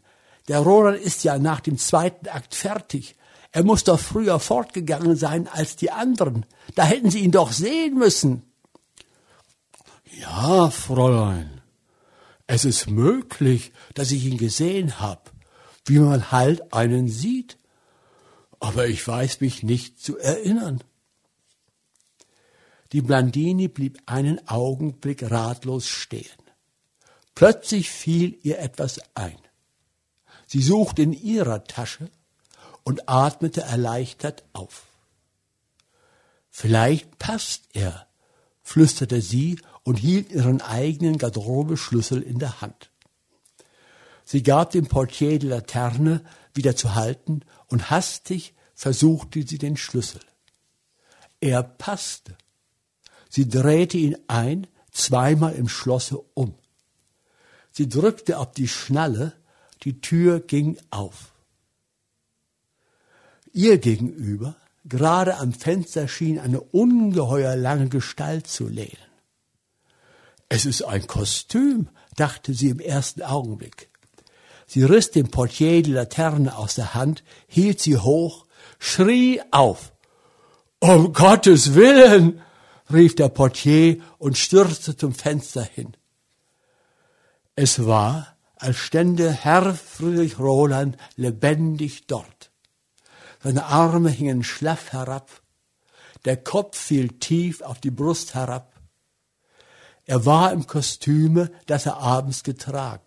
Der 0.47 0.59
Roland 0.59 0.99
ist 0.99 1.23
ja 1.23 1.37
nach 1.39 1.59
dem 1.59 1.77
zweiten 1.77 2.27
Akt 2.29 2.55
fertig. 2.55 3.15
Er 3.51 3.63
muss 3.63 3.83
doch 3.83 3.99
früher 3.99 4.39
fortgegangen 4.39 5.15
sein 5.15 5.47
als 5.47 5.75
die 5.75 5.91
anderen. 5.91 6.45
Da 6.75 6.83
hätten 6.83 7.11
Sie 7.11 7.19
ihn 7.19 7.31
doch 7.31 7.51
sehen 7.51 7.95
müssen. 7.95 8.43
Ja, 10.19 10.69
Fräulein, 10.69 11.61
es 12.47 12.65
ist 12.65 12.89
möglich, 12.89 13.71
dass 13.93 14.11
ich 14.11 14.25
ihn 14.25 14.37
gesehen 14.37 14.99
hab, 14.99 15.31
wie 15.85 15.99
man 15.99 16.31
halt 16.31 16.73
einen 16.73 17.07
sieht. 17.07 17.57
Aber 18.59 18.87
ich 18.87 19.05
weiß 19.07 19.41
mich 19.41 19.63
nicht 19.63 19.99
zu 20.01 20.17
erinnern. 20.17 20.81
Die 22.93 23.01
Blandini 23.01 23.67
blieb 23.67 24.01
einen 24.05 24.47
Augenblick 24.47 25.29
ratlos 25.29 25.87
stehen. 25.87 26.25
Plötzlich 27.35 27.89
fiel 27.91 28.39
ihr 28.41 28.59
etwas 28.59 29.01
ein. 29.13 29.37
Sie 30.47 30.61
suchte 30.61 31.03
in 31.03 31.13
ihrer 31.13 31.65
Tasche 31.65 32.09
und 32.83 33.07
atmete 33.09 33.61
erleichtert 33.61 34.43
auf. 34.53 34.87
Vielleicht 36.49 37.19
passt 37.19 37.65
er, 37.73 38.07
flüsterte 38.63 39.21
sie 39.21 39.59
und 39.83 39.95
hielt 39.97 40.31
ihren 40.31 40.61
eigenen 40.61 41.17
Garderobeschlüssel 41.17 42.21
in 42.21 42.39
der 42.39 42.61
Hand. 42.61 42.89
Sie 44.23 44.41
gab 44.41 44.71
dem 44.71 44.87
Portier 44.87 45.37
die 45.37 45.47
Laterne 45.47 46.23
wieder 46.53 46.75
zu 46.75 46.95
halten 46.95 47.41
und 47.67 47.89
hastig 47.89 48.53
versuchte 48.73 49.45
sie 49.45 49.57
den 49.57 49.77
Schlüssel. 49.77 50.21
Er 51.39 51.63
passte. 51.63 52.37
Sie 53.29 53.47
drehte 53.47 53.97
ihn 53.97 54.17
ein, 54.27 54.67
zweimal 54.91 55.53
im 55.53 55.67
Schlosse 55.67 56.19
um. 56.33 56.55
Sie 57.71 57.87
drückte 57.87 58.39
auf 58.39 58.51
die 58.51 58.67
Schnalle, 58.67 59.33
die 59.83 60.01
Tür 60.01 60.39
ging 60.39 60.77
auf. 60.89 61.33
Ihr 63.53 63.77
gegenüber, 63.77 64.55
gerade 64.85 65.37
am 65.37 65.53
Fenster, 65.53 66.07
schien 66.07 66.39
eine 66.39 66.61
ungeheuer 66.61 67.55
lange 67.55 67.89
Gestalt 67.89 68.47
zu 68.47 68.67
lehnen. 68.67 68.97
Es 70.49 70.65
ist 70.65 70.83
ein 70.83 71.07
Kostüm, 71.07 71.89
dachte 72.15 72.53
sie 72.53 72.69
im 72.69 72.79
ersten 72.79 73.21
Augenblick. 73.21 73.89
Sie 74.65 74.83
riss 74.83 75.11
dem 75.11 75.29
Portier 75.29 75.81
die 75.81 75.93
Laterne 75.93 76.57
aus 76.57 76.75
der 76.75 76.93
Hand, 76.93 77.23
hielt 77.47 77.79
sie 77.79 77.97
hoch, 77.97 78.45
schrie 78.79 79.41
auf. 79.51 79.93
Um 80.79 81.13
Gottes 81.13 81.73
Willen! 81.73 82.41
rief 82.91 83.15
der 83.15 83.29
Portier 83.29 84.01
und 84.17 84.37
stürzte 84.37 84.95
zum 84.95 85.13
Fenster 85.13 85.63
hin. 85.63 85.97
Es 87.55 87.85
war, 87.85 88.36
als 88.59 88.77
stände 88.77 89.31
Herr 89.31 89.75
Friedrich 89.75 90.39
Roland 90.39 90.97
lebendig 91.15 92.07
dort. 92.07 92.51
Seine 93.43 93.65
Arme 93.65 94.09
hingen 94.09 94.43
schlaff 94.43 94.91
herab, 94.91 95.29
der 96.25 96.37
Kopf 96.37 96.77
fiel 96.77 97.09
tief 97.19 97.61
auf 97.61 97.79
die 97.79 97.91
Brust 97.91 98.33
herab. 98.33 98.73
Er 100.05 100.25
war 100.25 100.51
im 100.51 100.67
Kostüme, 100.67 101.51
das 101.65 101.85
er 101.85 101.97
abends 101.97 102.43
getragen. 102.43 103.03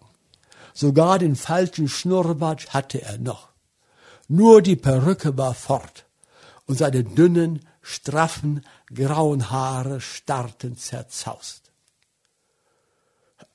Sogar 0.75 1.19
den 1.19 1.35
falschen 1.35 1.89
Schnurrbart 1.89 2.73
hatte 2.73 3.03
er 3.03 3.19
noch. 3.19 3.49
Nur 4.29 4.63
die 4.63 4.77
Perücke 4.77 5.37
war 5.37 5.55
fort 5.55 6.07
und 6.67 6.79
seine 6.79 7.03
dünnen, 7.03 7.67
straffen, 7.83 8.65
grauen 8.95 9.51
Haare 9.51 10.01
starrten 10.01 10.77
zerzaust. 10.77 11.73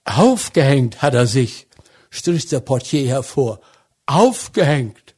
Aufgehängt 0.03 1.01
hat 1.01 1.13
er 1.13 1.25
sich, 1.25 1.67
stieß 2.15 2.47
der 2.47 2.61
Portier 2.61 3.07
hervor. 3.07 3.59
Aufgehängt! 4.05 5.15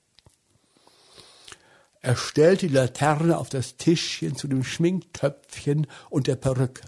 Er 2.01 2.15
stellte 2.15 2.67
die 2.67 2.73
Laterne 2.73 3.37
auf 3.37 3.49
das 3.49 3.75
Tischchen 3.75 4.35
zu 4.35 4.47
dem 4.47 4.63
Schminktöpfchen 4.63 5.87
und 6.09 6.27
der 6.27 6.35
Perücke. 6.35 6.83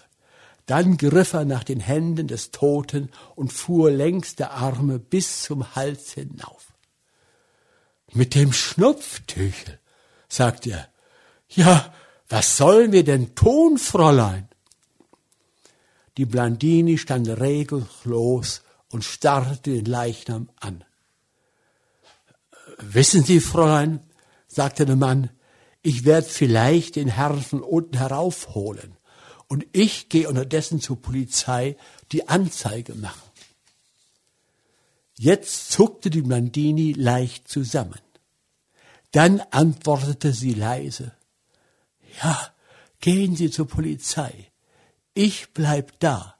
Dann 0.66 0.98
griff 0.98 1.34
er 1.34 1.46
nach 1.46 1.64
den 1.64 1.80
Händen 1.80 2.28
des 2.28 2.52
Toten 2.52 3.10
und 3.36 3.52
fuhr 3.52 3.92
längs 3.92 4.36
der 4.36 4.52
Arme 4.52 5.00
bis 5.00 5.44
zum 5.44 5.76
Hals 5.76 6.14
hinauf. 6.14 6.74
Mit 8.14 8.34
dem 8.34 8.54
Schnupftüchel, 8.54 9.80
sagte 10.28 10.72
er. 10.72 10.88
Ja, 11.50 11.94
was 12.30 12.58
sollen 12.58 12.92
wir 12.92 13.04
denn 13.04 13.36
tun, 13.36 13.78
Fräulein? 13.78 14.48
Die 16.18 16.26
Blandini 16.26 16.98
stand 16.98 17.28
regungslos 17.28 18.62
und 18.92 19.04
starrte 19.04 19.72
den 19.72 19.86
Leichnam 19.86 20.50
an. 20.60 20.84
Wissen 22.78 23.24
Sie, 23.24 23.40
Fräulein, 23.40 24.00
sagte 24.48 24.86
der 24.86 24.96
Mann, 24.96 25.30
ich 25.82 26.06
werde 26.06 26.28
vielleicht 26.28 26.96
den 26.96 27.08
Herrn 27.08 27.42
von 27.42 27.62
unten 27.62 27.98
heraufholen 27.98 28.98
und 29.48 29.66
ich 29.72 30.10
gehe 30.10 30.28
unterdessen 30.28 30.80
zur 30.82 31.02
Polizei 31.02 31.78
die 32.12 32.28
Anzeige 32.28 32.96
machen. 32.96 33.30
Jetzt 35.18 35.72
zuckte 35.72 36.10
die 36.10 36.22
Blandini 36.22 36.94
leicht 36.94 37.48
zusammen. 37.48 38.00
Dann 39.12 39.42
antwortete 39.52 40.34
sie 40.34 40.54
leise, 40.54 41.14
ja, 42.22 42.54
gehen 43.00 43.36
Sie 43.36 43.50
zur 43.50 43.68
Polizei. 43.68 44.52
Ich 45.14 45.54
bleib 45.54 46.00
da. 46.00 46.39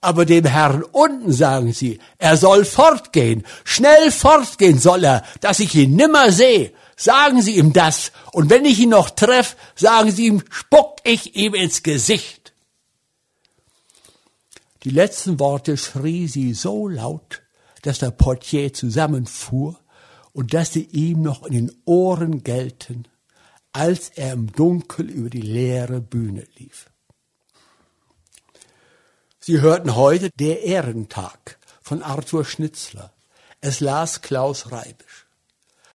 Aber 0.00 0.24
dem 0.24 0.46
Herrn 0.46 0.82
unten 0.82 1.32
sagen 1.32 1.72
Sie, 1.72 1.98
er 2.18 2.36
soll 2.36 2.64
fortgehen, 2.64 3.44
schnell 3.64 4.10
fortgehen 4.10 4.78
soll 4.78 5.04
er, 5.04 5.24
dass 5.40 5.60
ich 5.60 5.74
ihn 5.74 5.94
nimmer 5.94 6.32
sehe. 6.32 6.72
Sagen 6.96 7.42
Sie 7.42 7.56
ihm 7.56 7.72
das, 7.72 8.12
und 8.32 8.50
wenn 8.50 8.64
ich 8.64 8.78
ihn 8.78 8.90
noch 8.90 9.10
treff, 9.10 9.56
sagen 9.74 10.10
Sie 10.10 10.26
ihm, 10.26 10.42
spuck 10.50 10.98
ich 11.04 11.36
ihm 11.36 11.54
ins 11.54 11.82
Gesicht. 11.82 12.40
Die 14.84 14.90
letzten 14.90 15.38
Worte 15.38 15.76
schrie 15.76 16.26
sie 16.26 16.54
so 16.54 16.88
laut, 16.88 17.42
dass 17.82 17.98
der 17.98 18.10
Portier 18.10 18.72
zusammenfuhr 18.72 19.78
und 20.32 20.54
dass 20.54 20.72
sie 20.72 20.84
ihm 20.84 21.20
noch 21.20 21.44
in 21.44 21.52
den 21.52 21.72
Ohren 21.84 22.42
gelten, 22.44 23.04
als 23.72 24.08
er 24.10 24.32
im 24.32 24.50
Dunkel 24.52 25.10
über 25.10 25.28
die 25.28 25.42
leere 25.42 26.00
Bühne 26.00 26.46
lief. 26.56 26.89
Sie 29.42 29.62
hörten 29.62 29.96
heute 29.96 30.28
Der 30.38 30.64
Ehrentag 30.64 31.58
von 31.80 32.02
Arthur 32.02 32.44
Schnitzler. 32.44 33.10
Es 33.62 33.80
las 33.80 34.20
Klaus 34.20 34.70
Reibisch. 34.70 35.26